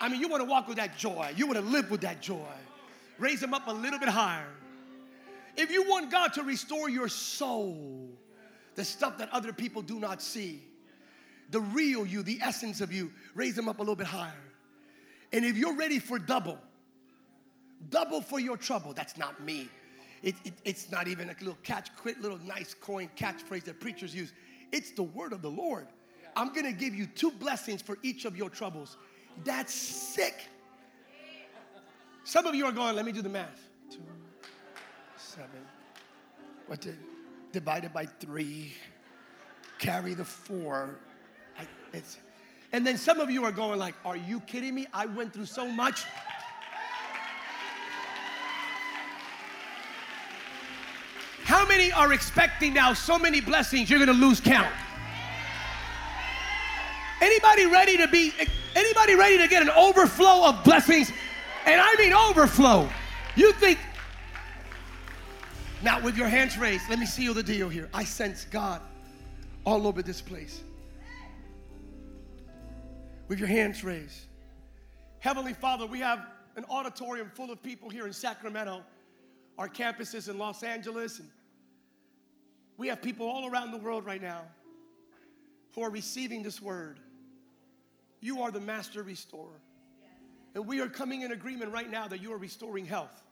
I 0.00 0.08
mean, 0.08 0.20
you 0.20 0.28
want 0.28 0.42
to 0.42 0.48
walk 0.48 0.68
with 0.68 0.76
that 0.76 0.96
joy, 0.96 1.32
you 1.36 1.46
want 1.46 1.58
to 1.58 1.64
live 1.64 1.90
with 1.90 2.02
that 2.02 2.20
joy, 2.20 2.52
raise 3.18 3.40
them 3.40 3.54
up 3.54 3.66
a 3.66 3.72
little 3.72 3.98
bit 3.98 4.08
higher. 4.08 4.48
If 5.56 5.70
you 5.70 5.88
want 5.88 6.10
God 6.10 6.34
to 6.34 6.42
restore 6.42 6.88
your 6.88 7.08
soul, 7.08 8.10
the 8.74 8.84
stuff 8.84 9.18
that 9.18 9.30
other 9.32 9.52
people 9.52 9.82
do 9.82 10.00
not 10.00 10.20
see, 10.20 10.62
the 11.50 11.60
real 11.60 12.06
you, 12.06 12.22
the 12.22 12.38
essence 12.42 12.80
of 12.80 12.92
you, 12.92 13.12
raise 13.34 13.54
them 13.54 13.68
up 13.68 13.78
a 13.78 13.82
little 13.82 13.96
bit 13.96 14.06
higher. 14.06 14.32
And 15.32 15.44
if 15.44 15.56
you're 15.56 15.76
ready 15.76 15.98
for 15.98 16.18
double, 16.18 16.58
double 17.90 18.20
for 18.20 18.40
your 18.40 18.56
trouble, 18.56 18.92
that's 18.92 19.16
not 19.16 19.42
me. 19.42 19.68
It, 20.22 20.34
it, 20.44 20.54
it's 20.64 20.90
not 20.90 21.06
even 21.06 21.28
a 21.28 21.34
little 21.40 21.58
catch, 21.62 21.94
quit, 21.96 22.20
little 22.20 22.38
nice 22.38 22.72
coin 22.72 23.10
catchphrase 23.16 23.64
that 23.64 23.80
preachers 23.80 24.14
use. 24.14 24.32
It's 24.72 24.92
the 24.92 25.02
word 25.02 25.32
of 25.32 25.42
the 25.42 25.50
Lord. 25.50 25.86
I'm 26.36 26.52
gonna 26.52 26.72
give 26.72 26.94
you 26.94 27.06
two 27.06 27.30
blessings 27.30 27.82
for 27.82 27.98
each 28.02 28.24
of 28.24 28.36
your 28.36 28.48
troubles. 28.48 28.96
That's 29.44 29.72
sick. 29.72 30.46
Some 32.24 32.46
of 32.46 32.54
you 32.54 32.64
are 32.64 32.72
going, 32.72 32.96
let 32.96 33.04
me 33.04 33.12
do 33.12 33.20
the 33.20 33.28
math. 33.28 33.68
Two, 33.90 33.98
seven, 35.18 35.60
what 36.66 36.80
did, 36.80 36.96
divided 37.52 37.92
by 37.92 38.06
three, 38.06 38.72
carry 39.78 40.14
the 40.14 40.24
four. 40.24 40.98
And 42.72 42.86
then 42.86 42.96
some 42.96 43.20
of 43.20 43.30
you 43.30 43.44
are 43.44 43.52
going 43.52 43.78
like, 43.78 43.94
are 44.04 44.16
you 44.16 44.40
kidding 44.40 44.74
me? 44.74 44.86
I 44.92 45.06
went 45.06 45.32
through 45.32 45.46
so 45.46 45.68
much. 45.68 46.04
How 51.44 51.66
many 51.66 51.92
are 51.92 52.12
expecting 52.12 52.74
now 52.74 52.94
so 52.94 53.18
many 53.18 53.40
blessings 53.40 53.90
you're 53.90 53.98
gonna 53.98 54.12
lose 54.12 54.40
count? 54.40 54.72
Anybody 57.20 57.66
ready 57.66 57.96
to 57.96 58.08
be, 58.08 58.32
anybody 58.74 59.14
ready 59.14 59.38
to 59.38 59.46
get 59.46 59.62
an 59.62 59.70
overflow 59.70 60.48
of 60.48 60.64
blessings? 60.64 61.12
And 61.66 61.80
I 61.80 61.94
mean 61.96 62.12
overflow. 62.12 62.88
You 63.36 63.52
think, 63.52 63.78
now 65.82 66.00
with 66.00 66.16
your 66.16 66.28
hands 66.28 66.58
raised, 66.58 66.88
let 66.90 66.98
me 66.98 67.06
seal 67.06 67.34
the 67.34 67.42
deal 67.42 67.68
here. 67.68 67.88
I 67.94 68.04
sense 68.04 68.46
God 68.50 68.80
all 69.64 69.86
over 69.86 70.02
this 70.02 70.20
place. 70.20 70.62
With 73.28 73.38
your 73.38 73.48
hands 73.48 73.82
raised. 73.82 74.26
Heavenly 75.18 75.54
Father, 75.54 75.86
we 75.86 76.00
have 76.00 76.26
an 76.56 76.64
auditorium 76.68 77.30
full 77.34 77.50
of 77.50 77.62
people 77.62 77.88
here 77.88 78.06
in 78.06 78.12
Sacramento 78.12 78.82
our 79.58 79.68
campuses 79.68 80.28
in 80.28 80.38
Los 80.38 80.62
Angeles. 80.62 81.18
And 81.20 81.28
we 82.76 82.88
have 82.88 83.00
people 83.00 83.26
all 83.26 83.48
around 83.48 83.70
the 83.70 83.78
world 83.78 84.04
right 84.04 84.20
now 84.20 84.42
who 85.74 85.82
are 85.82 85.90
receiving 85.90 86.42
this 86.42 86.60
word. 86.60 86.98
You 88.20 88.42
are 88.42 88.50
the 88.50 88.60
master 88.60 89.02
restorer. 89.02 89.60
And 90.54 90.66
we 90.66 90.80
are 90.80 90.88
coming 90.88 91.22
in 91.22 91.32
agreement 91.32 91.72
right 91.72 91.90
now 91.90 92.08
that 92.08 92.22
you 92.22 92.32
are 92.32 92.38
restoring 92.38 92.84
health. 92.84 93.22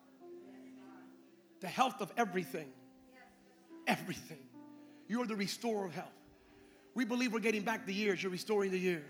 The 1.60 1.68
health 1.68 2.00
of 2.00 2.12
everything. 2.16 2.68
Everything. 3.86 4.38
You 5.08 5.22
are 5.22 5.26
the 5.26 5.36
restorer 5.36 5.86
of 5.86 5.94
health. 5.94 6.08
We 6.94 7.04
believe 7.04 7.32
we're 7.32 7.40
getting 7.40 7.62
back 7.62 7.86
the 7.86 7.94
years. 7.94 8.22
You're 8.22 8.32
restoring 8.32 8.70
the 8.70 8.78
years. 8.78 9.04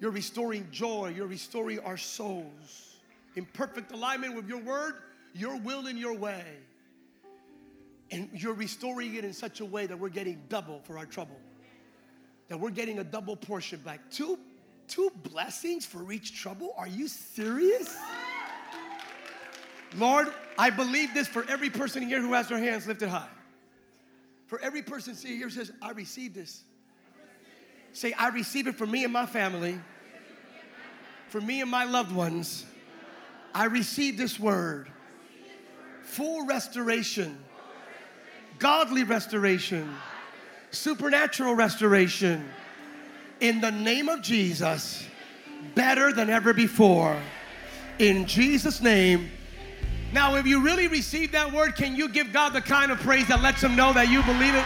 You're 0.00 0.10
restoring 0.10 0.68
joy. 0.70 1.12
You're 1.16 1.26
restoring 1.26 1.80
our 1.80 1.96
souls 1.96 2.96
in 3.36 3.46
perfect 3.46 3.92
alignment 3.92 4.34
with 4.34 4.48
your 4.48 4.60
word 4.60 4.94
your 5.34 5.56
will 5.56 5.86
and 5.86 5.98
your 5.98 6.14
way. 6.14 6.44
And 8.10 8.30
you're 8.32 8.54
restoring 8.54 9.16
it 9.16 9.24
in 9.24 9.32
such 9.32 9.60
a 9.60 9.64
way 9.64 9.86
that 9.86 9.98
we're 9.98 10.08
getting 10.08 10.40
double 10.48 10.80
for 10.84 10.96
our 10.96 11.06
trouble. 11.06 11.36
That 12.48 12.60
we're 12.60 12.70
getting 12.70 13.00
a 13.00 13.04
double 13.04 13.34
portion 13.34 13.80
back. 13.80 14.00
Two, 14.10 14.38
two 14.86 15.10
blessings 15.24 15.84
for 15.84 16.12
each 16.12 16.40
trouble? 16.40 16.72
Are 16.76 16.86
you 16.86 17.08
serious? 17.08 17.96
Lord, 19.96 20.28
I 20.58 20.70
believe 20.70 21.12
this 21.14 21.26
for 21.26 21.44
every 21.48 21.70
person 21.70 22.02
here 22.06 22.20
who 22.20 22.32
has 22.32 22.48
their 22.48 22.58
hands 22.58 22.86
lifted 22.86 23.08
high. 23.08 23.28
For 24.46 24.60
every 24.60 24.82
person 24.82 25.14
sitting 25.14 25.38
here 25.38 25.50
says, 25.50 25.72
I 25.82 25.92
receive 25.92 26.34
this. 26.34 26.62
Say, 27.94 28.12
I 28.12 28.28
receive 28.30 28.66
it 28.66 28.74
for 28.74 28.86
me 28.86 29.04
and 29.04 29.12
my 29.12 29.24
family, 29.24 29.78
for 31.28 31.40
me 31.40 31.60
and 31.60 31.70
my 31.70 31.84
loved 31.84 32.12
ones. 32.12 32.66
I 33.54 33.66
receive 33.66 34.18
this 34.18 34.38
word 34.38 34.88
full 36.02 36.44
restoration, 36.44 37.38
godly 38.58 39.04
restoration, 39.04 39.88
supernatural 40.72 41.54
restoration 41.54 42.44
in 43.38 43.60
the 43.60 43.70
name 43.70 44.08
of 44.08 44.22
Jesus, 44.22 45.06
better 45.76 46.12
than 46.12 46.28
ever 46.30 46.52
before. 46.52 47.16
In 48.00 48.26
Jesus' 48.26 48.80
name. 48.80 49.30
Now, 50.12 50.34
if 50.34 50.46
you 50.48 50.60
really 50.60 50.88
receive 50.88 51.30
that 51.32 51.52
word, 51.52 51.76
can 51.76 51.94
you 51.94 52.08
give 52.08 52.32
God 52.32 52.54
the 52.54 52.60
kind 52.60 52.90
of 52.90 52.98
praise 52.98 53.28
that 53.28 53.40
lets 53.40 53.62
him 53.62 53.76
know 53.76 53.92
that 53.92 54.08
you 54.08 54.20
believe 54.24 54.54
it? 54.56 54.64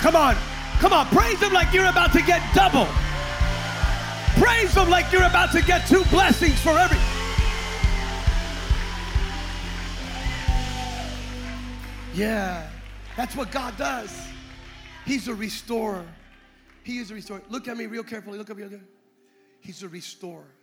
Come 0.00 0.16
on, 0.16 0.36
come 0.80 0.92
on, 0.92 1.06
praise 1.06 1.40
him 1.40 1.52
like 1.52 1.72
you're 1.72 1.88
about 1.88 2.12
to 2.12 2.22
get 2.22 2.42
double. 2.54 2.88
Praise 4.40 4.74
Him 4.74 4.88
like 4.88 5.12
you're 5.12 5.26
about 5.26 5.52
to 5.52 5.60
get 5.60 5.86
two 5.86 6.02
blessings 6.04 6.58
for 6.60 6.70
every. 6.70 6.96
Yeah, 12.14 12.66
that's 13.18 13.36
what 13.36 13.50
God 13.50 13.76
does. 13.76 14.18
He's 15.04 15.28
a 15.28 15.34
restorer. 15.34 16.06
He 16.84 16.96
is 16.96 17.10
a 17.10 17.14
restorer. 17.14 17.42
Look 17.50 17.68
at 17.68 17.76
me 17.76 17.84
real 17.84 18.02
carefully. 18.02 18.38
Look 18.38 18.48
at 18.48 18.56
me 18.56 18.62
again. 18.62 18.86
He's 19.60 19.82
a 19.82 19.88
restorer. 19.88 20.54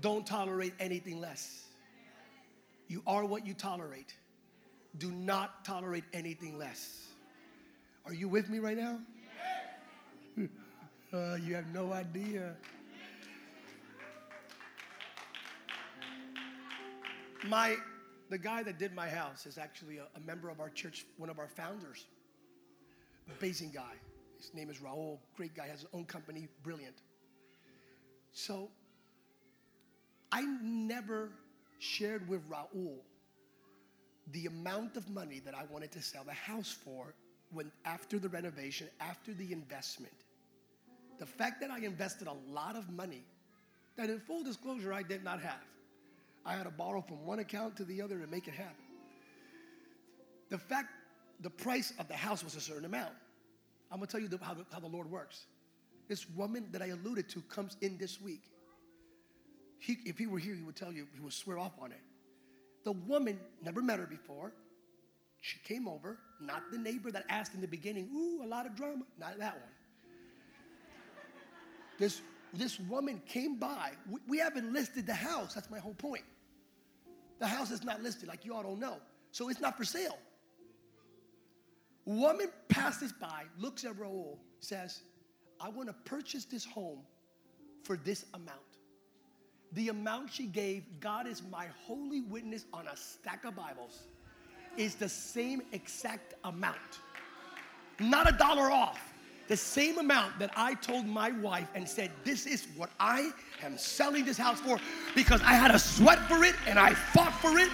Don't 0.00 0.26
tolerate 0.26 0.74
anything 0.78 1.18
less. 1.18 1.64
You 2.88 3.02
are 3.06 3.24
what 3.24 3.46
you 3.46 3.54
tolerate. 3.54 4.14
Do 4.98 5.10
not 5.10 5.64
tolerate 5.64 6.04
anything 6.12 6.58
less. 6.58 7.05
Are 8.06 8.14
you 8.14 8.28
with 8.28 8.48
me 8.48 8.58
right 8.58 8.76
now? 8.76 8.98
Uh, 11.14 11.36
you 11.36 11.54
have 11.54 11.68
no 11.72 11.92
idea. 11.92 12.54
My, 17.46 17.76
the 18.28 18.36
guy 18.36 18.64
that 18.64 18.76
did 18.76 18.92
my 18.92 19.08
house 19.08 19.46
is 19.46 19.56
actually 19.56 19.98
a, 19.98 20.06
a 20.16 20.20
member 20.26 20.50
of 20.50 20.58
our 20.58 20.68
church, 20.68 21.06
one 21.16 21.30
of 21.30 21.38
our 21.38 21.46
founders. 21.46 22.06
Amazing 23.38 23.70
guy. 23.72 23.94
His 24.36 24.52
name 24.52 24.68
is 24.68 24.78
Raul. 24.78 25.18
Great 25.36 25.54
guy. 25.54 25.68
Has 25.68 25.82
his 25.82 25.88
own 25.94 26.04
company. 26.04 26.48
Brilliant. 26.64 26.96
So, 28.32 28.68
I 30.32 30.42
never 30.60 31.30
shared 31.78 32.28
with 32.28 32.42
Raul 32.50 32.96
the 34.32 34.46
amount 34.46 34.96
of 34.96 35.08
money 35.08 35.40
that 35.44 35.54
I 35.54 35.62
wanted 35.70 35.92
to 35.92 36.02
sell 36.02 36.24
the 36.24 36.32
house 36.32 36.76
for 36.84 37.14
when 37.52 37.70
after 37.84 38.18
the 38.18 38.28
renovation, 38.28 38.88
after 39.00 39.32
the 39.32 39.52
investment. 39.52 40.12
The 41.18 41.26
fact 41.26 41.60
that 41.60 41.70
I 41.70 41.78
invested 41.78 42.28
a 42.28 42.52
lot 42.52 42.76
of 42.76 42.90
money 42.90 43.24
that, 43.96 44.10
in 44.10 44.20
full 44.20 44.42
disclosure, 44.42 44.92
I 44.92 45.02
did 45.02 45.24
not 45.24 45.40
have. 45.40 45.64
I 46.44 46.54
had 46.54 46.64
to 46.64 46.70
borrow 46.70 47.00
from 47.00 47.24
one 47.24 47.38
account 47.38 47.76
to 47.76 47.84
the 47.84 48.02
other 48.02 48.18
to 48.18 48.26
make 48.26 48.46
it 48.46 48.54
happen. 48.54 48.84
The 50.48 50.58
fact, 50.58 50.90
the 51.40 51.50
price 51.50 51.92
of 51.98 52.06
the 52.08 52.14
house 52.14 52.44
was 52.44 52.54
a 52.54 52.60
certain 52.60 52.84
amount. 52.84 53.12
I'm 53.90 53.98
gonna 53.98 54.06
tell 54.06 54.20
you 54.20 54.28
the, 54.28 54.38
how, 54.42 54.54
the, 54.54 54.64
how 54.72 54.80
the 54.80 54.86
Lord 54.86 55.10
works. 55.10 55.46
This 56.08 56.28
woman 56.30 56.66
that 56.72 56.82
I 56.82 56.86
alluded 56.86 57.28
to 57.30 57.40
comes 57.42 57.76
in 57.80 57.98
this 57.98 58.20
week. 58.20 58.42
He, 59.78 59.98
if 60.04 60.18
he 60.18 60.26
were 60.26 60.38
here, 60.38 60.54
he 60.54 60.62
would 60.62 60.76
tell 60.76 60.92
you, 60.92 61.06
he 61.14 61.20
would 61.20 61.32
swear 61.32 61.58
off 61.58 61.72
on 61.80 61.92
it. 61.92 62.00
The 62.84 62.92
woman, 62.92 63.40
never 63.62 63.82
met 63.82 63.98
her 63.98 64.06
before, 64.06 64.52
She 65.40 65.58
came 65.60 65.86
over, 65.86 66.18
not 66.40 66.62
the 66.72 66.78
neighbor 66.78 67.10
that 67.12 67.24
asked 67.28 67.54
in 67.54 67.60
the 67.60 67.68
beginning, 67.68 68.08
ooh, 68.14 68.44
a 68.44 68.48
lot 68.48 68.66
of 68.66 68.74
drama, 68.74 69.04
not 69.18 69.38
that 69.38 69.54
one. 69.54 69.70
This, 71.98 72.20
this 72.52 72.80
woman 72.80 73.22
came 73.26 73.58
by. 73.58 73.92
We, 74.10 74.20
we 74.28 74.38
haven't 74.38 74.72
listed 74.72 75.06
the 75.06 75.14
house, 75.14 75.54
that's 75.54 75.70
my 75.70 75.78
whole 75.78 75.94
point. 75.94 76.24
The 77.38 77.46
house 77.46 77.70
is 77.70 77.84
not 77.84 78.02
listed, 78.02 78.28
like 78.28 78.44
you 78.44 78.54
all 78.54 78.62
don't 78.62 78.80
know. 78.80 78.96
So 79.30 79.48
it's 79.48 79.60
not 79.60 79.76
for 79.76 79.84
sale. 79.84 80.18
Woman 82.06 82.48
passes 82.68 83.12
by, 83.12 83.42
looks 83.58 83.84
at 83.84 83.94
Raul, 83.96 84.38
says, 84.60 85.02
I 85.60 85.68
want 85.68 85.88
to 85.88 85.94
purchase 86.04 86.44
this 86.44 86.64
home 86.64 87.00
for 87.82 87.96
this 87.96 88.24
amount. 88.34 88.60
The 89.72 89.88
amount 89.88 90.32
she 90.32 90.46
gave, 90.46 90.84
God 91.00 91.26
is 91.26 91.42
my 91.50 91.66
holy 91.84 92.20
witness 92.20 92.64
on 92.72 92.86
a 92.86 92.96
stack 92.96 93.44
of 93.44 93.56
Bibles, 93.56 94.04
is 94.76 94.94
the 94.94 95.08
same 95.08 95.62
exact 95.72 96.34
amount. 96.44 97.00
Not 97.98 98.28
a 98.28 98.36
dollar 98.36 98.70
off. 98.70 99.12
The 99.48 99.56
same 99.56 99.98
amount 99.98 100.38
that 100.40 100.50
I 100.56 100.74
told 100.74 101.06
my 101.06 101.30
wife 101.30 101.68
and 101.74 101.88
said, 101.88 102.10
This 102.24 102.46
is 102.46 102.66
what 102.76 102.90
I 102.98 103.30
am 103.62 103.78
selling 103.78 104.24
this 104.24 104.36
house 104.36 104.58
for 104.60 104.78
because 105.14 105.40
I 105.42 105.52
had 105.52 105.72
a 105.72 105.78
sweat 105.78 106.18
for 106.28 106.42
it 106.44 106.56
and 106.66 106.78
I 106.78 106.94
fought 106.94 107.32
for 107.34 107.56
it. 107.58 107.70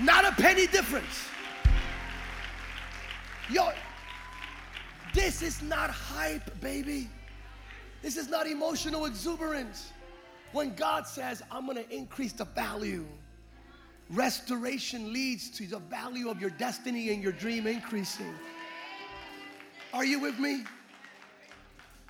Not 0.00 0.24
a 0.24 0.32
penny 0.32 0.66
difference. 0.66 1.28
Yo, 3.48 3.70
this 5.12 5.42
is 5.42 5.62
not 5.62 5.90
hype, 5.90 6.60
baby. 6.60 7.08
This 8.02 8.16
is 8.16 8.28
not 8.28 8.48
emotional 8.48 9.06
exuberance. 9.06 9.92
When 10.52 10.74
God 10.74 11.06
says, 11.06 11.42
I'm 11.50 11.66
gonna 11.66 11.84
increase 11.90 12.32
the 12.32 12.44
value, 12.44 13.06
restoration 14.10 15.12
leads 15.12 15.50
to 15.50 15.66
the 15.66 15.78
value 15.78 16.28
of 16.28 16.40
your 16.40 16.50
destiny 16.50 17.12
and 17.12 17.22
your 17.22 17.32
dream 17.32 17.66
increasing. 17.66 18.34
Are 19.92 20.04
you 20.04 20.20
with 20.20 20.38
me? 20.38 20.64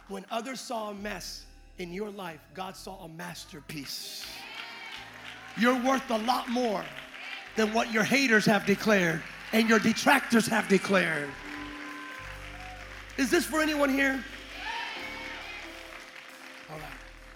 When 0.09 0.25
others 0.31 0.61
saw 0.61 0.91
a 0.91 0.95
mess 0.95 1.45
in 1.79 1.93
your 1.93 2.11
life, 2.11 2.41
God 2.55 2.77
saw 2.77 3.05
a 3.05 3.09
masterpiece. 3.09 4.25
You're 5.57 5.81
worth 5.83 6.09
a 6.11 6.19
lot 6.19 6.49
more 6.49 6.85
than 7.57 7.73
what 7.73 7.93
your 7.93 8.03
haters 8.03 8.45
have 8.47 8.67
declared 8.67 9.23
and 9.53 9.69
your 9.69 9.79
detractors 9.79 10.47
have 10.47 10.69
declared. 10.69 11.31
Is 13.17 13.31
this 13.31 13.47
for 13.47 13.61
anyone 13.61 13.89
here? 13.89 14.25
All 16.71 16.77
right. 16.77 16.89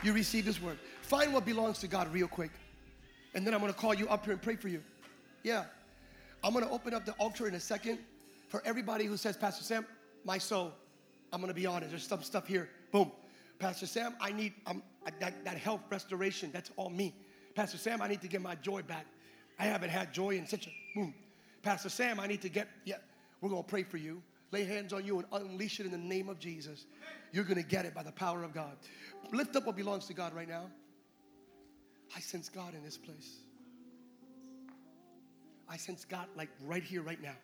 You 0.03 0.13
receive 0.13 0.45
this 0.45 0.61
word. 0.61 0.79
Find 1.03 1.33
what 1.33 1.45
belongs 1.45 1.79
to 1.79 1.89
God 1.89 2.13
real 2.13 2.27
quick. 2.27 2.51
And 3.35 3.47
then 3.47 3.55
I'm 3.55 3.61
to 3.67 3.73
call 3.73 3.95
you 3.95 4.09
up 4.09 4.25
here 4.25 4.33
and 4.33 4.43
pray 4.43 4.57
for 4.57 4.69
you. 4.69 4.83
Yeah. 5.43 5.65
I'm 6.43 6.55
to 6.55 6.71
open 6.71 6.95
up 6.95 7.05
the 7.05 7.13
altar 7.13 7.49
in 7.49 7.55
a 7.55 7.61
second 7.61 7.99
for 8.49 8.63
everybody 8.65 9.05
who 9.05 9.17
says, 9.17 9.37
Pastor 9.37 9.65
Sam, 9.65 9.87
my 10.25 10.39
soul, 10.39 10.73
I'm 11.33 11.41
to 11.47 11.55
be 11.55 11.67
honest. 11.67 11.91
There's 11.91 12.07
some 12.07 12.23
stuff 12.23 12.47
here. 12.47 12.69
Boom. 12.93 13.11
Pastor 13.59 13.87
Sam, 13.87 14.15
I 14.21 14.33
need 14.33 14.55
um, 14.67 14.83
that, 15.21 15.45
that 15.45 15.57
health 15.59 15.81
restoration. 15.91 16.51
That's 16.53 16.71
all 16.77 16.91
me. 16.91 17.15
Pastor 17.55 17.77
Sam, 17.77 18.01
I 18.01 18.09
need 18.09 18.21
to 18.23 18.29
get 18.29 18.41
my 18.41 18.55
joy 18.57 18.83
back. 18.83 19.07
I 19.59 19.65
haven't 19.65 19.91
had 19.91 20.13
joy 20.13 20.31
in 20.31 20.47
such 20.47 20.67
a 20.67 20.71
boom. 20.95 21.13
Pastor 21.63 21.89
Sam, 21.89 22.21
I 22.21 22.27
need 22.27 22.43
to 22.43 22.49
get, 22.49 22.69
yeah, 22.85 22.97
we're 23.41 23.51
to 23.63 23.69
pray 23.69 23.83
for 23.83 23.97
you 23.97 24.23
lay 24.51 24.65
hands 24.65 24.93
on 24.93 25.05
you 25.05 25.19
and 25.19 25.27
unleash 25.33 25.81
it 25.81 25.87
in 25.87 25.93
the 25.93 25.99
name 25.99 26.29
of 26.29 26.39
Jesus, 26.39 26.87
you're 27.33 27.45
to 27.57 27.63
get 27.63 27.85
it 27.85 27.95
by 27.95 28.03
the 28.03 28.13
power 28.13 28.43
of 28.43 28.55
God. 28.55 28.77
Lift 29.33 29.57
up 29.57 29.67
what 29.67 29.77
belongs 29.77 30.07
to 30.07 30.15
God 30.15 30.35
right 30.35 30.49
now. 30.49 30.65
I 32.17 32.21
sense 32.21 32.49
God 32.49 32.75
in 32.75 32.83
this 32.83 32.99
place. 32.99 33.39
I 35.69 35.77
sense 35.77 36.05
God 36.05 36.27
like 36.37 36.49
right 36.67 36.83
here, 36.83 37.03
right 37.03 37.23
now. 37.23 37.37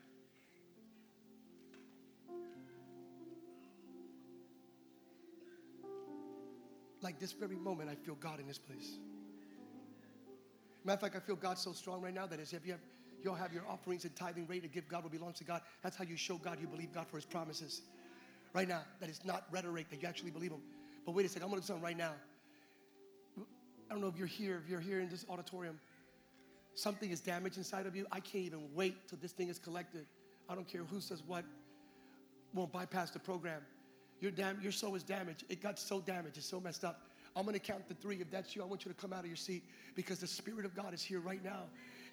Like 7.02 7.20
this 7.20 7.32
very 7.32 7.56
moment, 7.56 7.90
I 7.90 7.94
feel 7.94 8.14
God 8.14 8.40
in 8.40 8.46
this 8.46 8.58
place. 8.58 8.96
Matter 10.84 10.94
of 10.94 11.00
fact, 11.00 11.16
I 11.16 11.20
feel 11.20 11.36
God 11.36 11.58
so 11.58 11.72
strong 11.72 12.00
right 12.00 12.14
now 12.14 12.26
that 12.26 12.40
if 12.40 12.52
you 12.64 12.72
have 12.72 12.80
You'll 13.24 13.34
have 13.34 13.54
your 13.54 13.62
offerings 13.66 14.04
and 14.04 14.14
tithing 14.14 14.46
ready 14.46 14.60
to 14.60 14.68
give 14.68 14.86
God 14.86 15.02
what 15.02 15.10
belongs 15.10 15.38
to 15.38 15.44
God. 15.44 15.62
That's 15.82 15.96
how 15.96 16.04
you 16.04 16.14
show 16.14 16.36
God 16.36 16.58
you 16.60 16.66
believe 16.66 16.92
God 16.92 17.06
for 17.08 17.16
his 17.16 17.24
promises. 17.24 17.80
Right 18.52 18.68
now, 18.68 18.82
that 19.00 19.08
it's 19.08 19.24
not 19.24 19.46
rhetoric, 19.50 19.88
that 19.88 20.02
you 20.02 20.06
actually 20.06 20.30
believe 20.30 20.50
them. 20.50 20.60
But 21.06 21.12
wait 21.12 21.24
a 21.24 21.28
second, 21.30 21.44
I'm 21.44 21.48
gonna 21.48 21.62
do 21.62 21.66
something 21.66 21.82
right 21.82 21.96
now. 21.96 22.12
Don't 23.94 24.00
know 24.00 24.08
if 24.08 24.18
you're 24.18 24.26
here, 24.26 24.60
if 24.60 24.68
you're 24.68 24.80
here 24.80 24.98
in 24.98 25.08
this 25.08 25.24
auditorium, 25.30 25.78
something 26.74 27.12
is 27.12 27.20
damaged 27.20 27.58
inside 27.58 27.86
of 27.86 27.94
you. 27.94 28.08
I 28.10 28.18
can't 28.18 28.44
even 28.46 28.62
wait 28.74 29.06
till 29.06 29.20
this 29.22 29.30
thing 29.30 29.48
is 29.48 29.60
collected. 29.60 30.04
I 30.48 30.56
don't 30.56 30.66
care 30.66 30.82
who 30.82 31.00
says 31.00 31.22
what, 31.24 31.44
won't 32.54 32.72
bypass 32.72 33.12
the 33.12 33.20
program. 33.20 33.60
Your, 34.18 34.32
dam- 34.32 34.58
your 34.60 34.72
soul 34.72 34.96
is 34.96 35.04
damaged. 35.04 35.44
It 35.48 35.62
got 35.62 35.78
so 35.78 36.00
damaged, 36.00 36.38
it's 36.38 36.46
so 36.46 36.58
messed 36.58 36.82
up. 36.82 37.02
I'm 37.36 37.46
gonna 37.46 37.60
count 37.60 37.86
the 37.86 37.94
three. 37.94 38.16
If 38.16 38.32
that's 38.32 38.56
you, 38.56 38.62
I 38.62 38.64
want 38.64 38.84
you 38.84 38.90
to 38.90 39.00
come 39.00 39.12
out 39.12 39.20
of 39.20 39.26
your 39.26 39.36
seat 39.36 39.62
because 39.94 40.18
the 40.18 40.26
Spirit 40.26 40.64
of 40.64 40.74
God 40.74 40.92
is 40.92 41.00
here 41.00 41.20
right 41.20 41.44
now. 41.44 41.62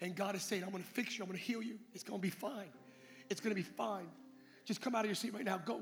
And 0.00 0.14
God 0.14 0.36
is 0.36 0.42
saying, 0.42 0.62
I'm 0.62 0.70
gonna 0.70 0.84
fix 0.84 1.18
you, 1.18 1.24
I'm 1.24 1.30
gonna 1.30 1.40
heal 1.40 1.64
you. 1.64 1.80
It's 1.94 2.04
gonna 2.04 2.20
be 2.20 2.30
fine. 2.30 2.70
It's 3.28 3.40
gonna 3.40 3.56
be 3.56 3.62
fine. 3.62 4.06
Just 4.66 4.80
come 4.80 4.94
out 4.94 5.00
of 5.00 5.06
your 5.06 5.16
seat 5.16 5.34
right 5.34 5.44
now. 5.44 5.58
Go. 5.58 5.80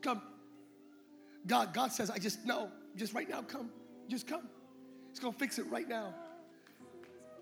Come. 0.00 0.22
God, 1.46 1.74
God 1.74 1.92
says, 1.92 2.08
I 2.08 2.16
just 2.16 2.46
know. 2.46 2.70
Just 2.96 3.12
right 3.12 3.28
now, 3.28 3.42
come. 3.42 3.68
Just 4.08 4.26
come. 4.26 4.48
He's 5.10 5.18
gonna 5.18 5.32
fix 5.32 5.58
it 5.58 5.66
right 5.70 5.88
now. 5.88 6.14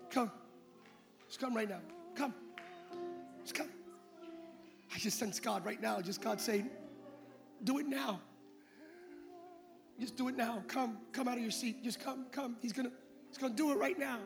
Come. 0.09 0.31
Just 1.27 1.39
come 1.39 1.55
right 1.55 1.69
now. 1.69 1.81
Come. 2.15 2.33
Just 3.43 3.55
come. 3.55 3.69
I 4.93 4.99
just 4.99 5.19
sense 5.19 5.39
God 5.39 5.65
right 5.65 5.81
now. 5.81 6.01
Just 6.01 6.21
God 6.21 6.39
saying, 6.39 6.69
do 7.63 7.79
it 7.79 7.87
now. 7.87 8.19
Just 9.99 10.15
do 10.15 10.27
it 10.27 10.37
now. 10.37 10.63
Come, 10.67 10.97
come 11.11 11.27
out 11.27 11.37
of 11.37 11.41
your 11.41 11.51
seat. 11.51 11.83
Just 11.83 11.99
come, 11.99 12.25
come. 12.31 12.55
He's 12.61 12.73
gonna, 12.73 12.91
he's 13.29 13.37
gonna 13.37 13.53
do 13.53 13.71
it 13.71 13.77
right 13.77 13.97
now 13.97 14.19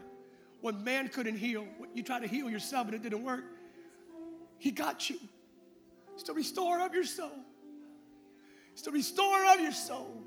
when 0.62 0.84
man 0.84 1.10
couldn't 1.10 1.38
heal, 1.38 1.68
you 1.94 2.04
tried 2.04 2.22
to 2.22 2.28
heal 2.28 2.50
yourself 2.50 2.86
and 2.88 2.96
it 2.96 3.02
didn't 3.02 3.24
work. 3.24 3.44
He 4.60 4.72
got 4.72 5.10
you. 5.10 5.20
It's 6.14 6.24
the 6.24 6.34
restorer 6.34 6.82
of 6.82 6.94
your 6.94 7.04
soul. 7.04 7.32
It's 8.74 8.84
the 8.84 8.92
restorer 8.92 9.54
of 9.54 9.60
your 9.60 9.72
soul. 9.72 10.24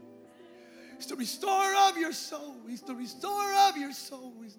It's 1.05 1.11
the 1.11 1.19
restorer 1.19 1.75
of 1.91 1.99
your 1.99 2.13
soul. 2.13 2.57
He's 2.67 2.81
the 2.81 2.95
restorer 2.95 3.55
of 3.69 3.77
your 3.77 3.93
soul. 3.93 4.33
He's, 4.43 4.57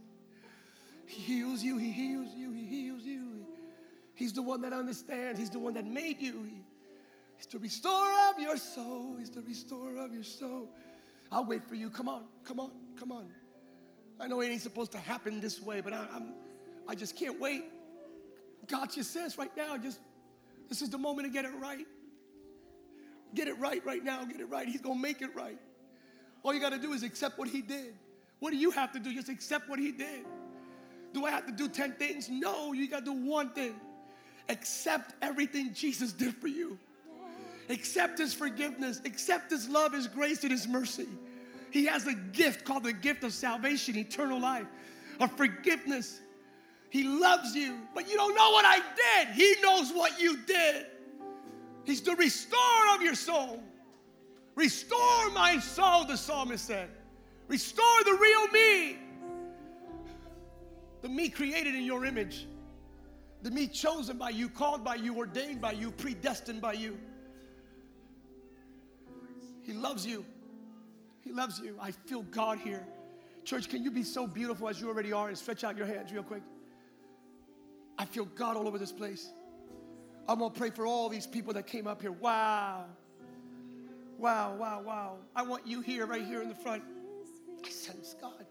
he 1.08 1.20
heals 1.20 1.64
you. 1.64 1.80
He 1.80 1.90
heals 1.90 2.36
you. 2.36 2.52
He 2.52 2.66
heals 2.66 3.02
you. 3.02 3.48
He's 4.14 4.32
the 4.32 4.44
one 4.44 4.62
that 4.62 4.72
understands. 4.72 5.40
He's 5.40 5.50
the 5.50 5.58
one 5.58 5.74
that 5.74 5.88
made 5.88 6.22
you. 6.22 6.44
He, 6.44 6.62
he's 7.36 7.48
the 7.48 7.58
restorer 7.58 8.14
of 8.30 8.40
your 8.40 8.58
soul. 8.58 9.16
He's 9.18 9.32
the 9.32 9.42
restorer 9.42 9.98
of 9.98 10.14
your 10.14 10.22
soul. 10.22 10.70
I'll 11.32 11.46
wait 11.46 11.64
for 11.68 11.74
you. 11.74 11.90
Come 11.90 12.08
on. 12.08 12.26
Come 12.44 12.60
on. 12.60 12.70
Come 12.96 13.12
on. 13.12 13.26
I 14.20 14.28
know 14.28 14.40
it 14.42 14.50
ain't 14.50 14.62
supposed 14.62 14.92
to 14.92 15.00
happen 15.00 15.42
this 15.42 15.60
way, 15.60 15.82
but 15.82 15.94
I, 15.94 16.06
I'm, 16.14 16.34
I 16.88 16.94
just 16.94 17.16
can't 17.16 17.40
wait. 17.40 17.64
God 18.68 18.92
just 18.94 19.12
says 19.12 19.36
right 19.40 19.58
now, 19.58 19.78
just 19.78 20.00
this 20.70 20.84
is 20.84 20.92
the 20.92 21.00
moment 21.00 21.26
to 21.28 21.34
get 21.34 21.46
it 21.46 21.58
right. 21.60 21.88
Get 23.34 23.48
it 23.48 23.58
right 23.58 23.84
right 23.84 24.04
now. 24.04 24.24
Get 24.26 24.40
it 24.42 24.46
right. 24.52 24.68
He's 24.68 24.82
gonna 24.82 25.02
make 25.02 25.24
it 25.24 25.36
right. 25.36 25.58
All 26.46 26.54
you 26.54 26.60
gotta 26.60 26.78
do 26.78 26.94
is 26.94 27.02
accept 27.02 27.40
what 27.40 27.48
He 27.48 27.64
did. 27.64 27.96
What 28.38 28.52
do 28.52 28.58
you 28.58 28.70
have 28.70 28.92
to 28.92 29.00
do? 29.00 29.12
Just 29.12 29.30
accept 29.30 29.68
what 29.68 29.80
He 29.80 29.92
did. 29.92 30.28
Do 31.12 31.26
I 31.26 31.32
have 31.32 31.48
to 31.48 31.52
do 31.52 31.68
10 31.68 31.94
things? 31.94 32.30
No, 32.30 32.72
you 32.72 32.88
gotta 32.88 33.04
do 33.04 33.14
one 33.14 33.50
thing. 33.50 33.74
Accept 34.48 35.16
everything 35.24 35.74
Jesus 35.74 36.14
did 36.14 36.36
for 36.36 36.48
you. 36.48 36.78
Accept 37.70 38.20
His 38.20 38.32
forgiveness. 38.32 39.02
Accept 39.06 39.50
His 39.50 39.68
love, 39.68 39.94
His 39.94 40.06
grace, 40.06 40.44
and 40.44 40.52
His 40.52 40.68
mercy. 40.68 41.08
He 41.72 41.86
has 41.86 42.06
a 42.06 42.14
gift 42.14 42.64
called 42.64 42.84
the 42.84 42.94
gift 42.94 43.24
of 43.24 43.34
salvation, 43.34 43.98
eternal 43.98 44.40
life, 44.40 44.68
of 45.20 45.32
forgiveness. 45.32 46.22
He 46.92 47.06
loves 47.06 47.56
you, 47.56 47.76
but 47.96 48.08
you 48.08 48.18
don't 48.18 48.36
know 48.36 48.52
what 48.52 48.66
I 48.66 48.78
did. 48.78 49.34
He 49.34 49.56
knows 49.64 49.92
what 49.92 50.22
you 50.22 50.38
did. 50.46 50.86
He's 51.86 52.02
the 52.02 52.16
restorer 52.16 52.94
of 52.94 53.02
your 53.02 53.16
soul. 53.16 53.64
Restore 54.56 55.30
my 55.34 55.60
soul, 55.60 56.06
the 56.06 56.16
psalmist 56.16 56.66
said. 56.66 56.90
Restore 57.48 58.04
the 58.06 58.18
real 58.20 58.48
me. 58.48 58.98
The 61.02 61.10
me 61.10 61.30
created 61.30 61.76
in 61.76 61.84
your 61.84 62.06
image. 62.06 62.48
The 63.44 63.52
me 63.52 63.68
chosen 63.68 64.18
by 64.18 64.30
you, 64.30 64.50
called 64.50 64.84
by 64.84 64.96
you, 64.96 65.16
ordained 65.18 65.62
by 65.62 65.74
you, 65.74 65.92
predestined 65.92 66.62
by 66.62 66.74
you. 66.74 66.98
He 69.62 69.74
loves 69.74 70.06
you. 70.06 70.26
He 71.22 71.32
loves 71.32 71.60
you. 71.60 71.76
I 71.80 71.92
feel 71.92 72.24
God 72.24 72.58
here. 72.60 72.88
Church, 73.44 73.70
can 73.70 73.84
you 73.84 73.92
be 73.92 74.04
so 74.04 74.26
beautiful 74.26 74.68
as 74.70 74.82
you 74.82 74.88
already 74.88 75.12
are 75.12 75.28
and 75.28 75.38
stretch 75.38 75.64
out 75.64 75.78
your 75.78 75.86
hands 75.86 76.12
real 76.12 76.24
quick? 76.24 76.42
I 77.98 78.06
feel 78.06 78.26
God 78.26 78.58
all 78.58 78.68
over 78.68 78.78
this 78.78 78.92
place. 78.92 79.30
I'm 80.28 80.40
gonna 80.40 80.52
pray 80.52 80.72
for 80.72 80.88
all 80.88 81.10
these 81.10 81.28
people 81.28 81.54
that 81.54 81.68
came 81.68 81.86
up 81.86 82.02
here. 82.02 82.12
Wow. 82.12 82.86
Wow, 84.18 84.56
wow, 84.56 84.82
wow. 84.82 85.18
I 85.36 85.44
want 85.44 85.68
you 85.68 85.82
here, 85.82 86.06
right 86.06 86.26
here 86.26 86.42
in 86.42 86.50
the 86.50 86.56
front. 86.56 86.84
I 87.66 87.70
sense 87.70 88.16
God. 88.20 88.46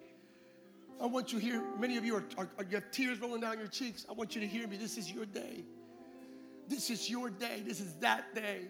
I 1.01 1.07
want 1.07 1.33
you 1.33 1.39
here. 1.39 1.63
Many 1.79 1.97
of 1.97 2.05
you 2.05 2.17
are, 2.17 2.25
are, 2.37 2.49
are 2.59 2.65
you 2.65 2.77
have 2.77 2.91
tears 2.91 3.21
rolling 3.21 3.41
down 3.41 3.59
your 3.59 3.67
cheeks. 3.67 4.07
I 4.09 4.13
want 4.13 4.35
you 4.35 4.41
to 4.41 4.47
hear 4.47 4.67
me. 4.67 4.77
This 4.77 4.97
is 4.97 5.11
your 5.11 5.27
day. 5.27 5.65
This 6.69 6.91
is 6.91 7.11
your 7.11 7.31
day. 7.31 7.63
This 7.65 7.81
is 7.81 7.95
that 7.95 8.35
day. 8.35 8.63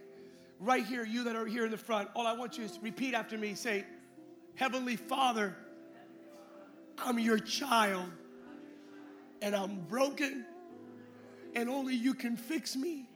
Right 0.61 0.85
here, 0.85 1.05
you 1.05 1.25
that 1.25 1.37
are 1.37 1.47
here 1.47 1.65
in 1.65 1.71
the 1.71 1.77
front, 1.77 2.09
all 2.15 2.27
I 2.27 2.33
want 2.33 2.57
you 2.57 2.65
is 2.65 2.73
to 2.73 2.81
repeat 2.81 3.15
after 3.15 3.37
me. 3.37 3.55
Say, 3.55 3.85
Heavenly 4.55 4.97
Father, 4.97 5.57
I'm 6.99 7.19
your 7.19 7.39
child, 7.39 8.09
and 9.43 9.55
I'm 9.55 9.81
broken, 9.81 10.47
and 11.55 11.69
only 11.69 11.95
you 11.95 12.15
can 12.15 12.37
fix 12.37 12.77
me. 12.77 13.09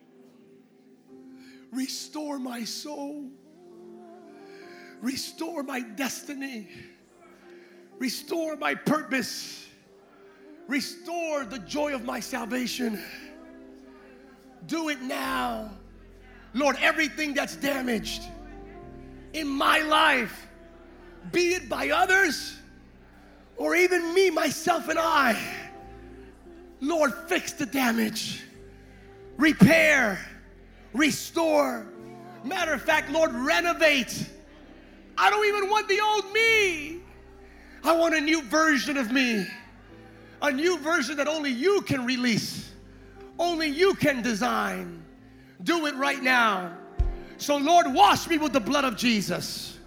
Restore 1.71 2.39
my 2.39 2.65
soul, 2.65 3.31
restore 5.01 5.63
my 5.63 5.81
destiny, 5.81 6.69
restore 7.99 8.57
my 8.57 8.75
purpose, 8.75 9.67
restore 10.67 11.45
the 11.45 11.59
joy 11.61 11.95
of 11.95 12.05
my 12.05 12.21
salvation. 12.21 13.03
Do 14.67 14.89
it 14.89 15.01
now. 15.03 15.71
Lord, 16.55 16.77
everything 16.81 17.35
that's 17.35 17.57
damaged 17.57 18.23
in 19.33 19.47
my 19.47 19.81
life, 19.81 20.47
be 21.33 21.55
it 21.55 21.69
by 21.69 21.91
others 21.91 22.59
or 23.59 23.75
even 23.75 24.15
me, 24.15 24.31
myself, 24.31 24.89
and 24.89 24.99
I, 24.99 25.37
Lord, 26.81 27.13
fix 27.27 27.53
the 27.53 27.67
damage, 27.67 28.45
repair, 29.37 30.25
restore. 30.93 31.87
Matter 32.45 32.73
of 32.73 32.83
fact, 32.83 33.11
Lord, 33.11 33.33
renovate. 33.33 34.31
I 35.19 35.31
don't 35.31 35.47
even 35.47 35.69
want 35.69 35.89
the 35.89 36.01
old 36.01 36.33
me. 36.33 37.01
I 37.83 37.93
want 37.97 38.15
a 38.15 38.21
new 38.21 38.43
version 38.43 38.97
of 38.97 39.11
me, 39.11 39.47
a 40.43 40.53
new 40.53 40.79
version 40.79 41.17
that 41.17 41.27
only 41.27 41.51
you 41.51 41.81
can 41.83 42.07
release, 42.07 42.71
only 43.39 43.69
you 43.69 43.95
can 43.95 44.23
design. 44.23 45.03
Do 45.65 45.87
it 45.87 45.97
right 45.97 46.23
now. 46.23 46.77
So, 47.37 47.57
Lord, 47.57 47.93
wash 47.93 48.29
me 48.29 48.39
with 48.39 48.53
the 48.53 48.61
blood 48.61 48.85
of 48.85 48.97
Jesus. 48.97 49.79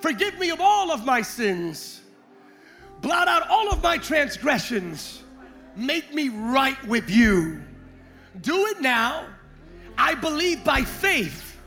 Forgive 0.00 0.38
me 0.38 0.50
of 0.50 0.60
all 0.60 0.92
of 0.92 1.04
my 1.04 1.20
sins. 1.22 2.00
Blot 3.00 3.26
out 3.26 3.48
all 3.48 3.72
of 3.72 3.82
my 3.82 3.98
transgressions. 3.98 5.22
Make 5.74 6.14
me 6.14 6.28
right 6.28 6.82
with 6.86 7.10
you. 7.10 7.60
Do 8.40 8.66
it 8.66 8.80
now. 8.80 9.26
I 9.98 10.14
believe 10.14 10.62
by 10.62 10.82
faith 10.82 11.58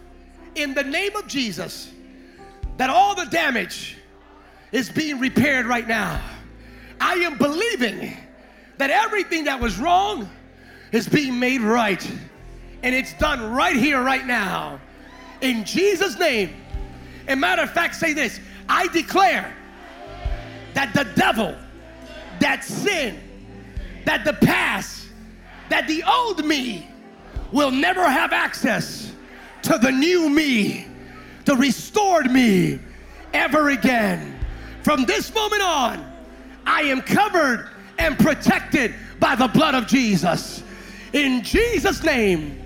in 0.55 0.73
the 0.73 0.83
name 0.83 1.15
of 1.15 1.27
Jesus 1.27 1.91
that 2.79 2.89
all 2.89 3.13
the 3.13 3.25
damage 3.25 3.97
is 4.71 4.89
being 4.89 5.19
repaired 5.19 5.65
right 5.65 5.85
now. 5.85 6.21
I 7.01 7.15
am 7.15 7.37
believing 7.37 8.15
that 8.77 8.89
everything 8.89 9.43
that 9.43 9.59
was 9.59 9.77
wrong 9.77 10.29
is 10.93 11.05
being 11.05 11.37
made 11.37 11.59
right. 11.59 12.09
And 12.81 12.95
it's 12.95 13.11
done 13.15 13.51
right 13.51 13.75
here, 13.75 14.01
right 14.01 14.25
now. 14.25 14.79
In 15.41 15.65
Jesus' 15.65 16.17
name. 16.17 16.55
And 17.27 17.41
matter 17.41 17.63
of 17.63 17.69
fact, 17.69 17.95
say 17.95 18.13
this 18.13 18.39
I 18.69 18.87
declare 18.87 19.53
that 20.73 20.93
the 20.93 21.03
devil, 21.19 21.57
that 22.39 22.63
sin, 22.63 23.19
that 24.05 24.23
the 24.23 24.33
past, 24.33 25.09
that 25.67 25.85
the 25.89 26.01
old 26.03 26.45
me 26.45 26.87
will 27.51 27.71
never 27.71 28.09
have 28.09 28.31
access 28.31 29.11
to 29.63 29.77
the 29.77 29.91
new 29.91 30.29
me, 30.29 30.87
the 31.45 31.55
restore 31.55 32.23
me 32.23 32.79
ever 33.33 33.69
again. 33.69 34.39
From 34.83 35.05
this 35.05 35.33
moment 35.33 35.61
on, 35.61 36.13
I 36.65 36.81
am 36.83 37.01
covered 37.01 37.69
and 37.97 38.17
protected 38.17 38.93
by 39.19 39.35
the 39.35 39.47
blood 39.47 39.75
of 39.75 39.87
Jesus. 39.87 40.63
In 41.13 41.43
Jesus' 41.43 42.03
name. 42.03 42.59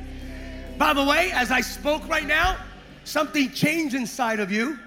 By 0.78 0.93
the 0.93 1.03
way, 1.03 1.32
as 1.34 1.51
I 1.51 1.61
spoke 1.61 2.07
right 2.07 2.26
now, 2.26 2.57
something 3.03 3.51
changed 3.51 3.95
inside 3.95 4.39
of 4.39 4.51
you. 4.51 4.80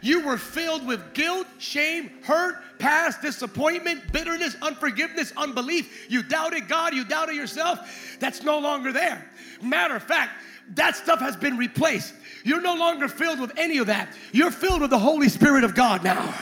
You 0.00 0.24
were 0.24 0.36
filled 0.36 0.86
with 0.86 1.14
guilt, 1.14 1.46
shame, 1.58 2.10
hurt, 2.22 2.62
past, 2.82 3.22
disappointment, 3.22 4.12
bitterness, 4.12 4.56
unforgiveness, 4.60 5.32
unbelief. 5.36 6.10
You 6.10 6.24
doubted 6.24 6.66
God, 6.66 6.92
you 6.92 7.04
doubted 7.04 7.36
yourself. 7.36 8.16
That's 8.18 8.42
no 8.42 8.58
longer 8.58 8.92
there. 8.92 9.24
Matter 9.62 9.94
of 9.94 10.02
fact, 10.02 10.32
that 10.74 10.96
stuff 10.96 11.20
has 11.20 11.36
been 11.36 11.56
replaced. 11.56 12.12
You're 12.44 12.60
no 12.60 12.74
longer 12.74 13.06
filled 13.06 13.38
with 13.38 13.52
any 13.56 13.78
of 13.78 13.86
that. 13.86 14.12
You're 14.32 14.50
filled 14.50 14.80
with 14.80 14.90
the 14.90 14.98
Holy 14.98 15.28
Spirit 15.28 15.62
of 15.62 15.76
God 15.76 16.02
now. 16.02 16.34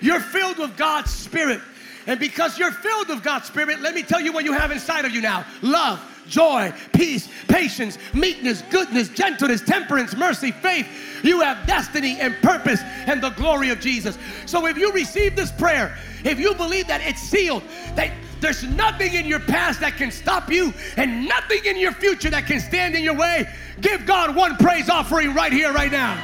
You're 0.00 0.20
filled 0.20 0.58
with 0.58 0.76
God's 0.76 1.10
Spirit. 1.10 1.60
And 2.06 2.20
because 2.20 2.56
you're 2.60 2.70
filled 2.70 3.08
with 3.08 3.24
God's 3.24 3.48
Spirit, 3.48 3.80
let 3.80 3.92
me 3.92 4.04
tell 4.04 4.20
you 4.20 4.32
what 4.32 4.44
you 4.44 4.52
have 4.52 4.70
inside 4.70 5.04
of 5.04 5.10
you 5.10 5.20
now 5.20 5.44
love, 5.62 5.98
joy, 6.28 6.72
peace, 6.92 7.28
patience, 7.48 7.98
meekness, 8.14 8.62
goodness, 8.70 9.08
gentleness, 9.08 9.60
temperance, 9.60 10.16
mercy, 10.16 10.52
faith. 10.52 10.86
You 11.22 11.40
have 11.40 11.66
destiny 11.66 12.18
and 12.20 12.34
purpose 12.42 12.80
and 12.82 13.22
the 13.22 13.30
glory 13.30 13.70
of 13.70 13.80
Jesus. 13.80 14.18
So 14.46 14.66
if 14.66 14.76
you 14.76 14.92
receive 14.92 15.36
this 15.36 15.50
prayer, 15.52 15.96
if 16.24 16.38
you 16.38 16.54
believe 16.54 16.86
that 16.88 17.00
it's 17.00 17.20
sealed, 17.20 17.62
that 17.94 18.12
there's 18.40 18.62
nothing 18.64 19.14
in 19.14 19.26
your 19.26 19.40
past 19.40 19.80
that 19.80 19.96
can 19.96 20.10
stop 20.10 20.50
you 20.50 20.72
and 20.96 21.26
nothing 21.26 21.64
in 21.64 21.76
your 21.76 21.92
future 21.92 22.30
that 22.30 22.46
can 22.46 22.60
stand 22.60 22.94
in 22.94 23.02
your 23.02 23.16
way, 23.16 23.48
give 23.80 24.04
God 24.06 24.36
one 24.36 24.56
praise 24.56 24.90
offering 24.90 25.34
right 25.34 25.52
here, 25.52 25.72
right 25.72 25.90
now. 25.90 26.16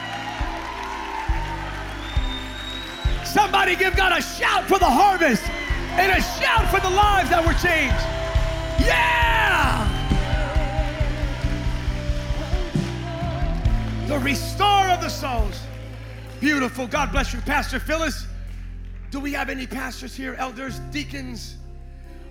Somebody 3.25 3.77
give 3.77 3.97
God 3.97 4.13
a 4.13 4.21
shout 4.21 4.65
for 4.65 4.79
the 4.79 4.85
harvest 4.85 5.43
and 5.99 6.13
a 6.13 6.21
shout 6.21 6.69
for 6.71 6.81
the 6.81 6.95
lives 6.95 7.31
that 7.31 7.41
were 7.45 7.55
changed. 7.55 8.32
Yeah! 8.81 9.89
The 14.09 14.19
restorer 14.19 14.89
of 14.91 15.01
the 15.01 15.09
souls. 15.09 15.61
Beautiful. 16.41 16.87
God 16.87 17.13
bless 17.13 17.33
you, 17.33 17.41
Pastor 17.41 17.79
Phyllis. 17.79 18.27
Do 19.11 19.21
we 19.21 19.33
have 19.33 19.49
any 19.49 19.67
pastors 19.67 20.15
here, 20.15 20.35
elders, 20.35 20.79
deacons? 20.91 21.57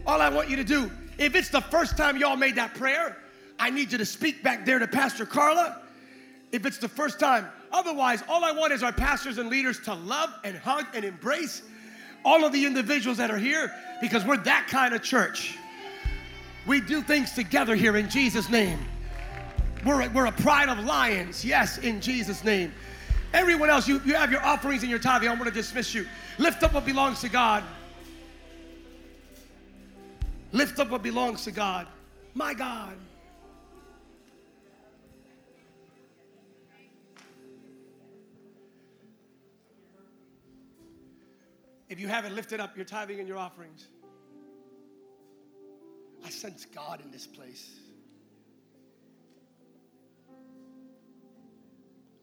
All 0.06 0.22
I 0.22 0.30
want 0.30 0.50
you 0.50 0.56
to 0.58 0.64
do, 0.64 0.92
if 1.18 1.36
it's 1.36 1.50
the 1.50 1.62
first 1.62 1.96
time 1.96 2.18
y'all 2.18 2.36
made 2.36 2.56
that 2.56 2.74
prayer, 2.74 3.18
I 3.60 3.70
need 3.70 3.92
you 3.92 3.98
to 4.00 4.06
speak 4.06 4.44
back 4.44 4.66
there 4.66 4.80
to 4.80 4.88
Pastor 4.88 5.26
Carla. 5.26 5.82
If 6.52 6.66
it's 6.66 6.80
the 6.80 6.90
first 6.90 7.20
time, 7.20 7.48
otherwise, 7.72 8.24
all 8.28 8.44
I 8.44 8.52
want 8.52 8.74
is 8.74 8.84
our 8.84 8.92
pastors 8.92 9.38
and 9.38 9.50
leaders 9.50 9.80
to 9.82 9.94
love 9.94 10.32
and 10.44 10.58
hug 10.58 10.86
and 10.94 11.06
embrace 11.06 11.62
all 12.26 12.44
of 12.44 12.52
the 12.52 12.66
individuals 12.66 13.18
that 13.18 13.32
are 13.32 13.38
here 13.38 13.72
because 14.02 14.26
we're 14.26 14.38
that 14.38 14.68
kind 14.68 14.94
of 14.94 15.02
church. 15.02 15.58
We 16.66 16.80
do 16.80 17.02
things 17.02 17.34
together 17.34 17.76
here 17.76 17.98
in 17.98 18.10
Jesus' 18.10 18.50
name. 18.50 18.80
We're 19.86 20.02
a, 20.02 20.10
we're 20.10 20.28
a 20.28 20.32
pride 20.32 20.70
of 20.70 20.80
lions, 20.80 21.44
yes, 21.44 21.80
in 21.80 22.02
Jesus' 22.02 22.44
name. 22.44 22.72
Everyone 23.34 23.70
else, 23.70 23.88
you, 23.88 24.02
you 24.06 24.14
have 24.14 24.32
your 24.32 24.44
offerings 24.44 24.84
and 24.84 24.90
your 24.90 25.00
tithing. 25.00 25.30
I'm 25.30 25.38
going 25.38 25.50
to 25.50 25.56
dismiss 25.56 25.96
you. 25.96 26.06
Lift 26.38 26.64
up 26.64 26.74
what 26.74 26.86
belongs 26.86 27.22
to 27.22 27.30
God. 27.30 27.64
Lift 30.52 30.80
up 30.80 30.90
what 30.90 31.02
belongs 31.02 31.44
to 31.46 31.52
God. 31.52 31.88
My 32.34 32.54
God. 32.54 32.96
If 41.90 42.00
you 42.00 42.08
haven't 42.08 42.36
lifted 42.36 42.60
up 42.60 42.76
your 42.76 42.86
tithing 42.86 43.20
and 43.20 43.28
your 43.28 43.38
offerings, 43.38 43.88
I 46.24 46.30
sense 46.30 46.66
God 46.66 47.02
in 47.02 47.12
this 47.12 47.28
place. 47.28 47.80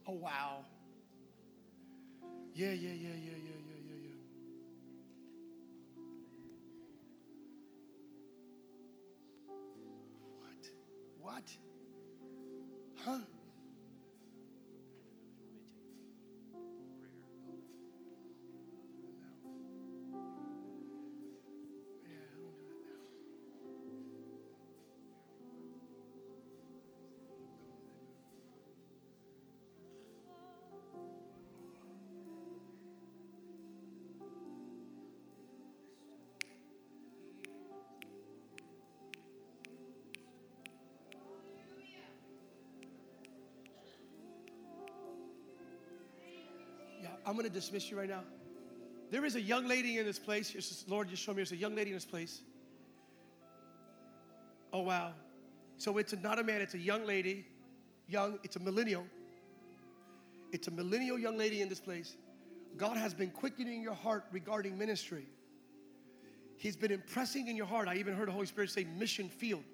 Oh, 0.07 0.13
wow. 0.15 0.65
Yeah, 2.55 2.73
yeah, 2.73 2.91
yeah, 2.91 3.09
yeah, 3.09 3.39
yeah, 3.45 3.61
yeah, 3.69 3.81
yeah, 3.89 3.99
yeah. 4.05 4.17
What? 10.41 10.71
What? 11.21 11.57
Huh? 13.05 13.38
I'm 47.29 47.37
to 47.37 47.51
dismiss 47.51 47.91
you 47.91 47.99
right 47.99 48.09
now. 48.09 48.23
There 49.11 49.23
is 49.27 49.37
a 49.37 49.41
young 49.41 49.69
lady 49.69 49.99
in 49.99 50.07
this 50.07 50.19
place. 50.19 50.49
Just, 50.49 50.89
Lord, 50.89 51.11
just 51.11 51.23
show 51.23 51.33
me 51.33 51.37
there's 51.37 51.53
a 51.53 51.57
young 51.57 51.75
lady 51.75 51.91
in 51.91 51.97
this 51.97 52.07
place. 52.07 52.41
Oh, 54.73 54.81
wow. 54.81 55.13
So 55.77 55.99
it's 55.99 56.15
not 56.23 56.39
a 56.39 56.43
man, 56.43 56.63
it's 56.63 56.73
a 56.73 56.79
young 56.79 57.05
lady. 57.05 57.45
Young, 58.09 58.39
it's 58.45 58.57
a 58.57 58.61
millennial. 58.61 59.05
It's 60.53 60.69
a 60.69 60.71
millennial 60.71 61.19
young 61.19 61.37
lady 61.37 61.61
in 61.61 61.69
this 61.69 61.81
place. 61.81 62.17
God 62.79 62.97
has 62.97 63.13
been 63.13 63.29
quickening 63.29 63.83
your 63.83 63.93
heart 63.93 64.25
regarding 64.33 64.79
ministry. 64.79 65.27
He's 66.57 66.77
been 66.77 66.93
impressing 66.93 67.49
in 67.49 67.57
your 67.57 67.67
heart. 67.67 67.89
I 67.89 67.97
even 67.97 68.15
heard 68.15 68.29
the 68.29 68.33
Holy 68.33 68.47
Spirit 68.47 68.71
say 68.71 68.87
mission 68.99 69.29
field. 69.29 69.65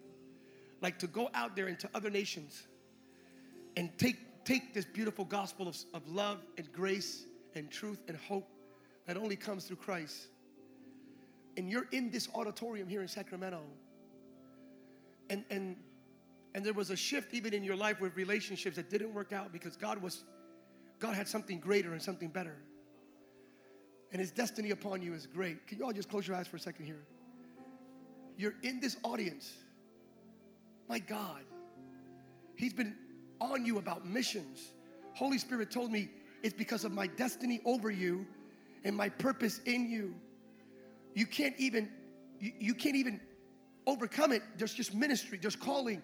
Like 0.80 0.98
to 0.98 1.06
go 1.06 1.30
out 1.34 1.54
there 1.54 1.68
into 1.68 1.88
other 1.94 2.10
nations 2.10 2.64
and 3.76 3.96
take, 3.96 4.44
take 4.44 4.74
this 4.74 4.84
beautiful 4.84 5.24
gospel 5.24 5.68
of, 5.68 5.76
of 5.94 6.08
love 6.08 6.38
and 6.58 6.72
grace 6.72 7.26
and 7.56 7.70
truth 7.70 8.02
and 8.08 8.16
hope 8.16 8.48
that 9.06 9.16
only 9.16 9.36
comes 9.36 9.64
through 9.64 9.76
Christ. 9.76 10.28
And 11.56 11.70
you're 11.70 11.86
in 11.92 12.10
this 12.10 12.28
auditorium 12.34 12.88
here 12.88 13.02
in 13.02 13.08
Sacramento. 13.08 13.60
And 15.30 15.44
and 15.50 15.76
and 16.54 16.64
there 16.64 16.72
was 16.72 16.90
a 16.90 16.96
shift 16.96 17.34
even 17.34 17.52
in 17.52 17.64
your 17.64 17.76
life 17.76 18.00
with 18.00 18.16
relationships 18.16 18.76
that 18.76 18.90
didn't 18.90 19.12
work 19.12 19.32
out 19.32 19.52
because 19.52 19.76
God 19.76 20.00
was 20.00 20.24
God 20.98 21.14
had 21.14 21.28
something 21.28 21.58
greater 21.58 21.92
and 21.92 22.02
something 22.02 22.28
better. 22.28 22.56
And 24.12 24.20
his 24.20 24.30
destiny 24.30 24.70
upon 24.70 25.02
you 25.02 25.12
is 25.12 25.26
great. 25.26 25.66
Can 25.66 25.78
you 25.78 25.84
all 25.84 25.92
just 25.92 26.08
close 26.08 26.26
your 26.26 26.36
eyes 26.36 26.46
for 26.46 26.56
a 26.56 26.60
second 26.60 26.86
here? 26.86 27.02
You're 28.36 28.54
in 28.62 28.80
this 28.80 28.96
audience. 29.02 29.52
My 30.88 30.98
God. 30.98 31.42
He's 32.56 32.72
been 32.72 32.94
on 33.40 33.66
you 33.66 33.78
about 33.78 34.06
missions. 34.06 34.72
Holy 35.14 35.38
Spirit 35.38 35.70
told 35.70 35.90
me 35.90 36.08
it's 36.44 36.54
because 36.54 36.84
of 36.84 36.92
my 36.92 37.06
destiny 37.06 37.60
over 37.64 37.90
you 37.90 38.26
and 38.84 38.94
my 38.94 39.08
purpose 39.08 39.60
in 39.64 39.88
you. 39.90 40.14
You 41.14 41.26
can't 41.26 41.54
even 41.58 41.88
you, 42.38 42.52
you 42.58 42.74
can't 42.74 42.96
even 42.96 43.18
overcome 43.86 44.30
it. 44.30 44.42
There's 44.58 44.74
just 44.74 44.94
ministry, 44.94 45.38
there's 45.40 45.56
calling. 45.56 46.02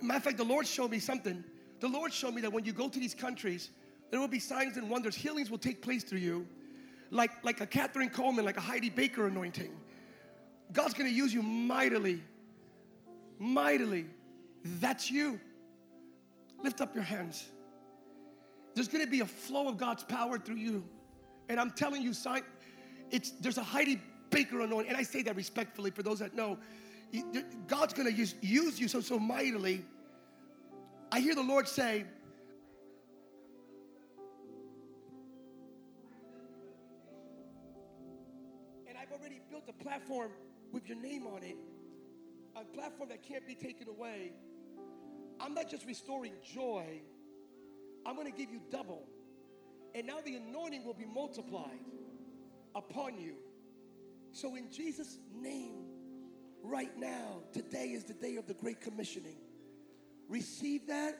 Matter 0.00 0.18
of 0.18 0.24
fact, 0.24 0.36
the 0.36 0.44
Lord 0.44 0.66
showed 0.66 0.92
me 0.92 1.00
something. 1.00 1.42
The 1.80 1.88
Lord 1.88 2.12
showed 2.12 2.34
me 2.34 2.40
that 2.42 2.52
when 2.52 2.64
you 2.64 2.72
go 2.72 2.88
to 2.88 3.00
these 3.00 3.14
countries, 3.14 3.70
there 4.10 4.20
will 4.20 4.28
be 4.28 4.38
signs 4.38 4.76
and 4.76 4.88
wonders. 4.88 5.16
Healings 5.16 5.50
will 5.50 5.58
take 5.58 5.82
place 5.82 6.04
through 6.04 6.20
you, 6.20 6.46
like, 7.10 7.32
like 7.42 7.60
a 7.60 7.66
Kathryn 7.66 8.12
Kuhlman, 8.12 8.44
like 8.44 8.56
a 8.56 8.60
Heidi 8.60 8.90
Baker 8.90 9.26
anointing. 9.26 9.72
God's 10.72 10.94
gonna 10.94 11.08
use 11.08 11.34
you 11.34 11.42
mightily, 11.42 12.22
mightily. 13.38 14.06
That's 14.64 15.10
you. 15.10 15.40
Lift 16.62 16.80
up 16.80 16.94
your 16.94 17.04
hands. 17.04 17.50
There's 18.74 18.88
gonna 18.88 19.06
be 19.06 19.20
a 19.20 19.26
flow 19.26 19.68
of 19.68 19.76
God's 19.76 20.04
power 20.04 20.38
through 20.38 20.56
you. 20.56 20.84
And 21.48 21.60
I'm 21.60 21.70
telling 21.70 22.02
you, 22.02 22.12
sign, 22.12 22.42
it's, 23.10 23.30
there's 23.32 23.58
a 23.58 23.62
Heidi 23.62 24.00
Baker 24.30 24.60
anointing, 24.62 24.88
and 24.88 24.96
I 24.98 25.02
say 25.02 25.22
that 25.22 25.36
respectfully 25.36 25.90
for 25.90 26.02
those 26.02 26.18
that 26.18 26.34
know. 26.34 26.58
God's 27.68 27.94
gonna 27.94 28.10
use, 28.10 28.34
use 28.40 28.80
you 28.80 28.88
so, 28.88 29.00
so 29.00 29.18
mightily. 29.18 29.84
I 31.12 31.20
hear 31.20 31.34
the 31.36 31.42
Lord 31.42 31.68
say, 31.68 32.04
and 38.88 38.98
I've 38.98 39.12
already 39.12 39.40
built 39.48 39.64
a 39.68 39.72
platform 39.84 40.32
with 40.72 40.88
your 40.88 40.98
name 40.98 41.24
on 41.28 41.44
it, 41.44 41.56
a 42.56 42.64
platform 42.64 43.10
that 43.10 43.22
can't 43.22 43.46
be 43.46 43.54
taken 43.54 43.88
away. 43.88 44.32
I'm 45.38 45.54
not 45.54 45.70
just 45.70 45.86
restoring 45.86 46.32
joy, 46.42 47.02
I'm 48.06 48.16
gonna 48.16 48.30
give 48.30 48.50
you 48.50 48.60
double. 48.70 49.06
And 49.94 50.06
now 50.06 50.18
the 50.24 50.36
anointing 50.36 50.84
will 50.84 50.94
be 50.94 51.06
multiplied 51.06 51.80
upon 52.74 53.18
you. 53.18 53.34
So, 54.32 54.56
in 54.56 54.70
Jesus' 54.70 55.18
name, 55.32 55.84
right 56.62 56.96
now, 56.98 57.42
today 57.52 57.88
is 57.88 58.04
the 58.04 58.14
day 58.14 58.36
of 58.36 58.46
the 58.46 58.54
great 58.54 58.80
commissioning. 58.80 59.36
Receive 60.28 60.88
that. 60.88 61.18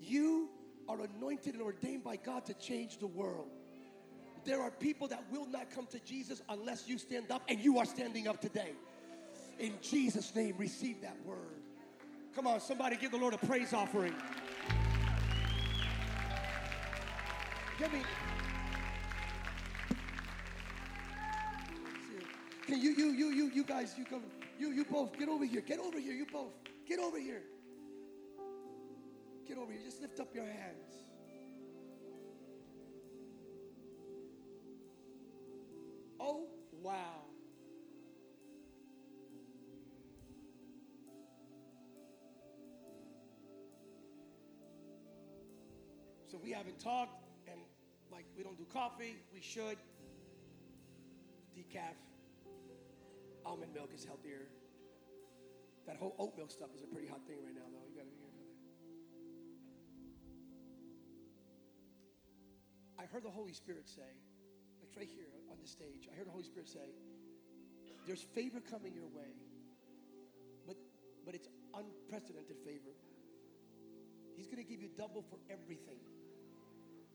You 0.00 0.48
are 0.88 0.98
anointed 1.00 1.54
and 1.54 1.62
ordained 1.62 2.04
by 2.04 2.16
God 2.16 2.46
to 2.46 2.54
change 2.54 2.98
the 2.98 3.06
world. 3.06 3.50
There 4.44 4.60
are 4.60 4.70
people 4.70 5.08
that 5.08 5.24
will 5.30 5.46
not 5.46 5.70
come 5.70 5.86
to 5.86 5.98
Jesus 6.00 6.42
unless 6.48 6.88
you 6.88 6.98
stand 6.98 7.30
up, 7.30 7.42
and 7.48 7.60
you 7.60 7.78
are 7.78 7.86
standing 7.86 8.28
up 8.28 8.40
today. 8.40 8.72
In 9.58 9.74
Jesus' 9.80 10.34
name, 10.34 10.54
receive 10.58 11.00
that 11.02 11.16
word. 11.24 11.62
Come 12.34 12.46
on, 12.46 12.60
somebody 12.60 12.96
give 12.96 13.12
the 13.12 13.16
Lord 13.16 13.34
a 13.34 13.38
praise 13.38 13.72
offering. 13.72 14.14
Give 17.78 17.92
me. 17.92 18.02
Can 22.66 22.80
you, 22.80 22.90
you, 22.90 23.06
you, 23.10 23.30
you, 23.30 23.50
you 23.52 23.64
guys, 23.64 23.94
you 23.98 24.04
come, 24.04 24.22
you, 24.58 24.70
you 24.70 24.84
both, 24.84 25.18
get 25.18 25.28
over 25.28 25.44
here. 25.44 25.60
Get 25.60 25.80
over 25.80 25.98
here, 25.98 26.12
you 26.12 26.26
both. 26.32 26.52
Get 26.88 26.98
over 26.98 27.18
here. 27.18 27.42
Get 29.46 29.58
over 29.58 29.72
here. 29.72 29.80
Just 29.84 30.00
lift 30.00 30.20
up 30.20 30.34
your 30.34 30.44
hands. 30.44 30.94
Oh, 36.20 36.46
wow. 36.80 37.24
So 46.30 46.38
we 46.42 46.52
haven't 46.52 46.78
talked 46.78 47.23
we 48.36 48.42
don't 48.42 48.58
do 48.58 48.66
coffee, 48.72 49.16
we 49.32 49.40
should. 49.40 49.78
Decaf. 51.56 51.94
Almond 53.46 53.74
milk 53.74 53.90
is 53.94 54.04
healthier. 54.04 54.48
That 55.86 55.96
whole 55.96 56.14
oat 56.18 56.36
milk 56.36 56.50
stuff 56.50 56.70
is 56.74 56.82
a 56.82 56.86
pretty 56.86 57.06
hot 57.06 57.20
thing 57.26 57.38
right 57.44 57.54
now, 57.54 57.68
though. 57.70 57.86
You 57.88 57.96
gotta 57.96 58.08
be 58.08 58.16
careful 58.16 58.34
I 63.04 63.06
heard 63.06 63.22
the 63.22 63.30
Holy 63.30 63.52
Spirit 63.52 63.86
say, 63.86 64.16
like 64.80 64.96
right 64.96 65.08
here 65.12 65.28
on 65.52 65.58
the 65.60 65.68
stage, 65.68 66.08
I 66.10 66.16
heard 66.16 66.26
the 66.26 66.30
Holy 66.30 66.44
Spirit 66.44 66.68
say, 66.68 66.96
there's 68.06 68.22
favor 68.34 68.60
coming 68.60 68.94
your 68.94 69.08
way, 69.08 69.28
but 70.66 70.76
but 71.26 71.34
it's 71.34 71.48
unprecedented 71.74 72.56
favor. 72.64 72.96
He's 74.36 74.46
gonna 74.46 74.64
give 74.64 74.80
you 74.80 74.88
double 74.96 75.22
for 75.22 75.36
everything. 75.50 76.00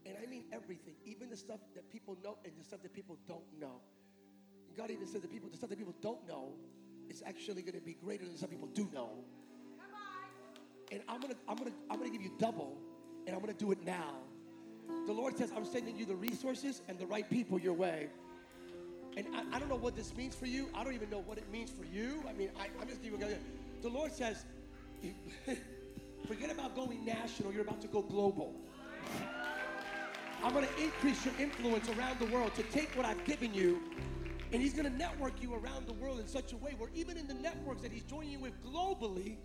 And 0.06 0.16
I 0.22 0.26
mean 0.26 0.46
everything, 0.52 0.96
even 1.06 1.30
the 1.30 1.38
stuff 1.38 1.60
that 1.76 1.90
people 1.92 2.18
know 2.24 2.38
and 2.46 2.54
the 2.60 2.64
stuff 2.64 2.82
that 2.82 2.94
people 2.94 3.18
don't 3.28 3.44
know. 3.60 3.82
God 4.78 4.92
even 4.92 5.08
said 5.08 5.22
that 5.22 5.32
people, 5.32 5.50
the 5.50 5.58
stuff 5.58 5.70
that 5.70 5.78
people 5.78 5.96
don't 6.02 6.26
know 6.28 6.54
is 7.10 7.24
actually 7.26 7.62
going 7.62 7.74
to 7.74 7.82
be 7.82 7.94
greater 7.94 8.26
than 8.26 8.38
some 8.38 8.50
people 8.50 8.68
do 8.68 8.88
know. 8.94 9.10
And 10.92 11.02
I'm 11.08 11.20
gonna, 11.20 11.36
I'm 11.48 11.58
gonna, 11.58 11.72
I'm 11.90 11.98
gonna 11.98 12.10
give 12.10 12.22
you 12.22 12.32
double, 12.40 12.78
and 13.28 13.36
I'm 13.36 13.42
gonna 13.42 13.54
do 13.54 13.72
it 13.72 13.84
now. 13.86 14.16
The 15.06 15.14
Lord 15.14 15.38
says, 15.38 15.52
I'm 15.56 15.66
sending 15.66 15.96
you 15.96 16.06
the 16.06 16.16
resources 16.16 16.82
and 16.88 16.98
the 16.98 17.06
right 17.06 17.30
people 17.30 17.60
your 17.60 17.74
way. 17.74 18.10
And 19.18 19.28
I, 19.36 19.44
I 19.56 19.60
don't 19.60 19.70
know 19.70 19.76
what 19.76 19.96
this 19.96 20.16
means 20.16 20.34
for 20.34 20.46
you. 20.46 20.70
I 20.74 20.84
don't 20.84 20.94
even 20.94 21.10
know 21.10 21.20
what 21.20 21.38
it 21.38 21.52
means 21.52 21.72
for 21.72 21.86
you. 21.86 22.24
I 22.28 22.34
mean, 22.34 22.50
I, 22.60 22.66
am 22.82 22.88
just 22.88 23.04
giving 23.04 23.20
you. 23.20 23.28
The 23.82 23.90
Lord 23.90 24.12
says, 24.12 24.46
forget 26.28 26.52
about 26.52 26.76
going 26.76 27.06
national. 27.06 27.52
You're 27.52 27.64
about 27.64 27.82
to 27.82 27.88
go 27.88 28.02
global. 28.02 28.56
I'm 30.44 30.54
going 30.54 30.66
to 30.66 30.84
increase 30.84 31.26
your 31.26 31.34
influence 31.40 31.90
around 31.90 32.20
the 32.20 32.26
world 32.26 32.56
to 32.56 32.64
take 32.64 32.90
what 32.96 33.06
I've 33.06 33.24
given 33.26 33.54
you 33.54 33.82
and 34.52 34.62
he's 34.62 34.74
going 34.74 34.92
to 34.92 34.98
network 34.98 35.42
you 35.42 35.54
around 35.54 35.86
the 35.86 35.94
world 35.94 36.20
in 36.20 36.28
such 36.28 36.54
a 36.54 36.58
way 36.58 36.74
where 36.78 36.90
even 36.96 37.18
in 37.18 37.28
the 37.28 37.36
networks 37.36 37.82
that 37.84 37.92
he's 37.92 38.04
joining 38.04 38.32
you 38.32 38.40
with 38.40 38.54
globally, 38.64 39.38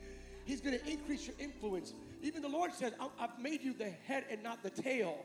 he's 0.45 0.61
going 0.61 0.79
to 0.79 0.91
increase 0.91 1.27
your 1.27 1.37
influence. 1.39 1.93
Even 2.23 2.41
the 2.41 2.49
Lord 2.49 2.73
says, 2.73 2.95
I've 3.21 3.39
made 3.39 3.63
you 3.63 3.75
the 3.75 3.91
head 4.07 4.25
and 4.31 4.43
not 4.43 4.63
the 4.63 4.71
tail. 4.71 5.19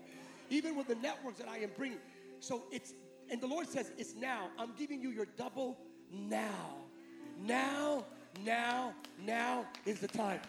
Even 0.49 0.76
with 0.76 0.88
the 0.88 0.95
networks 0.95 1.38
that 1.38 1.47
I 1.47 1.59
am 1.59 1.72
bringing. 1.78 1.99
So 2.41 2.63
it's, 2.72 2.93
and 3.30 3.39
the 3.39 3.47
Lord 3.47 3.70
says, 3.70 3.91
it's 3.97 4.15
now. 4.15 4.49
I'm 4.57 4.74
giving 4.78 5.01
you 5.01 5.11
your 5.11 5.28
double 5.38 5.78
now. 6.11 6.76
Now, 7.41 8.05
now, 8.43 8.93
now 9.26 9.65
is 9.86 9.99
the 9.99 10.07
time. 10.09 10.41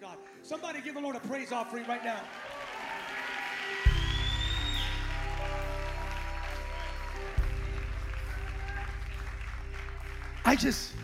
God. 0.00 0.16
Somebody 0.50 0.80
give 0.80 0.94
the 0.94 1.00
Lord 1.00 1.14
a 1.14 1.20
praise 1.20 1.52
offering 1.52 1.86
right 1.86 2.04
now. 2.04 2.20
I 10.44 10.56
just, 10.56 10.94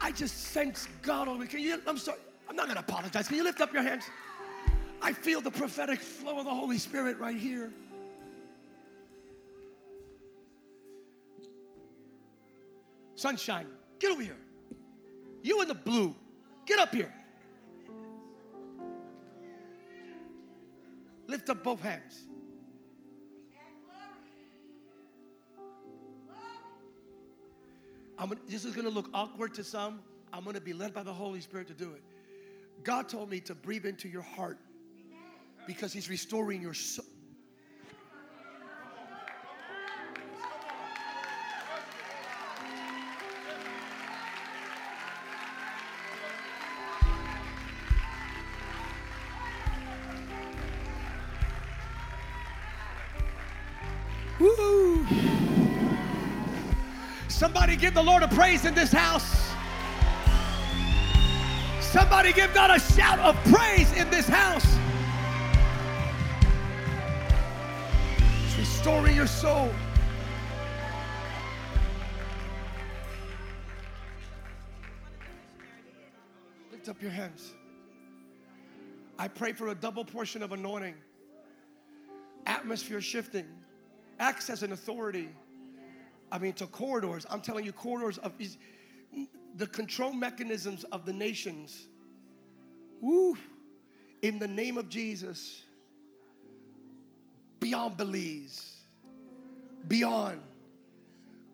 I 0.00 0.12
just 0.12 0.44
sense 0.44 0.88
God 1.02 1.28
over 1.28 1.40
me. 1.40 1.46
Can 1.46 1.60
you, 1.60 1.82
I'm 1.86 1.98
sorry, 1.98 2.16
I'm 2.48 2.56
not 2.56 2.68
gonna 2.68 2.80
apologize. 2.80 3.28
Can 3.28 3.36
you 3.36 3.44
lift 3.44 3.60
up 3.60 3.74
your 3.74 3.82
hands? 3.82 4.04
I 5.02 5.12
feel 5.12 5.42
the 5.42 5.50
prophetic 5.50 6.00
flow 6.00 6.38
of 6.38 6.46
the 6.46 6.54
Holy 6.54 6.78
Spirit 6.78 7.18
right 7.18 7.36
here. 7.36 7.70
Sunshine, 13.14 13.66
get 13.98 14.10
over 14.10 14.22
here. 14.22 14.38
You 15.42 15.60
in 15.60 15.68
the 15.68 15.74
blue, 15.74 16.16
get 16.70 16.78
up 16.78 16.94
here. 16.94 17.12
Lift 21.26 21.50
up 21.50 21.64
both 21.64 21.80
hands. 21.80 22.26
Gonna, 28.18 28.36
this 28.48 28.64
is 28.64 28.74
going 28.74 28.86
to 28.86 28.92
look 28.92 29.08
awkward 29.12 29.54
to 29.54 29.64
some. 29.64 30.00
I'm 30.32 30.44
going 30.44 30.54
to 30.54 30.60
be 30.60 30.72
led 30.72 30.94
by 30.94 31.02
the 31.02 31.12
Holy 31.12 31.40
Spirit 31.40 31.66
to 31.68 31.74
do 31.74 31.92
it. 31.92 32.02
God 32.84 33.08
told 33.08 33.30
me 33.30 33.40
to 33.40 33.54
breathe 33.54 33.84
into 33.84 34.08
your 34.08 34.22
heart 34.22 34.58
because 35.66 35.92
He's 35.92 36.08
restoring 36.08 36.62
your 36.62 36.74
soul. 36.74 37.04
Give 57.80 57.94
the 57.94 58.02
Lord 58.02 58.22
a 58.22 58.28
praise 58.28 58.66
in 58.66 58.74
this 58.74 58.92
house. 58.92 59.50
Somebody 61.80 62.32
give 62.32 62.52
God 62.52 62.70
a 62.70 62.78
shout 62.78 63.18
of 63.18 63.34
praise 63.52 63.90
in 63.94 64.08
this 64.10 64.28
house. 64.28 64.66
It's 68.44 68.58
restoring 68.58 69.16
your 69.16 69.26
soul. 69.26 69.72
Lift 76.70 76.88
up 76.88 77.00
your 77.00 77.10
hands. 77.10 77.54
I 79.18 79.26
pray 79.26 79.52
for 79.52 79.68
a 79.68 79.74
double 79.74 80.04
portion 80.04 80.42
of 80.42 80.52
anointing, 80.52 80.94
atmosphere 82.46 83.00
shifting, 83.00 83.46
access 84.18 84.62
and 84.62 84.72
authority. 84.72 85.30
I 86.32 86.38
mean, 86.38 86.52
to 86.54 86.66
corridors. 86.66 87.26
I'm 87.28 87.40
telling 87.40 87.64
you, 87.64 87.72
corridors 87.72 88.18
of 88.18 88.32
the 89.56 89.66
control 89.66 90.12
mechanisms 90.12 90.84
of 90.84 91.04
the 91.04 91.12
nations. 91.12 91.88
Woo! 93.00 93.36
In 94.22 94.38
the 94.38 94.48
name 94.48 94.76
of 94.76 94.88
Jesus, 94.88 95.62
beyond 97.58 97.96
Belize, 97.96 98.76
beyond 99.88 100.40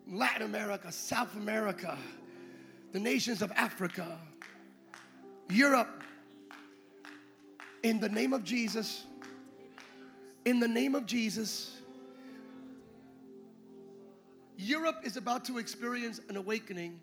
Latin 0.09 0.43
America, 0.43 0.91
South 0.91 1.35
America, 1.35 1.97
the 2.91 2.99
nations 2.99 3.41
of 3.41 3.51
Africa, 3.53 4.17
Europe, 5.49 6.03
in 7.83 7.99
the 7.99 8.09
name 8.09 8.33
of 8.33 8.43
Jesus, 8.43 9.05
in 10.45 10.59
the 10.59 10.67
name 10.67 10.95
of 10.95 11.05
Jesus, 11.05 11.76
Europe 14.57 15.01
is 15.03 15.17
about 15.17 15.45
to 15.45 15.59
experience 15.59 16.19
an 16.29 16.35
awakening. 16.35 16.99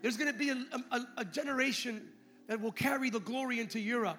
There's 0.00 0.16
going 0.16 0.32
to 0.32 0.38
be 0.38 0.50
a, 0.50 0.64
a, 0.92 1.06
a, 1.18 1.24
generation 1.24 2.08
that 2.46 2.60
will 2.60 2.72
carry 2.72 3.10
the 3.10 3.18
glory 3.18 3.58
into 3.58 3.80
Europe. 3.80 4.18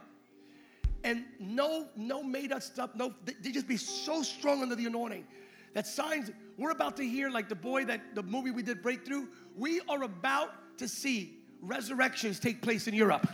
And 1.03 1.23
no, 1.39 1.87
no 1.95 2.21
made 2.21 2.51
up 2.51 2.61
stuff, 2.61 2.89
no, 2.95 3.13
they 3.23 3.51
just 3.51 3.67
be 3.67 3.77
so 3.77 4.23
strong 4.23 4.61
under 4.61 4.75
the 4.75 4.85
anointing 4.85 5.25
that 5.73 5.87
signs 5.87 6.31
we're 6.57 6.71
about 6.71 6.97
to 6.97 7.07
hear, 7.07 7.29
like 7.29 7.47
the 7.47 7.55
boy 7.55 7.85
that 7.85 8.15
the 8.15 8.23
movie 8.23 8.51
we 8.51 8.63
did 8.63 8.81
Breakthrough, 8.81 9.27
we 9.55 9.79
are 9.87 10.03
about 10.03 10.77
to 10.79 10.87
see 10.87 11.37
resurrections 11.61 12.39
take 12.39 12.61
place 12.61 12.87
in 12.87 12.93
Europe. 12.93 13.27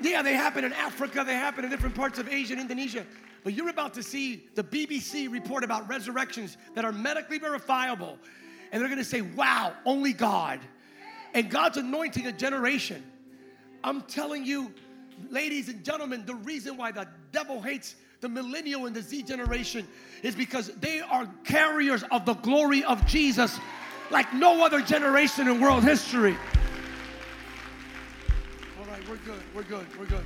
Yeah, 0.00 0.22
they 0.22 0.32
happen 0.32 0.64
in 0.64 0.72
Africa, 0.72 1.22
they 1.24 1.34
happen 1.34 1.64
in 1.64 1.70
different 1.70 1.94
parts 1.94 2.18
of 2.18 2.28
Asia 2.28 2.54
and 2.54 2.60
Indonesia. 2.60 3.06
But 3.44 3.54
you're 3.54 3.68
about 3.68 3.94
to 3.94 4.02
see 4.02 4.44
the 4.54 4.62
BBC 4.62 5.30
report 5.30 5.64
about 5.64 5.88
resurrections 5.88 6.56
that 6.74 6.84
are 6.84 6.92
medically 6.92 7.38
verifiable. 7.38 8.18
And 8.70 8.80
they're 8.80 8.88
gonna 8.88 9.04
say, 9.04 9.22
wow, 9.22 9.74
only 9.84 10.12
God. 10.12 10.60
And 11.34 11.50
God's 11.50 11.78
anointing 11.78 12.26
a 12.26 12.32
generation. 12.32 13.02
I'm 13.82 14.02
telling 14.02 14.44
you, 14.44 14.72
ladies 15.30 15.68
and 15.68 15.84
gentlemen, 15.84 16.24
the 16.24 16.34
reason 16.36 16.76
why 16.76 16.92
the 16.92 17.08
devil 17.32 17.60
hates 17.60 17.96
the 18.20 18.28
millennial 18.28 18.86
and 18.86 18.94
the 18.94 19.02
Z 19.02 19.24
generation 19.24 19.86
is 20.22 20.36
because 20.36 20.68
they 20.80 21.00
are 21.00 21.28
carriers 21.42 22.04
of 22.12 22.24
the 22.24 22.34
glory 22.34 22.84
of 22.84 23.04
Jesus 23.06 23.58
like 24.10 24.32
no 24.32 24.64
other 24.64 24.80
generation 24.80 25.48
in 25.48 25.60
world 25.60 25.82
history. 25.82 26.36
All 28.78 28.86
right, 28.86 29.08
we're 29.08 29.16
good, 29.16 29.42
we're 29.54 29.62
good, 29.64 29.86
we're 29.98 30.06
good. 30.06 30.24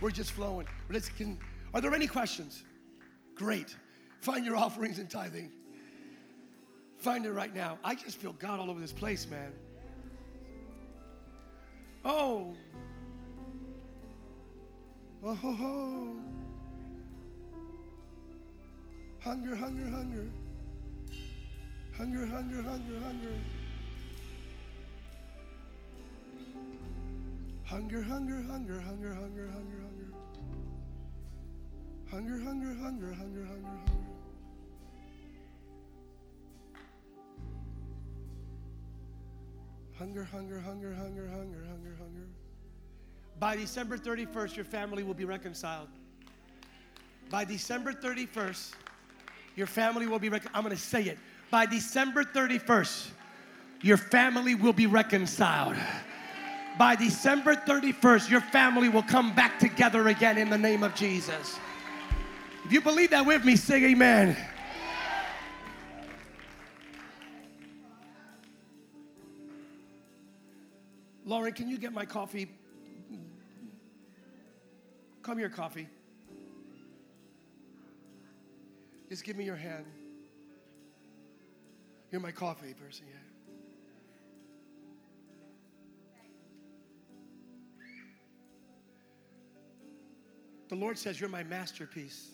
We're 0.00 0.10
just 0.10 0.32
flowing. 0.32 0.66
Let's 0.90 1.08
can 1.08 1.38
are 1.74 1.80
there 1.80 1.92
any 1.92 2.06
questions? 2.06 2.62
Great. 3.34 3.74
Find 4.20 4.46
your 4.46 4.56
offerings 4.56 4.98
and 4.98 5.10
tithing. 5.10 5.50
Find 6.98 7.26
it 7.26 7.32
right 7.32 7.54
now. 7.54 7.78
I 7.84 7.96
just 7.96 8.16
feel 8.16 8.32
God 8.32 8.60
all 8.60 8.70
over 8.70 8.80
this 8.80 8.92
place, 8.92 9.28
man. 9.28 9.52
Oh. 12.04 12.54
Oh, 15.22 15.34
ho, 15.34 15.52
ho. 15.52 16.08
Hunger, 19.20 19.56
hunger, 19.56 19.88
hunger. 19.90 20.26
Hunger, 21.96 22.26
hunger, 22.26 22.62
hunger, 22.62 23.00
hunger. 23.00 23.34
Hunger, 27.64 28.02
hunger, 28.02 28.42
hunger, 28.42 28.80
hunger, 28.80 29.14
hunger, 29.14 29.14
hunger. 29.14 29.48
Hunger, 29.48 29.93
hunger, 32.10 32.38
hunger, 32.38 32.74
hunger, 32.74 33.12
hunger, 33.14 33.44
hunger. 33.44 33.78
Hunger, 39.98 40.24
hunger, 40.24 40.60
hunger, 40.60 40.94
hunger, 40.94 41.28
hunger, 41.28 41.28
hunger, 41.28 41.64
hunger. 41.68 41.96
hunger. 41.98 42.26
By 43.38 43.56
December 43.56 43.98
31st, 43.98 44.56
your 44.56 44.64
family 44.64 45.02
will 45.02 45.14
be 45.14 45.24
reconciled. 45.24 45.88
By 47.30 47.44
December 47.44 47.92
31st, 47.92 48.72
your 49.56 49.66
family 49.66 50.06
will 50.06 50.18
be 50.18 50.28
reconciled. 50.28 50.56
I'm 50.56 50.64
going 50.64 50.76
to 50.76 50.82
say 50.82 51.02
it. 51.04 51.18
By 51.50 51.66
December 51.66 52.24
31st, 52.24 53.08
your 53.82 53.96
family 53.96 54.54
will 54.54 54.72
be 54.72 54.86
reconciled. 54.86 55.76
By 56.78 56.96
December 56.96 57.54
31st, 57.54 58.30
your 58.30 58.40
family 58.40 58.88
will 58.88 59.02
come 59.02 59.34
back 59.34 59.58
together 59.58 60.08
again 60.08 60.38
in 60.38 60.50
the 60.50 60.58
name 60.58 60.82
of 60.82 60.94
Jesus. 60.94 61.58
If 62.64 62.72
you 62.72 62.80
believe 62.80 63.10
that 63.10 63.26
with 63.26 63.44
me, 63.44 63.56
say 63.56 63.84
amen. 63.84 64.36
Lauren, 71.26 71.52
can 71.52 71.68
you 71.68 71.78
get 71.78 71.92
my 71.92 72.06
coffee? 72.06 72.48
Come 75.22 75.38
here, 75.38 75.48
coffee. 75.48 75.88
Just 79.08 79.24
give 79.24 79.36
me 79.36 79.44
your 79.44 79.56
hand. 79.56 79.84
You're 82.10 82.20
my 82.20 82.30
coffee 82.30 82.74
person, 82.74 83.06
yeah. 83.08 83.16
The 90.68 90.76
Lord 90.76 90.98
says, 90.98 91.20
You're 91.20 91.28
my 91.28 91.42
masterpiece. 91.42 92.30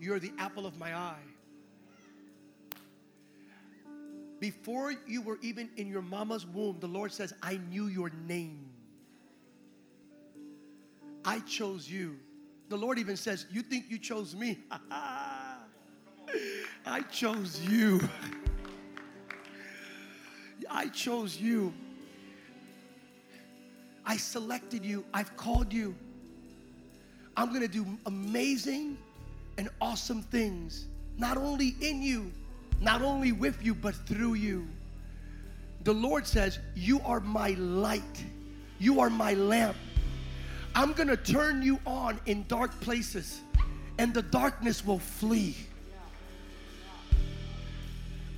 You're 0.00 0.18
the 0.18 0.32
apple 0.38 0.66
of 0.66 0.78
my 0.78 0.94
eye. 0.94 1.22
Before 4.40 4.92
you 5.06 5.22
were 5.22 5.38
even 5.40 5.70
in 5.76 5.88
your 5.88 6.02
mama's 6.02 6.46
womb, 6.46 6.78
the 6.80 6.86
Lord 6.86 7.12
says, 7.12 7.32
I 7.42 7.60
knew 7.70 7.86
your 7.86 8.10
name. 8.26 8.66
I 11.24 11.40
chose 11.40 11.88
you. 11.88 12.18
The 12.68 12.76
Lord 12.76 12.98
even 12.98 13.16
says, 13.16 13.46
You 13.50 13.62
think 13.62 13.86
you 13.88 13.98
chose 13.98 14.34
me? 14.34 14.58
I 16.86 17.00
chose 17.10 17.60
you. 17.60 18.00
I 20.70 20.88
chose 20.88 21.40
you. 21.40 21.72
I 24.04 24.16
selected 24.16 24.84
you. 24.84 25.04
I've 25.14 25.36
called 25.36 25.72
you. 25.72 25.94
I'm 27.36 27.48
going 27.48 27.62
to 27.62 27.68
do 27.68 27.86
amazing 28.06 28.98
and 29.58 29.68
awesome 29.80 30.22
things, 30.22 30.86
not 31.16 31.36
only 31.36 31.76
in 31.80 32.02
you, 32.02 32.30
not 32.80 33.02
only 33.02 33.32
with 33.32 33.64
you, 33.64 33.74
but 33.74 33.94
through 33.94 34.34
you. 34.34 34.66
The 35.84 35.94
Lord 35.94 36.26
says, 36.26 36.58
You 36.74 37.00
are 37.04 37.20
my 37.20 37.50
light, 37.50 38.24
you 38.78 39.00
are 39.00 39.10
my 39.10 39.34
lamp. 39.34 39.76
I'm 40.74 40.92
gonna 40.92 41.16
turn 41.16 41.62
you 41.62 41.78
on 41.86 42.18
in 42.26 42.44
dark 42.48 42.78
places, 42.80 43.40
and 43.98 44.12
the 44.12 44.22
darkness 44.22 44.84
will 44.84 44.98
flee. 44.98 45.56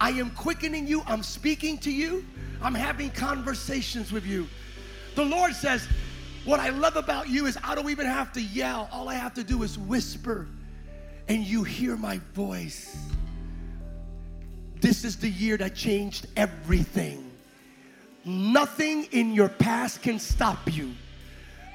I 0.01 0.11
am 0.11 0.31
quickening 0.31 0.87
you, 0.87 1.03
I'm 1.07 1.23
speaking 1.23 1.79
to 1.79 1.91
you, 1.91 2.27
I'm 2.61 2.75
having 2.75 3.11
conversations 3.11 4.13
with 4.13 4.27
you. 4.27 4.47
The 5.15 5.25
Lord 5.25 5.55
says, 5.55 5.89
What 6.45 6.61
I 6.61 6.69
love 6.69 6.97
about 6.97 7.29
you 7.29 7.47
is 7.47 7.57
I 7.65 7.75
don't 7.75 7.89
even 7.91 8.07
have 8.07 8.33
to 8.35 8.43
yell. 8.43 8.89
All 8.93 9.09
I 9.09 9.15
have 9.15 9.35
to 9.35 9.45
do 9.45 9.63
is 9.63 9.79
whisper, 9.79 10.47
and 11.29 11.45
you 11.45 11.65
hear 11.65 11.97
my 11.97 12.21
voice. 12.35 12.97
This 14.81 15.05
is 15.05 15.17
the 15.17 15.29
year 15.29 15.57
that 15.57 15.75
changed 15.75 16.27
everything. 16.37 17.31
Nothing 18.25 19.05
in 19.13 19.33
your 19.33 19.49
past 19.49 20.03
can 20.03 20.19
stop 20.19 20.73
you. 20.73 20.93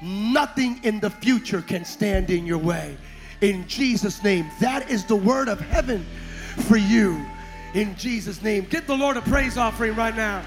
Nothing 0.02 0.80
in 0.84 1.00
the 1.00 1.10
future 1.10 1.62
can 1.62 1.86
stand 1.86 2.30
in 2.30 2.46
your 2.46 2.58
way. 2.58 2.98
In 3.42 3.68
Jesus' 3.68 4.24
name, 4.24 4.50
that 4.60 4.90
is 4.90 5.06
the 5.06 5.16
word 5.16 5.48
of 5.48 5.60
heaven 5.60 6.06
for 6.68 6.78
you. 6.78 7.26
In 7.74 7.96
Jesus' 7.96 8.42
name, 8.42 8.68
give 8.70 8.86
the 8.86 8.96
Lord 8.96 9.18
a 9.18 9.22
praise 9.22 9.58
offering 9.58 9.96
right 9.96 10.16
now. 10.16 10.44